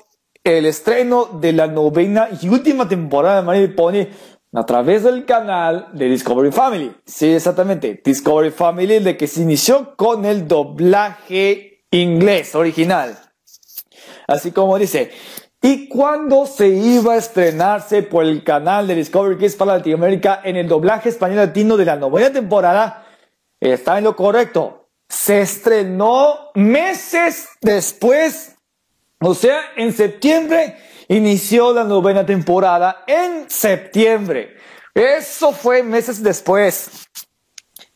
el 0.43 0.67
estreno 0.67 1.27
de 1.41 1.53
la 1.53 1.69
novena 1.69 2.29
y 2.43 2.49
última 2.49 2.89
temporada 2.89 3.43
de 3.43 3.61
My 3.61 3.75
Pony 3.75 4.09
a 4.53 4.67
través 4.67 5.05
del 5.05 5.25
canal 5.25 5.89
de 5.93 6.09
Discovery 6.09 6.51
Family. 6.51 6.95
Sí, 7.07 7.33
exactamente. 7.33 8.01
Discovery 8.05 8.51
Family, 8.51 8.99
de 8.99 9.17
que 9.17 9.27
se 9.27 9.43
inició 9.43 9.95
con 9.97 10.25
el 10.25 10.49
doblaje 10.49 11.85
inglés 11.91 12.55
original. 12.55 13.19
Así 14.27 14.53
como 14.53 14.79
dice. 14.79 15.11
¿Y 15.63 15.89
cuándo 15.89 16.47
se 16.47 16.69
iba 16.69 17.13
a 17.13 17.19
estrenarse 17.19 18.03
por 18.03 18.25
el 18.25 18.43
canal 18.43 18.87
de 18.87 18.95
Discovery 18.95 19.37
Kids 19.37 19.57
para 19.57 19.77
Latinoamérica 19.77 20.41
en 20.43 20.57
el 20.57 20.67
doblaje 20.67 21.11
español 21.11 21.37
latino 21.37 21.77
de 21.77 21.85
la 21.85 21.97
novena 21.97 22.33
temporada? 22.33 23.07
Está 23.61 23.99
en 23.99 24.05
lo 24.05 24.17
correcto. 24.17 24.89
Se 25.07 25.43
estrenó 25.43 26.51
meses 26.55 27.51
después. 27.61 28.57
O 29.21 29.35
sea, 29.35 29.61
en 29.77 29.93
septiembre 29.93 30.77
inició 31.11 31.73
la 31.73 31.83
novena 31.83 32.25
temporada 32.25 33.03
en 33.07 33.51
septiembre. 33.51 34.57
Eso 34.95 35.53
fue 35.53 35.83
meses 35.83 36.23
después. 36.23 37.09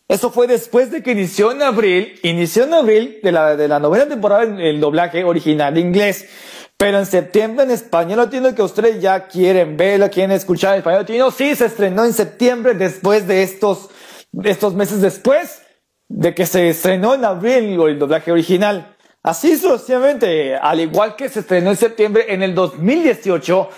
Eso 0.09 0.31
fue 0.31 0.49
después 0.49 0.91
de 0.91 1.03
que 1.03 1.13
inició 1.13 1.53
en 1.53 1.63
abril, 1.63 2.19
inició 2.25 2.65
en 2.65 2.75
abril 2.75 3.21
de 3.23 3.33
la, 3.33 3.57
de 3.57 3.69
la 3.69 3.79
novena 3.79 4.07
temporada 4.07 4.43
en 4.43 4.59
el 4.59 4.81
doblaje 4.81 5.23
original 5.23 5.75
de 5.75 5.81
inglés. 5.81 6.29
Pero 6.77 6.99
en 6.99 7.07
septiembre 7.07 7.65
en 7.65 7.71
español 7.71 8.19
latino 8.19 8.53
que 8.53 8.63
ustedes 8.63 9.01
ya 9.01 9.29
quieren 9.29 9.77
verlo, 9.77 10.11
quieren 10.11 10.33
escuchar 10.33 10.73
en 10.73 10.79
español 10.79 11.03
latino, 11.03 11.31
sí 11.31 11.55
se 11.55 11.67
estrenó 11.67 12.05
en 12.05 12.13
septiembre 12.13 12.75
después 12.75 13.29
de 13.29 13.45
estos, 13.45 13.91
de 14.33 14.51
estos 14.51 14.75
meses 14.75 15.01
después 15.01 15.63
de 16.09 16.35
que 16.35 16.47
se 16.47 16.69
estrenó 16.69 17.15
en 17.15 17.25
abril 17.25 17.81
el 17.81 17.99
doblaje 17.99 18.33
original. 18.33 18.94
Así 19.25 19.57
sucesivamente, 19.57 20.55
al 20.55 20.81
igual 20.81 21.17
que 21.17 21.31
se 21.31 21.41
estrenó 21.41 21.71
en 21.71 21.79
septiembre 21.79 22.27
en 22.29 22.43
el 22.43 22.55
2018, 22.55 23.71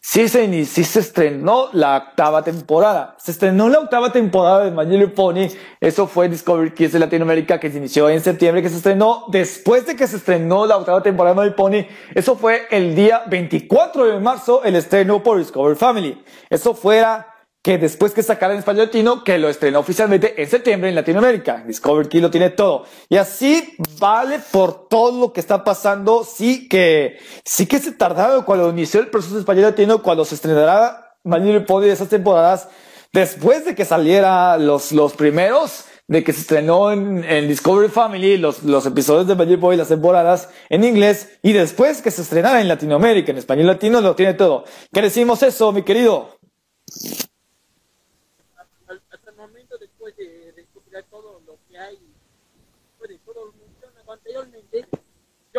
sí 0.00 0.28
se, 0.28 0.64
sí 0.64 0.82
se 0.82 0.98
estrenó 0.98 1.68
la 1.72 2.08
octava 2.08 2.42
temporada. 2.42 3.14
Se 3.16 3.30
estrenó 3.30 3.68
la 3.68 3.78
octava 3.78 4.10
temporada 4.10 4.64
de 4.64 4.72
My 4.72 4.84
Little 4.84 5.14
Pony. 5.14 5.46
Eso 5.80 6.08
fue 6.08 6.28
Discovery 6.28 6.72
Kids 6.74 6.94
de 6.94 6.98
Latinoamérica 6.98 7.60
que 7.60 7.70
se 7.70 7.78
inició 7.78 8.08
en 8.08 8.20
septiembre, 8.20 8.62
que 8.62 8.68
se 8.68 8.78
estrenó 8.78 9.26
después 9.28 9.86
de 9.86 9.94
que 9.94 10.08
se 10.08 10.16
estrenó 10.16 10.66
la 10.66 10.76
octava 10.76 11.04
temporada 11.04 11.40
de 11.40 11.50
My 11.50 11.54
Pony. 11.54 11.86
Eso 12.12 12.34
fue 12.34 12.66
el 12.72 12.96
día 12.96 13.22
24 13.28 14.06
de 14.06 14.18
marzo, 14.18 14.64
el 14.64 14.74
estreno 14.74 15.22
por 15.22 15.38
Discovery 15.38 15.76
Family. 15.76 16.20
Eso 16.48 16.74
fuera 16.74 17.29
que 17.62 17.76
después 17.76 18.12
que 18.12 18.22
sacara 18.22 18.54
en 18.54 18.60
español 18.60 18.86
latino, 18.86 19.22
que 19.22 19.38
lo 19.38 19.48
estrenó 19.48 19.80
oficialmente 19.80 20.40
en 20.40 20.48
septiembre 20.48 20.88
en 20.88 20.94
Latinoamérica. 20.94 21.62
Discovery 21.66 22.08
Key 22.08 22.20
lo 22.20 22.30
tiene 22.30 22.50
todo. 22.50 22.84
Y 23.08 23.16
así 23.16 23.74
vale 23.98 24.38
por 24.50 24.88
todo 24.88 25.20
lo 25.20 25.32
que 25.32 25.40
está 25.40 25.62
pasando. 25.62 26.24
Sí 26.24 26.68
que, 26.68 27.18
sí 27.44 27.66
que 27.66 27.78
se 27.78 27.92
tardaron 27.92 28.44
cuando 28.44 28.70
inició 28.70 29.00
el 29.00 29.08
proceso 29.08 29.34
de 29.34 29.40
español 29.40 29.64
latino, 29.64 30.02
cuando 30.02 30.24
se 30.24 30.36
estrenará 30.36 31.16
Manuel 31.22 31.66
Pony 31.66 31.82
de 31.82 31.92
esas 31.92 32.08
temporadas, 32.08 32.68
después 33.12 33.66
de 33.66 33.74
que 33.74 33.84
saliera 33.84 34.56
los, 34.56 34.92
los 34.92 35.12
primeros, 35.12 35.84
de 36.08 36.24
que 36.24 36.32
se 36.32 36.40
estrenó 36.40 36.90
en, 36.90 37.22
en 37.24 37.46
Discovery 37.46 37.90
Family 37.90 38.38
los, 38.38 38.62
los 38.62 38.86
episodios 38.86 39.26
de 39.26 39.34
Magic 39.34 39.60
Boy, 39.60 39.76
las 39.76 39.88
temporadas 39.88 40.48
en 40.70 40.82
inglés, 40.82 41.38
y 41.42 41.52
después 41.52 42.00
que 42.00 42.10
se 42.10 42.22
estrenara 42.22 42.62
en 42.62 42.68
Latinoamérica, 42.68 43.32
en 43.32 43.38
español 43.38 43.66
latino, 43.66 44.00
lo 44.00 44.16
tiene 44.16 44.32
todo. 44.32 44.64
¿Qué 44.92 45.02
decimos 45.02 45.42
eso, 45.42 45.70
mi 45.72 45.82
querido? 45.82 46.40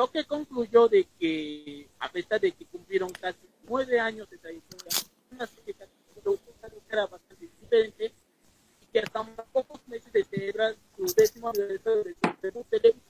Lo 0.01 0.09
que 0.09 0.25
concluyó 0.25 0.87
de 0.87 1.07
que, 1.19 1.87
a 1.99 2.11
pesar 2.11 2.41
de 2.41 2.51
que 2.51 2.65
cumplieron 2.65 3.11
casi 3.11 3.37
nueve 3.69 3.99
años 3.99 4.27
de 4.31 4.39
trayectoria, 4.39 4.97
una 5.31 5.45
que 5.45 5.75
era 6.89 7.05
bastante 7.05 7.45
diferente 7.45 8.11
y 8.81 8.85
que 8.87 8.99
hasta 8.99 9.23
pocos 9.53 9.79
meses 9.87 10.11
de 10.11 10.23
celebrar 10.23 10.75
su 10.97 11.05
décimo 11.13 11.49
aniversario 11.49 12.03
de 12.03 12.15
su 12.15 12.41
debut 12.41 12.65
televisivo, 12.67 13.05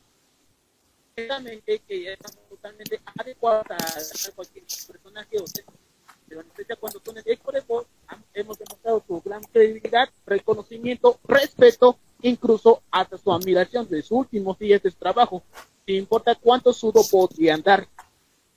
que 1.88 2.04
ya 2.04 2.12
estamos 2.12 2.50
totalmente 2.50 3.00
adecuados 3.18 3.66
a, 3.72 4.34
cualquier 4.36 4.66
personaje 4.66 5.38
o 5.38 5.46
texto. 5.46 5.74
Pero 6.28 6.42
en 6.42 6.48
especial 6.48 6.78
cuando 6.78 7.02
son 7.06 7.18
el 7.18 7.24
eco 7.26 7.54
de 7.54 7.62
voz, 7.62 7.88
hemos 8.34 8.60
demostrado 8.60 9.02
su 9.08 9.22
gran 9.22 9.44
credibilidad, 9.44 10.10
reconocimiento, 10.26 11.22
respeto, 11.24 11.98
incluso 12.22 12.84
hasta 12.92 13.18
su 13.18 13.32
admiración 13.32 13.88
de 13.88 14.02
sus 14.02 14.12
últimos 14.12 14.60
días 14.60 14.84
de 14.84 14.92
trabajo 14.92 15.42
sin 15.92 16.00
importa 16.00 16.36
cuánto 16.36 16.72
sudo 16.72 17.02
podrían 17.12 17.62
dar. 17.62 17.86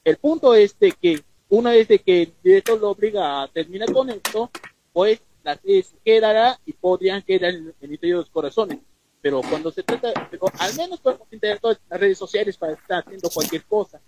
El 0.04 0.18
punto 0.18 0.54
es 0.54 0.78
de 0.78 0.92
que 0.92 1.24
una 1.48 1.70
vez 1.70 1.88
de 1.88 1.98
que 1.98 2.32
director 2.44 2.80
lo 2.80 2.90
obliga 2.90 3.42
a 3.42 3.48
terminar 3.48 3.92
con 3.92 4.08
esto, 4.08 4.52
pues 4.92 5.20
la 5.42 5.56
serie 5.56 5.84
quedará 6.04 6.60
y 6.64 6.74
podrían 6.74 7.22
quedar 7.22 7.50
en 7.50 7.74
el 7.80 7.92
interior 7.92 8.18
de 8.18 8.22
los 8.22 8.30
corazones. 8.30 8.78
Pero 9.20 9.40
cuando 9.50 9.72
se 9.72 9.82
trata, 9.82 10.12
pero 10.30 10.44
al 10.60 10.76
menos 10.76 11.00
podemos 11.00 11.26
interactuar 11.32 11.74
en 11.74 11.82
las 11.90 12.00
redes 12.00 12.18
sociales 12.18 12.56
para 12.56 12.74
estar 12.74 13.02
haciendo 13.02 13.28
cualquier 13.30 13.64
cosa. 13.64 14.00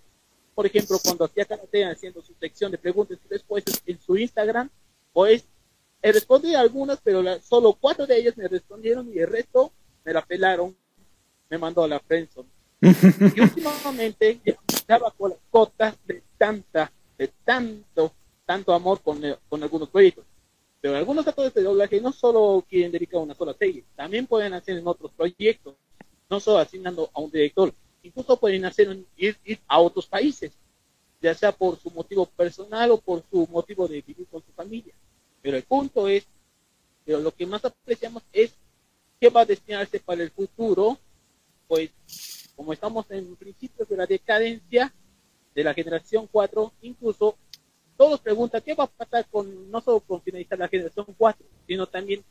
Por 0.55 0.65
ejemplo, 0.65 0.97
cuando 1.03 1.25
hacía 1.25 1.43
karate 1.43 1.83
haciendo 1.83 2.21
su 2.21 2.33
sección 2.35 2.71
de 2.71 2.77
preguntas 2.77 3.19
y 3.25 3.27
respuestas 3.27 3.81
en 3.85 3.99
su 3.99 4.15
Instagram, 4.15 4.69
pues 5.11 5.43
he 6.01 6.13
respondido 6.13 6.59
algunas, 6.59 7.01
pero 7.03 7.21
solo 7.41 7.73
cuatro 7.73 8.07
de 8.07 8.19
ellas 8.19 8.37
me 8.37 8.47
respondieron 8.47 9.11
y 9.13 9.19
el 9.19 9.27
resto 9.27 9.73
me 10.05 10.13
la 10.13 10.25
pelaron, 10.25 10.77
me 11.49 11.57
mandó 11.57 11.83
a 11.83 11.89
la 11.89 11.99
prensa. 11.99 12.41
Y 12.81 13.41
últimamente 13.41 14.39
ya 14.45 14.57
estaba 14.67 15.11
con 15.11 15.31
las 15.31 15.39
cotas 15.49 15.95
de 16.05 16.21
tanta, 16.37 16.91
de 17.17 17.27
tanto, 17.43 18.13
tanto 18.45 18.73
amor 18.73 19.01
con, 19.01 19.19
con 19.49 19.63
algunos 19.63 19.89
proyectos. 19.89 20.25
Pero 20.79 20.95
algunos 20.95 21.27
actores 21.27 21.53
de 21.53 21.63
doblaje 21.63 21.99
no 21.99 22.11
solo 22.11 22.63
quieren 22.69 22.91
dedicar 22.91 23.19
una 23.19 23.33
sola 23.33 23.53
serie, 23.53 23.83
también 23.95 24.27
pueden 24.27 24.53
hacer 24.53 24.77
en 24.77 24.87
otros 24.87 25.11
proyectos, 25.11 25.75
no 26.29 26.39
solo 26.39 26.59
asignando 26.59 27.09
a 27.13 27.19
un 27.19 27.31
director, 27.31 27.73
incluso 28.03 28.39
pueden 28.39 28.63
hacer 28.65 28.95
ir, 29.17 29.37
ir 29.43 29.59
a 29.67 29.79
otros 29.79 30.05
países, 30.05 30.51
ya 31.19 31.33
sea 31.33 31.51
por 31.51 31.79
su 31.79 31.89
motivo 31.89 32.27
personal 32.27 32.91
o 32.91 32.97
por 32.97 33.23
su 33.29 33.47
motivo 33.47 33.87
de 33.87 34.01
vivir 34.01 34.27
con 34.27 34.43
su 34.43 34.51
familia. 34.51 34.93
Pero 35.41 35.57
el 35.57 35.63
punto 35.63 36.07
es, 36.07 36.27
pero 37.03 37.19
lo 37.19 37.31
que 37.31 37.47
más 37.47 37.65
apreciamos 37.65 38.21
es 38.31 38.53
que 39.19 39.29
va 39.29 39.41
a 39.41 39.45
destinarse 39.45 39.99
para 39.99 40.21
el 40.21 40.29
futuro, 40.29 40.99
pues 41.67 41.89
como 42.57 42.73
estamos 42.73 43.05
en 43.11 43.29
diferencia 43.29 44.93
de 45.55 45.63
la 45.63 45.73
generación 45.73 46.27
4, 46.29 46.73
incluso 46.81 47.37
todos 47.95 48.19
preguntan 48.19 48.61
qué 48.61 48.73
va 48.73 48.85
a 48.85 48.87
pasar 48.87 49.25
con, 49.29 49.71
no 49.71 49.79
solo 49.79 49.99
con 50.01 50.21
finalizar 50.21 50.57
la 50.57 50.67
generación 50.67 51.05
4, 51.17 51.45
sino 51.67 51.85
también 51.87 52.23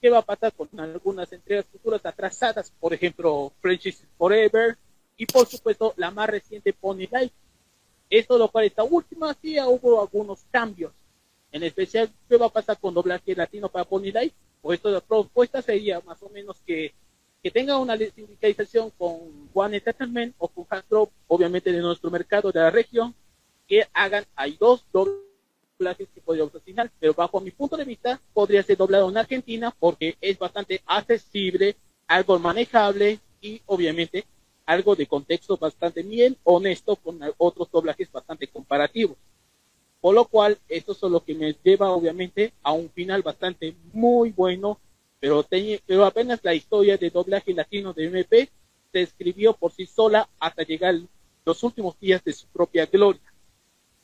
qué 0.00 0.08
va 0.08 0.18
a 0.18 0.22
pasar 0.22 0.52
con 0.54 0.68
algunas 0.80 1.30
entregas 1.32 1.66
futuras 1.66 2.04
atrasadas, 2.04 2.72
por 2.80 2.94
ejemplo, 2.94 3.52
Friendship 3.60 3.94
Forever 4.16 4.76
y 5.18 5.26
por 5.26 5.46
supuesto 5.46 5.92
la 5.98 6.10
más 6.10 6.28
reciente 6.28 6.72
Pony 6.72 7.06
Life. 7.10 7.32
Esto 8.08 8.38
lo 8.38 8.48
cual 8.48 8.64
esta 8.64 8.84
última 8.84 9.36
sí 9.40 9.56
hubo 9.60 10.00
algunos 10.00 10.44
cambios. 10.50 10.92
En 11.52 11.62
especial, 11.62 12.10
¿qué 12.28 12.36
va 12.36 12.46
a 12.46 12.52
pasar 12.52 12.78
con 12.78 12.94
doblaje 12.94 13.34
latino 13.34 13.68
para 13.68 13.84
Pony 13.84 14.12
Life? 14.12 14.34
Pues 14.62 14.78
esto 14.78 14.90
la 14.90 15.00
propuesta 15.00 15.60
sería 15.62 16.00
más 16.00 16.22
o 16.22 16.28
menos 16.30 16.60
que, 16.66 16.94
que 17.44 17.50
tenga 17.50 17.76
una 17.76 17.94
sindicalización 17.98 18.90
con 18.96 19.50
One 19.52 19.76
Entertainment 19.76 20.34
o 20.38 20.48
con 20.48 20.66
Hasbro, 20.70 21.10
obviamente 21.26 21.70
de 21.70 21.80
nuestro 21.80 22.10
mercado 22.10 22.50
de 22.50 22.58
la 22.58 22.70
región, 22.70 23.14
que 23.68 23.86
hagan, 23.92 24.24
hay 24.34 24.56
dos 24.58 24.82
doblajes 24.90 26.08
que 26.14 26.22
podría 26.22 26.44
usar 26.44 26.62
final, 26.62 26.90
pero 26.98 27.12
bajo 27.12 27.42
mi 27.42 27.50
punto 27.50 27.76
de 27.76 27.84
vista 27.84 28.18
podría 28.32 28.62
ser 28.62 28.78
doblado 28.78 29.10
en 29.10 29.18
Argentina 29.18 29.76
porque 29.78 30.16
es 30.22 30.38
bastante 30.38 30.80
accesible, 30.86 31.76
algo 32.06 32.38
manejable 32.38 33.20
y 33.42 33.60
obviamente 33.66 34.24
algo 34.64 34.96
de 34.96 35.06
contexto 35.06 35.58
bastante 35.58 36.02
bien 36.02 36.38
honesto 36.44 36.96
con 36.96 37.20
otros 37.36 37.70
doblajes 37.70 38.10
bastante 38.10 38.46
comparativos. 38.46 39.18
Por 40.00 40.14
lo 40.14 40.24
cual, 40.24 40.56
esto 40.66 40.92
es 40.92 41.02
lo 41.02 41.22
que 41.22 41.34
me 41.34 41.54
lleva 41.62 41.90
obviamente 41.90 42.54
a 42.62 42.72
un 42.72 42.88
final 42.88 43.20
bastante 43.20 43.76
muy 43.92 44.30
bueno, 44.30 44.78
pero, 45.86 46.04
apenas 46.04 46.40
la 46.42 46.52
historia 46.52 46.98
de 46.98 47.08
doblaje 47.08 47.54
latino 47.54 47.94
de 47.94 48.04
MP 48.04 48.50
se 48.92 49.00
escribió 49.00 49.54
por 49.54 49.72
sí 49.72 49.86
sola 49.86 50.28
hasta 50.38 50.64
llegar 50.64 50.96
los 51.46 51.62
últimos 51.62 51.98
días 51.98 52.22
de 52.22 52.34
su 52.34 52.46
propia 52.48 52.84
gloria. 52.84 53.32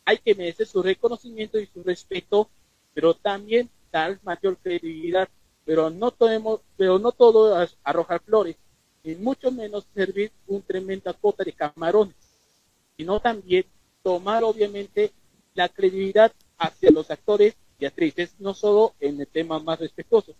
Hay 0.06 0.16
que 0.16 0.34
merecer 0.34 0.66
su 0.66 0.82
reconocimiento 0.82 1.58
y 1.58 1.66
su 1.66 1.82
respeto, 1.82 2.48
pero 2.94 3.12
también 3.12 3.68
dar 3.92 4.18
mayor 4.22 4.56
credibilidad, 4.56 5.28
pero 5.66 5.90
no 5.90 6.10
pero 6.78 6.98
no 6.98 7.12
todo 7.12 7.62
es 7.62 7.76
arrojar 7.84 8.22
flores, 8.22 8.56
y 9.04 9.14
mucho 9.16 9.50
menos 9.50 9.86
servir 9.94 10.32
un 10.46 10.62
tremenda 10.62 11.12
cota 11.12 11.44
de 11.44 11.52
camarones, 11.52 12.16
sino 12.96 13.20
también 13.20 13.66
tomar 14.02 14.42
obviamente 14.42 15.12
la 15.52 15.68
credibilidad 15.68 16.32
hacia 16.56 16.90
los 16.90 17.10
actores 17.10 17.56
y 17.78 17.84
actrices, 17.84 18.34
no 18.38 18.54
solo 18.54 18.94
en 19.00 19.20
el 19.20 19.26
tema 19.26 19.58
más 19.58 19.78
respetuoso, 19.78 20.34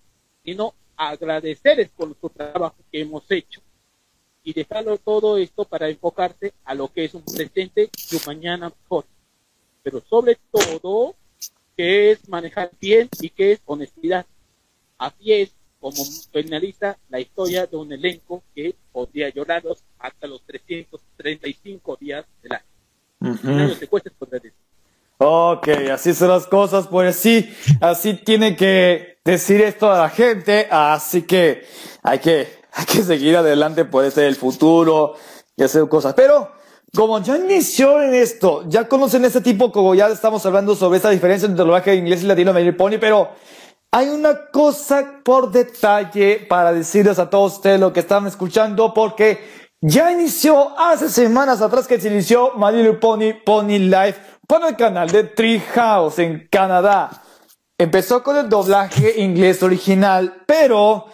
sino 0.45 0.74
agradecerles 0.97 1.91
por 1.91 2.14
su 2.20 2.28
trabajo 2.30 2.76
que 2.91 3.01
hemos 3.01 3.30
hecho 3.30 3.61
y 4.43 4.53
dejarlo 4.53 4.99
todo 4.99 5.36
esto 5.38 5.64
para 5.64 5.88
enfocarse 5.88 6.53
a 6.64 6.74
lo 6.74 6.93
que 6.93 7.05
es 7.05 7.14
un 7.14 7.24
presente 7.24 7.91
y 8.11 8.16
un 8.16 8.22
mañana 8.26 8.68
mejor 8.70 9.05
pero 9.82 10.03
sobre 10.09 10.38
todo 10.51 11.14
que 11.76 12.12
es 12.12 12.28
manejar 12.28 12.70
bien 12.80 13.09
y 13.20 13.30
que 13.30 13.53
es 13.53 13.61
honestidad. 13.64 14.26
Así 14.99 15.32
es 15.32 15.55
como 15.80 16.05
finaliza 16.30 16.99
la 17.09 17.20
historia 17.20 17.66
de 17.66 17.76
un 17.76 17.93
elenco 17.93 18.43
que 18.55 18.74
podría 18.93 19.30
llorarlos 19.30 19.82
hasta 19.99 20.26
los 20.26 20.43
335 20.43 21.97
días 21.99 22.26
del 22.43 22.53
año. 22.53 22.64
Ok, 25.23 25.68
así 25.93 26.14
son 26.14 26.29
las 26.29 26.47
cosas, 26.47 26.87
pues 26.87 27.14
sí, 27.14 27.55
así 27.83 28.14
tiene 28.14 28.57
que 28.57 29.18
decir 29.23 29.61
esto 29.61 29.93
a 29.93 29.99
la 29.99 30.09
gente, 30.09 30.66
así 30.71 31.27
que 31.27 31.66
hay 32.03 32.21
que, 32.21 32.49
hay 32.73 32.87
que 32.87 33.03
seguir 33.03 33.37
adelante, 33.37 33.85
puede 33.85 34.11
ser 34.11 34.25
el 34.25 34.35
futuro 34.35 35.16
y 35.59 35.62
hacer 35.62 35.87
cosas. 35.91 36.14
Pero 36.14 36.51
como 36.97 37.21
ya 37.21 37.37
inició 37.37 38.01
en 38.01 38.14
esto, 38.14 38.64
ya 38.66 38.89
conocen 38.89 39.27
este 39.27 39.43
tipo, 39.43 39.71
como 39.71 39.95
ya 39.95 40.09
estamos 40.09 40.47
hablando 40.47 40.75
sobre 40.75 40.97
esta 40.97 41.11
diferencia 41.11 41.45
entre 41.45 41.64
el 41.64 41.68
lenguaje 41.68 41.95
inglés 41.97 42.23
y 42.23 42.27
latino 42.27 42.55
Pony, 42.79 42.97
pero 42.99 43.29
hay 43.91 44.09
una 44.09 44.47
cosa 44.51 45.21
por 45.23 45.51
detalle 45.51 46.47
para 46.49 46.73
decirles 46.73 47.18
a 47.18 47.29
todos 47.29 47.57
ustedes 47.57 47.79
lo 47.79 47.93
que 47.93 48.01
estaban 48.01 48.27
escuchando, 48.27 48.95
porque 48.95 49.39
ya 49.81 50.12
inició 50.12 50.78
hace 50.78 51.09
semanas 51.09 51.62
atrás 51.62 51.87
que 51.87 52.01
se 52.01 52.09
inició 52.09 52.53
My 52.57 52.72
Little 52.72 52.95
Pony 52.95 53.33
Pony 53.45 53.78
Life 53.78 54.20
por 54.47 54.64
el 54.66 54.76
canal 54.76 55.11
de 55.11 55.24
Treehouse 55.24 56.18
en 56.18 56.49
Canadá. 56.51 57.22
Empezó 57.78 58.22
con 58.22 58.37
el 58.37 58.49
doblaje 58.49 59.20
inglés 59.20 59.62
original, 59.62 60.43
pero 60.47 61.07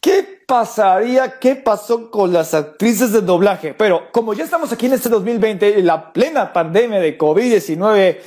¿qué 0.00 0.42
pasaría? 0.46 1.38
¿Qué 1.38 1.54
pasó 1.56 2.10
con 2.10 2.32
las 2.32 2.54
actrices 2.54 3.12
de 3.12 3.20
doblaje? 3.20 3.74
Pero 3.74 4.10
como 4.10 4.32
ya 4.32 4.44
estamos 4.44 4.72
aquí 4.72 4.86
en 4.86 4.94
este 4.94 5.10
2020, 5.10 5.80
en 5.80 5.86
la 5.86 6.12
plena 6.12 6.50
pandemia 6.52 7.00
de 7.00 7.18
COVID-19, 7.18 8.18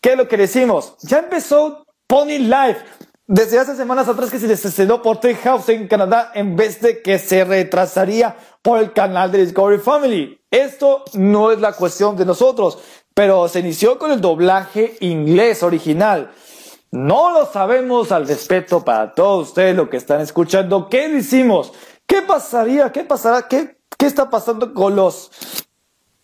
¿qué 0.00 0.10
es 0.10 0.16
lo 0.16 0.28
que 0.28 0.36
decimos? 0.36 0.94
Ya 1.02 1.20
empezó 1.20 1.86
Pony 2.06 2.38
Life. 2.38 2.80
Desde 3.30 3.58
hace 3.58 3.76
semanas 3.76 4.08
atrás 4.08 4.30
que 4.30 4.38
se 4.38 4.50
estrenó 4.50 5.02
por 5.02 5.18
Treehouse 5.18 5.68
en 5.68 5.86
Canadá 5.86 6.32
en 6.34 6.56
vez 6.56 6.80
de 6.80 7.02
que 7.02 7.18
se 7.18 7.44
retrasaría 7.44 8.34
por 8.62 8.78
el 8.78 8.94
canal 8.94 9.30
de 9.30 9.44
Discovery 9.44 9.82
Family. 9.82 10.40
Esto 10.50 11.04
no 11.12 11.52
es 11.52 11.60
la 11.60 11.74
cuestión 11.74 12.16
de 12.16 12.24
nosotros, 12.24 12.78
pero 13.12 13.46
se 13.48 13.60
inició 13.60 13.98
con 13.98 14.12
el 14.12 14.22
doblaje 14.22 14.96
inglés 15.00 15.62
original. 15.62 16.30
No 16.90 17.30
lo 17.30 17.44
sabemos 17.44 18.12
al 18.12 18.26
respeto 18.26 18.82
para 18.82 19.12
todos 19.12 19.48
ustedes 19.48 19.76
lo 19.76 19.90
que 19.90 19.98
están 19.98 20.22
escuchando. 20.22 20.88
¿Qué 20.88 21.10
decimos? 21.10 21.74
¿Qué 22.06 22.22
pasaría? 22.22 22.90
¿Qué 22.92 23.04
pasará? 23.04 23.46
¿Qué, 23.46 23.76
qué 23.98 24.06
está 24.06 24.30
pasando 24.30 24.72
con 24.72 24.96
los... 24.96 25.30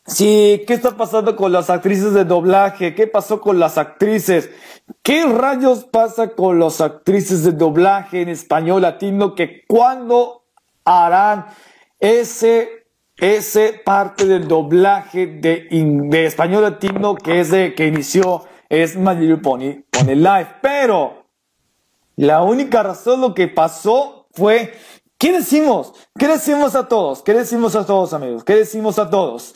Sí, 0.07 0.63
¿qué 0.67 0.75
está 0.75 0.99
pasando 0.99 1.35
con 1.35 1.51
las 1.51 1.71
actrices 1.71 2.13
de 2.13 2.25
doblaje? 2.25 2.95
¿Qué 2.95 3.07
pasó 3.07 3.41
con 3.41 3.59
las 3.59 3.79
actrices? 3.79 4.51
¿Qué 5.03 5.25
rayos 5.25 5.85
pasa 5.85 6.35
con 6.35 6.59
las 6.59 6.83
actrices 6.83 7.43
de 7.43 7.53
doblaje 7.53 8.21
en 8.21 8.29
español 8.29 8.83
latino 8.83 9.35
que 9.35 9.65
cuando 9.67 10.45
harán 10.85 11.47
ese, 12.01 12.87
ese 13.17 13.81
parte 13.83 14.27
del 14.27 14.47
doblaje 14.47 15.27
de, 15.27 15.69
español 16.27 16.65
latino 16.65 17.15
que 17.15 17.41
es 17.41 17.49
que 17.49 17.87
inició 17.87 18.45
es 18.69 18.97
My 18.97 19.15
Little 19.15 19.39
Pony 19.39 19.85
Pony 19.91 20.17
Life. 20.17 20.57
Pero 20.61 21.29
la 22.17 22.43
única 22.43 22.83
razón 22.83 23.23
lo 23.23 23.35
que 23.35 23.49
pasó 23.49 24.29
fue, 24.33 24.75
¿qué 25.17 25.33
decimos? 25.33 25.95
¿Qué 26.19 26.29
decimos 26.29 26.75
a 26.75 26.89
todos? 26.89 27.23
¿Qué 27.23 27.33
decimos 27.33 27.75
a 27.75 27.87
todos 27.87 28.13
amigos? 28.13 28.45
¿Qué 28.45 28.55
decimos 28.55 28.99
a 28.99 29.09
todos? 29.09 29.55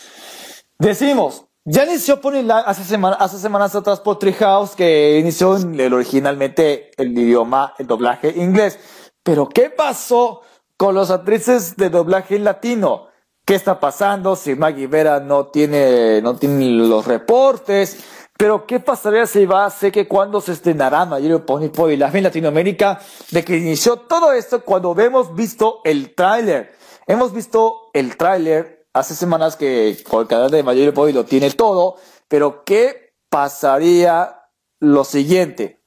Decimos, 0.79 1.45
ya 1.65 1.85
inició 1.85 2.21
Life 2.23 2.53
hace, 2.65 2.97
hace 3.19 3.39
semanas 3.39 3.75
atrás 3.75 4.01
por 4.01 4.19
Treehouse 4.19 4.77
que 4.77 5.19
inició 5.19 5.51
originalmente 5.51 6.91
el 6.97 7.17
idioma, 7.19 7.75
el 7.79 7.87
doblaje 7.87 8.33
inglés. 8.37 8.79
Pero 9.23 9.49
¿qué 9.49 9.71
pasó 9.71 10.43
con 10.77 10.95
los 10.95 11.11
actrices 11.11 11.77
de 11.77 11.91
doblaje 11.91 12.39
latino? 12.39 13.09
¿Qué 13.45 13.55
está 13.55 13.81
pasando? 13.81 14.37
Si 14.37 14.55
Maggie 14.55 14.87
Vera 14.87 15.21
no 15.21 15.47
tiene, 15.47 16.23
no 16.23 16.37
tiene 16.37 16.71
los 16.71 17.07
reportes, 17.07 17.99
pero, 18.39 18.67
¿qué 18.67 18.79
pasaría 18.79 19.27
si 19.27 19.47
va 19.47 19.67
a 19.67 19.71
ser 19.71 19.91
que 19.91 20.07
cuando 20.07 20.41
se 20.41 20.53
estrenará 20.53 21.05
Mayor 21.05 21.45
Pony 21.45 21.71
Pony 21.71 21.97
Life 21.97 22.19
en 22.19 22.23
Latinoamérica, 22.23 23.01
de 23.33 23.45
que 23.45 23.57
inició 23.57 23.97
todo 23.97 24.33
esto 24.33 24.65
cuando 24.65 24.97
hemos 25.01 25.35
visto 25.35 25.81
el 25.83 26.15
tráiler? 26.15 26.73
Hemos 27.09 27.33
visto 27.33 27.91
el 27.93 28.17
tráiler 28.17 28.78
hace 28.99 29.15
semanas 29.15 29.57
que 29.57 29.97
con 30.09 30.23
el 30.23 30.27
canal 30.27 30.51
de 30.51 30.63
Mayor 30.63 30.93
Pony 30.93 31.13
lo 31.13 31.25
tiene 31.25 31.51
todo, 31.51 31.97
pero 32.29 32.65
¿qué 32.65 33.15
pasaría 33.29 34.43
lo 34.81 35.05
siguiente? 35.05 35.81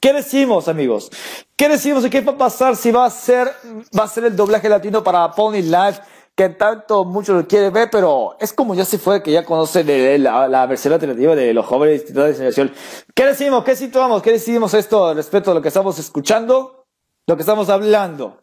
¿Qué 0.00 0.12
decimos, 0.12 0.68
amigos? 0.68 1.10
¿Qué 1.56 1.68
decimos 1.68 2.04
y 2.04 2.10
qué 2.10 2.20
va 2.20 2.32
a 2.32 2.38
pasar 2.38 2.76
si 2.76 2.92
va 2.92 3.04
a 3.04 3.10
ser, 3.10 3.52
va 3.98 4.04
a 4.04 4.08
ser 4.08 4.24
el 4.24 4.36
doblaje 4.36 4.68
latino 4.68 5.02
para 5.02 5.30
Pony 5.32 5.62
Life? 5.62 6.00
que 6.38 6.50
tanto 6.50 7.04
mucho 7.04 7.34
lo 7.34 7.48
quiere 7.48 7.68
ver, 7.70 7.90
pero 7.90 8.36
es 8.38 8.52
como 8.52 8.72
ya 8.76 8.84
se 8.84 8.96
fue, 8.96 9.24
que 9.24 9.32
ya 9.32 9.44
conoce 9.44 9.82
la, 10.20 10.66
versión 10.66 10.94
alternativa 10.94 11.34
de 11.34 11.52
los 11.52 11.66
jóvenes 11.66 12.14
de 12.14 12.32
generación. 12.32 12.72
¿Qué 13.12 13.26
decimos? 13.26 13.64
¿Qué 13.64 13.74
situamos? 13.74 14.22
¿Qué 14.22 14.30
decidimos 14.30 14.72
esto 14.72 15.14
respecto 15.14 15.50
a 15.50 15.54
lo 15.54 15.60
que 15.60 15.66
estamos 15.66 15.98
escuchando? 15.98 16.86
Lo 17.26 17.34
que 17.34 17.42
estamos 17.42 17.68
hablando. 17.68 18.40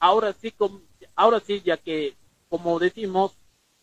Ahora 0.00 0.34
sí, 0.40 0.52
ahora 1.18 1.40
sí, 1.40 1.60
ya 1.64 1.76
que, 1.76 2.14
como 2.48 2.78
decimos, 2.78 3.32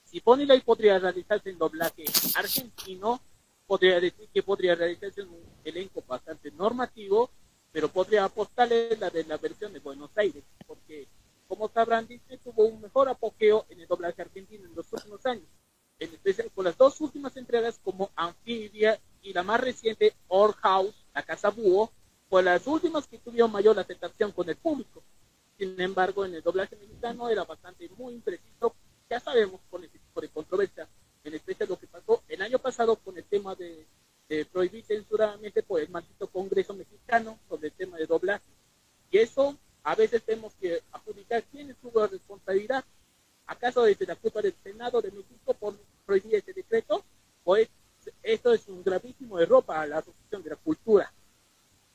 si 0.05 0.21
Ponylight 0.21 0.63
podría 0.63 0.97
realizarse 0.99 1.49
en 1.49 1.57
doblaje 1.57 2.05
argentino, 2.33 3.19
podría 3.67 3.99
decir 3.99 4.29
que 4.33 4.41
podría 4.41 4.73
realizarse 4.73 5.21
en 5.21 5.29
un 5.29 5.43
elenco 5.65 6.01
bastante 6.07 6.49
normativo, 6.51 7.29
pero 7.73 7.89
podría 7.89 8.23
apostarle 8.23 8.95
la 8.97 9.09
de 9.09 9.25
la 9.25 9.37
versión 9.37 9.73
de 9.73 9.79
Buenos 9.79 10.11
Aires, 10.15 10.45
porque 10.65 11.09
como 11.49 11.67
sabrán, 11.67 12.07
Disney 12.07 12.37
tuvo 12.37 12.67
un 12.67 12.79
mejor 12.79 13.09
apogeo 13.09 13.65
en 13.69 13.81
el 13.81 13.87
doblaje 13.87 14.21
argentino 14.21 14.65
en 14.65 14.73
los 14.73 14.91
últimos 14.93 15.25
años, 15.25 15.49
en 15.99 16.13
especial 16.13 16.49
con 16.55 16.63
las 16.63 16.77
dos 16.77 17.01
últimas 17.01 17.35
entregas 17.35 17.81
como 17.83 18.11
Amphibia 18.15 18.97
y 19.21 19.33
la 19.33 19.43
más 19.43 19.59
reciente 19.59 20.13
Our 20.29 20.53
House, 20.53 20.95
la 21.13 21.21
Casa 21.21 21.49
Búho, 21.49 21.91
fue 22.29 22.41
las 22.43 22.65
últimas 22.65 23.05
que 23.07 23.19
tuvieron 23.19 23.51
mayor 23.51 23.77
aceptación 23.77 24.31
con 24.31 24.47
el 24.47 24.55
público. 24.55 25.03
Sin 25.57 25.79
embargo, 25.79 26.25
en 26.25 26.35
el 26.35 26.41
doblaje 26.41 26.75
mexicano 26.75 27.29
era 27.29 27.43
bastante 27.43 27.87
muy 27.97 28.13
impreciso, 28.13 28.75
ya 29.09 29.19
sabemos 29.19 29.61
con 29.69 29.83
ese 29.83 29.99
tipo 29.99 30.19
de 30.19 30.29
controversia, 30.29 30.87
en 31.23 31.33
especial 31.33 31.69
lo 31.69 31.79
que 31.79 31.87
pasó 31.87 32.23
el 32.27 32.41
año 32.41 32.59
pasado 32.59 32.95
con 32.97 33.17
el 33.17 33.23
tema 33.23 33.55
de, 33.55 33.85
prohibir 34.51 34.83
censuradamente 34.83 35.61
por 35.61 35.79
el 35.79 35.89
maldito 35.89 36.27
Congreso 36.27 36.73
mexicano 36.73 37.37
sobre 37.47 37.67
el 37.67 37.73
tema 37.73 37.97
de 37.97 38.07
doblaje. 38.07 38.43
Y 39.11 39.19
eso 39.19 39.55
a 39.83 39.93
veces 39.93 40.23
tenemos 40.23 40.55
que 40.55 40.81
adjudicar 40.91 41.43
quién 41.51 41.75
tuvo 41.75 42.01
la 42.01 42.07
responsabilidad. 42.07 42.83
¿Acaso 43.45 43.83
desde 43.83 44.07
la 44.07 44.15
culpa 44.15 44.41
del 44.41 44.55
Senado 44.63 44.99
de 44.99 45.11
México 45.11 45.53
por 45.53 45.77
prohibir 46.07 46.35
ese 46.35 46.53
decreto? 46.53 47.05
Pues 47.43 47.69
esto 48.23 48.51
es 48.51 48.67
un 48.67 48.83
gravísimo 48.83 49.39
error 49.39 49.63
para 49.63 49.85
la 49.85 49.99
Asociación 49.99 50.41
de 50.41 50.49
la 50.49 50.55
Cultura. 50.55 51.13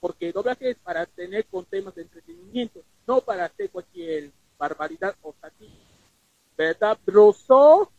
Porque 0.01 0.29
el 0.29 0.33
doblaje 0.33 0.71
es 0.71 0.79
para 0.79 1.07
tener 1.07 1.47
con 1.47 1.65
temas 1.67 1.95
de 1.95 2.03
entretenimiento, 2.03 2.81
no 3.07 3.21
para 3.21 3.45
hacer 3.45 3.71
cualquier 3.71 4.31
barbaridad 4.59 5.15
o 5.23 5.35
satírica. 5.41 5.77
¿Verdad, 6.57 6.99
Broso? 7.05 7.91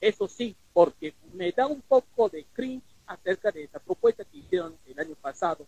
Eso 0.00 0.28
sí, 0.28 0.56
porque 0.72 1.14
me 1.32 1.52
da 1.52 1.66
un 1.66 1.80
poco 1.82 2.28
de 2.28 2.44
cringe 2.52 2.84
acerca 3.06 3.50
de 3.50 3.64
esa 3.64 3.78
propuesta 3.78 4.24
que 4.24 4.38
hicieron 4.38 4.76
el 4.86 4.98
año 4.98 5.14
pasado. 5.20 5.66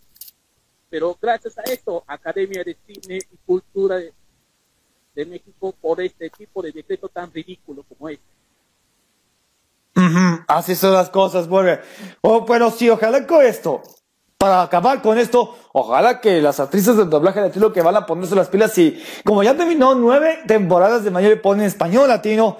Pero 0.91 1.17
gracias 1.21 1.59
a 1.59 1.63
esto, 1.63 2.05
Academia 2.07 2.65
de 2.65 2.77
Cine 2.87 3.19
y 3.19 3.37
Cultura 3.47 3.97
de, 3.97 4.13
México 5.27 5.75
por 5.81 6.01
este 6.01 6.31
tipo 6.31 6.63
de 6.63 6.71
decreto 6.71 7.09
tan 7.09 7.33
ridículo 7.33 7.83
como 7.83 8.09
este. 8.09 8.25
Así 10.47 10.77
son 10.77 10.93
las 10.93 11.11
cosas, 11.11 11.49
bueno. 11.49 11.81
Oh, 12.21 12.47
pero 12.47 12.71
sí, 12.71 12.89
ojalá 12.89 13.27
con 13.27 13.45
esto, 13.45 13.83
para 14.39 14.63
acabar 14.63 15.03
con 15.03 15.19
esto, 15.19 15.57
ojalá 15.73 16.21
que 16.21 16.41
las 16.41 16.61
actrices 16.61 16.97
del 16.97 17.11
doblaje 17.11 17.41
latino 17.41 17.73
que 17.73 17.83
van 17.83 17.97
a 17.97 18.07
ponerse 18.07 18.37
las 18.37 18.49
pilas 18.49 18.79
y 18.79 19.03
como 19.25 19.43
ya 19.43 19.57
terminó 19.57 19.97
nueve 19.97 20.39
temporadas 20.47 21.03
de 21.03 21.11
mayor 21.11 21.33
y 21.33 21.37
ponen 21.37 21.67
español 21.67 22.09
latino, 22.09 22.57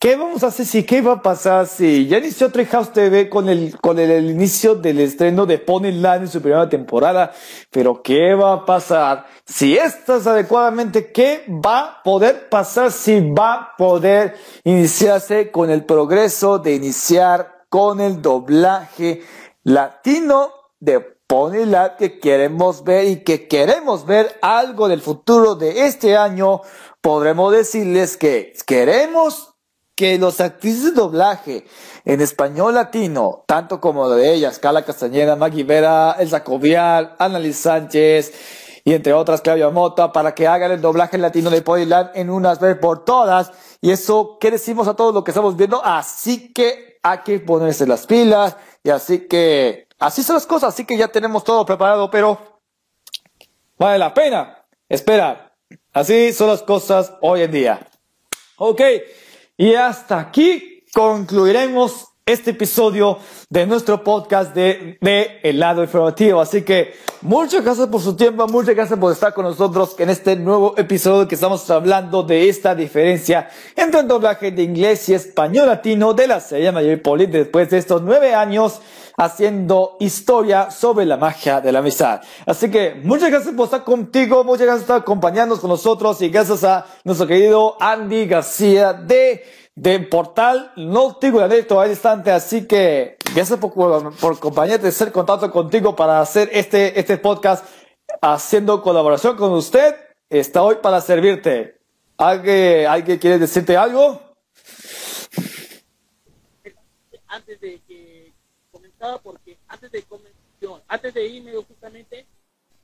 ¿Qué 0.00 0.14
vamos 0.14 0.44
a 0.44 0.46
hacer 0.46 0.64
si 0.64 0.84
qué 0.84 1.02
va 1.02 1.14
a 1.14 1.22
pasar 1.22 1.66
si 1.66 2.06
ya 2.06 2.18
inició 2.18 2.52
Treehouse 2.52 2.92
TV 2.92 3.28
con 3.28 3.48
el 3.48 3.76
con 3.80 3.98
el, 3.98 4.30
inicio 4.30 4.76
del 4.76 5.00
estreno 5.00 5.44
de 5.44 5.58
Ponyland 5.58 6.22
en 6.22 6.28
su 6.28 6.40
primera 6.40 6.68
temporada? 6.68 7.32
Pero 7.72 8.00
¿qué 8.00 8.32
va 8.34 8.52
a 8.52 8.64
pasar 8.64 9.26
si 9.44 9.76
estás 9.76 10.28
adecuadamente? 10.28 11.10
¿Qué 11.10 11.44
va 11.48 11.80
a 11.80 12.02
poder 12.04 12.48
pasar 12.48 12.92
si 12.92 13.18
va 13.32 13.54
a 13.54 13.76
poder 13.76 14.36
iniciarse 14.62 15.50
con 15.50 15.68
el 15.68 15.84
progreso 15.84 16.60
de 16.60 16.76
iniciar 16.76 17.64
con 17.68 18.00
el 18.00 18.22
doblaje 18.22 19.22
latino 19.64 20.52
de 20.78 21.17
Ponyland 21.28 21.96
que 21.96 22.18
queremos 22.18 22.84
ver 22.84 23.06
y 23.06 23.22
que 23.22 23.46
queremos 23.48 24.06
ver 24.06 24.38
algo 24.40 24.88
del 24.88 25.02
futuro 25.02 25.56
de 25.56 25.84
este 25.86 26.16
año? 26.16 26.62
Podremos 27.02 27.52
decirles 27.52 28.16
que 28.16 28.54
queremos 28.66 29.54
que 29.94 30.16
los 30.16 30.40
actrices 30.40 30.84
de 30.84 30.90
doblaje 30.92 31.66
en 32.06 32.22
español 32.22 32.76
latino, 32.76 33.44
tanto 33.46 33.78
como 33.78 34.08
de 34.08 34.32
ellas, 34.32 34.58
Carla 34.58 34.86
Castañeda, 34.86 35.36
Maggie 35.36 35.64
Vera, 35.64 36.16
Elsa 36.18 36.42
Covial, 36.44 37.14
Annalise 37.18 37.60
Sánchez, 37.60 38.32
y 38.84 38.94
entre 38.94 39.12
otras 39.12 39.42
Claudia 39.42 39.68
Mota, 39.68 40.12
para 40.12 40.34
que 40.34 40.46
hagan 40.46 40.70
el 40.70 40.80
doblaje 40.80 41.18
latino 41.18 41.50
de 41.50 41.60
Podiland 41.60 42.10
en 42.14 42.30
unas 42.30 42.58
vez 42.58 42.78
por 42.78 43.04
todas. 43.04 43.50
Y 43.82 43.90
eso, 43.90 44.38
¿qué 44.40 44.50
decimos 44.50 44.88
a 44.88 44.94
todos 44.94 45.12
lo 45.12 45.24
que 45.24 45.32
estamos 45.32 45.56
viendo? 45.56 45.84
Así 45.84 46.54
que 46.54 46.98
hay 47.02 47.18
que 47.18 47.38
ponerse 47.40 47.86
las 47.86 48.06
pilas, 48.06 48.56
y 48.82 48.90
así 48.90 49.28
que, 49.28 49.87
así 49.98 50.22
son 50.22 50.34
las 50.34 50.46
cosas, 50.46 50.74
así 50.74 50.84
que 50.84 50.96
ya 50.96 51.08
tenemos 51.08 51.44
todo 51.44 51.64
preparado, 51.66 52.10
pero 52.10 52.60
vale 53.78 53.98
la 53.98 54.12
pena 54.14 54.64
esperar. 54.88 55.54
Así 55.92 56.32
son 56.32 56.48
las 56.48 56.62
cosas 56.62 57.12
hoy 57.20 57.42
en 57.42 57.50
día. 57.50 57.88
Ok. 58.56 58.80
Y 59.56 59.74
hasta 59.74 60.20
aquí 60.20 60.84
concluiremos 60.92 62.08
este 62.24 62.50
episodio 62.50 63.18
de 63.50 63.66
nuestro 63.66 64.04
podcast 64.04 64.54
de, 64.54 64.98
de 65.00 65.40
El 65.42 65.58
lado 65.58 65.82
informativo. 65.82 66.40
Así 66.40 66.62
que 66.62 66.92
muchas 67.22 67.64
gracias 67.64 67.88
por 67.88 68.02
su 68.02 68.14
tiempo, 68.14 68.46
muchas 68.46 68.74
gracias 68.74 68.98
por 68.98 69.10
estar 69.10 69.32
con 69.32 69.44
nosotros 69.44 69.96
en 69.98 70.10
este 70.10 70.36
nuevo 70.36 70.74
episodio 70.76 71.26
que 71.26 71.34
estamos 71.34 71.68
hablando 71.70 72.22
de 72.22 72.48
esta 72.50 72.74
diferencia 72.74 73.48
entre 73.74 74.00
el 74.00 74.08
doblaje 74.08 74.50
de 74.50 74.62
inglés 74.62 75.08
y 75.08 75.14
español 75.14 75.68
latino 75.68 76.12
de 76.12 76.26
la 76.26 76.40
serie 76.40 76.70
Mayor 76.72 77.00
Poli 77.00 77.26
después 77.26 77.70
de 77.70 77.78
estos 77.78 78.02
nueve 78.02 78.34
años 78.34 78.82
haciendo 79.16 79.96
historia 79.98 80.70
sobre 80.70 81.06
la 81.06 81.16
magia 81.16 81.60
de 81.62 81.72
la 81.72 81.78
amistad. 81.78 82.20
Así 82.44 82.70
que 82.70 83.00
muchas 83.02 83.30
gracias 83.30 83.54
por 83.54 83.64
estar 83.64 83.82
contigo, 83.82 84.44
muchas 84.44 84.66
gracias 84.66 84.84
por 84.84 84.96
estar 84.96 85.00
acompañándonos 85.00 85.60
con 85.60 85.70
nosotros 85.70 86.20
y 86.20 86.28
gracias 86.28 86.64
a 86.64 86.86
nuestro 87.02 87.26
querido 87.26 87.76
Andy 87.80 88.26
García 88.26 88.92
de, 88.92 89.42
de 89.74 90.00
Portal 90.00 90.70
Nótico 90.76 91.40
de 91.48 91.66
al 91.68 91.90
instante. 91.90 92.30
Así 92.30 92.68
que 92.68 93.18
gracias 93.38 93.60
por, 93.60 93.72
por 94.16 94.32
acompañarte, 94.34 94.86
de 94.86 94.92
ser 94.92 95.12
contacto 95.12 95.48
contigo 95.52 95.94
para 95.94 96.20
hacer 96.20 96.48
este, 96.52 96.98
este 96.98 97.18
podcast 97.18 97.64
haciendo 98.20 98.82
colaboración 98.82 99.36
con 99.36 99.52
usted. 99.52 99.94
Está 100.28 100.62
hoy 100.62 100.76
para 100.82 101.00
servirte. 101.00 101.78
¿Alguien, 102.16 102.86
¿alguien 102.86 103.18
quiere 103.18 103.38
decirte 103.38 103.76
algo? 103.76 104.20
Antes 107.28 107.60
de 107.60 107.80
porque 109.22 109.56
antes 109.68 109.92
de 109.92 110.04
antes 110.88 111.14
de 111.14 111.26
irme 111.26 111.52
justamente 111.62 112.26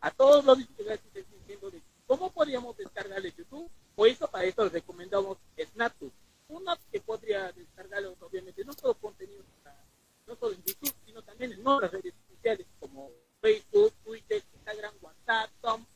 a 0.00 0.10
todos 0.12 0.44
los 0.44 0.58
estoy 0.60 1.24
diciendo 1.40 1.70
de 1.70 1.82
cómo 2.06 2.30
podríamos 2.30 2.76
descargarle 2.76 3.34
YouTube, 3.36 3.68
por 3.96 4.06
eso 4.06 4.28
para 4.28 4.44
esto 4.44 4.62
les 4.64 4.74
recomendamos 4.74 5.38
Snapchat, 5.58 6.12
una 6.48 6.78
que 6.92 7.00
podría 7.00 7.50
descargarlo 7.52 8.14
obviamente 8.20 8.64
no 8.64 8.72
solo 8.72 8.94
contenido 8.94 9.42
no 10.34 10.40
solo 10.40 10.54
en 10.54 10.64
YouTube, 10.64 10.94
sino 11.06 11.22
también 11.22 11.52
en 11.52 11.66
otras 11.66 11.92
redes 11.92 12.14
sociales 12.28 12.66
como 12.80 13.10
Facebook, 13.40 13.92
Twitter, 14.04 14.42
Instagram, 14.54 14.94
WhatsApp, 15.00 15.50
Tom, 15.60 15.86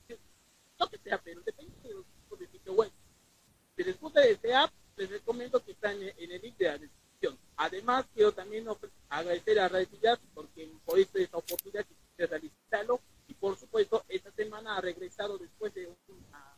lo 0.79 0.89
que 0.89 0.99
sea, 0.99 1.19
pero 1.19 1.41
depende 1.43 1.75
de 1.83 1.95
los 1.95 2.05
tipos 2.05 2.39
de 2.39 2.47
sitio 2.49 2.73
web. 2.75 2.91
Si 3.77 3.85
les 3.85 4.01
gusta 4.01 4.25
este 4.25 4.55
app, 4.55 4.73
les 4.97 5.11
recomiendo 5.11 5.65
que 5.65 5.73
están 5.73 5.97
en 6.01 6.31
el 6.31 6.43
link 6.43 6.57
de 6.57 6.65
la 6.67 6.79
descripción. 6.79 7.39
Además, 7.57 8.07
quiero 8.15 8.33
también 8.33 8.67
agradecer 9.09 9.59
a 9.59 9.69
Radio 9.69 9.89
porque 10.35 10.71
por 10.85 10.99
esta 10.99 11.37
oportunidad 11.37 11.85
de 12.17 12.27
realizarlo 12.27 13.01
y 13.27 13.35
por 13.35 13.57
supuesto 13.57 14.05
esta 14.09 14.31
semana 14.33 14.77
ha 14.77 14.81
regresado 14.81 15.39
después 15.39 15.75
de 15.75 15.87
una 16.09 16.55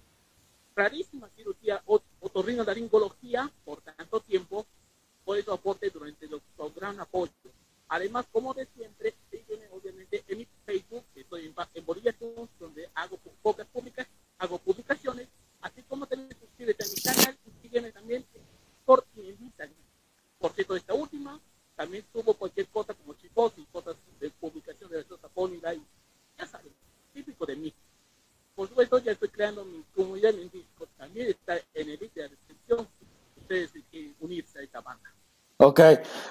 rarísima 0.74 1.28
cirugía 1.30 1.82
otorrinolaringología 2.20 3.50
por 3.64 3.82
tanto 3.82 4.20
tiempo 4.20 4.66
por 5.24 5.38
eso 5.38 5.52
aporte 5.52 5.90
durante 5.90 6.26
los, 6.26 6.40
su 6.56 6.72
gran 6.74 6.98
apoyo. 6.98 7.30
Además, 7.91 8.24
como 8.30 8.55
de 8.55 8.66
siempre, 8.66 9.14
sígueme 9.32 9.66
obviamente 9.72 10.22
en 10.28 10.38
mi 10.38 10.47
Facebook, 10.64 11.05
estoy 11.16 11.47
en, 11.47 11.55
en 11.74 11.84
Bolivia 11.84 12.14
donde 12.61 12.88
hago 12.95 13.18
pocas 13.43 13.66
públicas, 13.66 14.07
hago 14.38 14.59
publicaciones, 14.59 15.26
así 15.61 15.82
como 15.82 16.07
también 16.07 16.30
suscríbete 16.38 16.84
a 16.84 16.86
mi 16.86 17.03
canal 17.03 17.38
y 17.45 17.62
sígueme 17.62 17.91
también 17.91 18.24
por 18.84 19.05
en 19.16 19.36
Instagram. 19.43 19.74
Por 20.38 20.53
cierto, 20.53 20.76
esta 20.76 20.95
última 20.95 21.41
también 21.74 22.05
subo 22.12 22.32
cualquier 22.34 22.68
cosa 22.68 22.95
como 22.95 23.14
chicos 23.14 23.55
y 23.57 23.64
cosas 23.64 23.97
de 24.20 24.30
publicación 24.30 24.88
de 24.88 25.05
la 25.11 25.28
Pony 25.28 25.55
Live. 25.55 25.82
Ya 26.38 26.47
saben, 26.47 26.72
típico 27.12 27.45
de 27.45 27.57
mí. 27.57 27.74
Por 28.55 28.68
supuesto, 28.68 28.99
ya 29.01 29.12
estoy 29.12 29.30
creando 29.30 29.64
mi 29.64 29.82
comunidad 29.97 30.32
en 30.36 30.49
Discord. 30.49 30.91
También 30.97 31.28
está 31.28 31.57
en 31.74 31.91
el 31.91 31.99
link 31.99 32.12
de 32.14 32.22
la 32.22 32.28
descripción. 32.28 32.86
Ustedes 33.36 33.72
quieren 33.91 34.14
unirse 34.20 34.61
a 34.61 34.62
esta 34.62 34.80
banda. 34.80 35.12
Ok, 35.62 35.78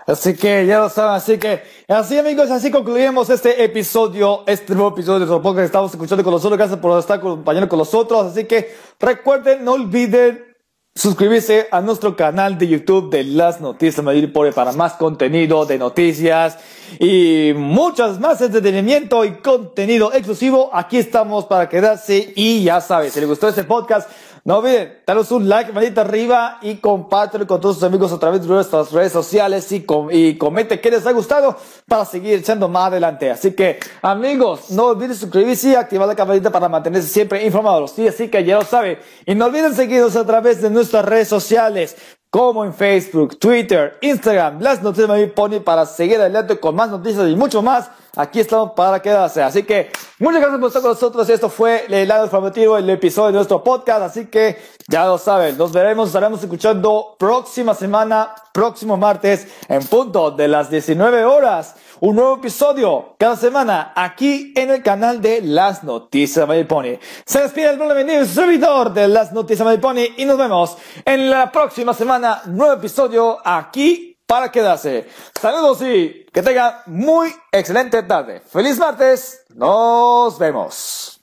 así 0.07 0.35
que 0.35 0.65
ya 0.65 0.79
lo 0.79 0.89
saben, 0.89 1.13
así 1.13 1.37
que, 1.37 1.61
así 1.87 2.17
amigos, 2.17 2.49
así 2.49 2.71
concluimos 2.71 3.29
este 3.29 3.63
episodio, 3.63 4.41
este 4.47 4.73
nuevo 4.73 4.89
episodio 4.89 5.19
de 5.19 5.25
nuestro 5.27 5.39
podcast 5.39 5.65
estamos 5.65 5.91
escuchando 5.91 6.23
con 6.23 6.33
nosotros, 6.33 6.57
gracias 6.57 6.79
por 6.79 6.97
estar 6.97 7.19
acompañando 7.19 7.69
con 7.69 7.77
nosotros, 7.77 8.25
así 8.25 8.45
que 8.45 8.75
recuerden, 8.99 9.63
no 9.63 9.73
olviden 9.73 10.49
suscribirse 10.95 11.67
a 11.71 11.79
nuestro 11.79 12.15
canal 12.15 12.57
de 12.57 12.67
YouTube 12.69 13.11
de 13.11 13.23
Las 13.23 13.61
Noticias 13.61 14.03
Pobre 14.33 14.51
para 14.51 14.71
más 14.71 14.93
contenido 14.93 15.65
de 15.65 15.77
noticias 15.77 16.57
y 16.99 17.53
muchas 17.55 18.19
más 18.19 18.41
entretenimiento 18.41 19.23
y 19.23 19.35
contenido 19.37 20.11
exclusivo. 20.11 20.71
Aquí 20.73 20.97
estamos 20.97 21.45
para 21.45 21.69
quedarse 21.69 22.33
y 22.35 22.63
ya 22.63 22.81
sabes, 22.81 23.13
si 23.13 23.19
les 23.19 23.29
gustó 23.29 23.47
este 23.47 23.63
podcast, 23.63 24.09
no 24.43 24.57
olviden, 24.57 24.99
daros 25.05 25.31
un 25.31 25.47
like, 25.49 25.71
manita 25.71 26.01
arriba 26.01 26.59
y 26.61 26.75
compártelo 26.75 27.45
con 27.45 27.59
todos 27.59 27.75
sus 27.75 27.83
amigos 27.83 28.11
a 28.11 28.19
través 28.19 28.41
de 28.41 28.47
nuestras 28.47 28.91
redes 28.91 29.11
sociales 29.11 29.71
y, 29.71 29.81
com 29.81 30.09
y 30.11 30.37
comente 30.37 30.79
qué 30.79 30.91
les 30.91 31.05
ha 31.05 31.11
gustado 31.11 31.57
para 31.87 32.05
seguir 32.05 32.39
echando 32.39 32.69
más 32.69 32.87
adelante. 32.87 33.31
Así 33.31 33.51
que, 33.51 33.79
amigos, 34.01 34.71
no 34.71 34.87
olviden 34.87 35.15
suscribirse 35.15 35.69
y 35.69 35.75
activar 35.75 36.07
la 36.07 36.15
campanita 36.15 36.51
para 36.51 36.69
mantenerse 36.69 37.09
siempre 37.09 37.45
informados. 37.45 37.91
Sí, 37.91 38.07
así 38.07 38.29
que 38.29 38.43
ya 38.43 38.57
lo 38.57 38.65
saben. 38.65 38.97
Y 39.25 39.35
no 39.35 39.45
olviden 39.45 39.75
seguirnos 39.75 40.15
a 40.15 40.25
través 40.25 40.61
de 40.61 40.69
nuestras 40.69 41.05
redes 41.05 41.27
sociales. 41.27 41.95
Como 42.29 42.63
en 42.63 42.73
Facebook, 42.73 43.39
Twitter, 43.39 43.97
Instagram, 44.01 44.61
las 44.61 44.83
noticias 44.83 45.09
de 45.09 45.27
Pony 45.27 45.59
para 45.63 45.85
seguir 45.85 46.19
adelante 46.19 46.59
con 46.59 46.75
más 46.75 46.89
noticias 46.89 47.27
y 47.27 47.35
mucho 47.35 47.61
más. 47.61 47.89
Aquí 48.15 48.39
estamos 48.39 48.71
para 48.71 49.01
quedarse. 49.01 49.41
Así 49.41 49.63
que 49.63 49.91
muchas 50.19 50.41
gracias 50.41 50.59
por 50.59 50.67
estar 50.67 50.81
con 50.81 50.91
nosotros. 50.91 51.29
Esto 51.29 51.49
fue 51.49 51.85
el 51.89 52.07
lado 52.07 52.25
informativo, 52.25 52.77
el 52.77 52.89
episodio 52.89 53.27
de 53.27 53.33
nuestro 53.33 53.63
podcast. 53.63 54.01
Así 54.01 54.27
que 54.27 54.61
ya 54.87 55.05
lo 55.05 55.17
saben, 55.17 55.57
nos 55.57 55.71
veremos, 55.71 56.09
estaremos 56.09 56.41
escuchando 56.41 57.15
próxima 57.17 57.73
semana, 57.73 58.35
próximo 58.53 58.97
martes, 58.97 59.47
en 59.67 59.83
punto 59.85 60.31
de 60.31 60.47
las 60.47 60.69
19 60.69 61.25
horas. 61.25 61.75
Un 62.01 62.15
nuevo 62.15 62.35
episodio 62.35 63.15
cada 63.17 63.35
semana 63.35 63.91
aquí 63.93 64.53
en 64.55 64.69
el 64.69 64.81
canal 64.81 65.21
de 65.21 65.41
Las 65.41 65.83
Noticias 65.83 66.47
de 66.47 66.63
Pony. 66.63 66.97
Se 67.25 67.41
despide 67.41 67.71
el 67.71 67.77
bienvenido 67.77 68.23
servidor 68.23 68.93
de 68.93 69.09
Las 69.09 69.33
Noticias 69.33 69.67
de 69.67 69.77
Pony 69.79 70.13
y 70.15 70.23
nos 70.23 70.37
vemos 70.37 70.77
en 71.03 71.29
la 71.29 71.51
próxima 71.51 71.93
semana. 71.93 72.41
Nuevo 72.45 72.71
episodio 72.71 73.39
aquí 73.43 74.17
para 74.25 74.49
quedarse. 74.49 75.09
Saludos 75.41 75.81
y 75.81 76.25
que 76.31 76.41
tengan 76.41 76.75
muy 76.85 77.35
excelente 77.51 78.01
tarde. 78.03 78.39
Feliz 78.39 78.77
martes. 78.77 79.43
Nos 79.53 80.39
vemos. 80.39 81.18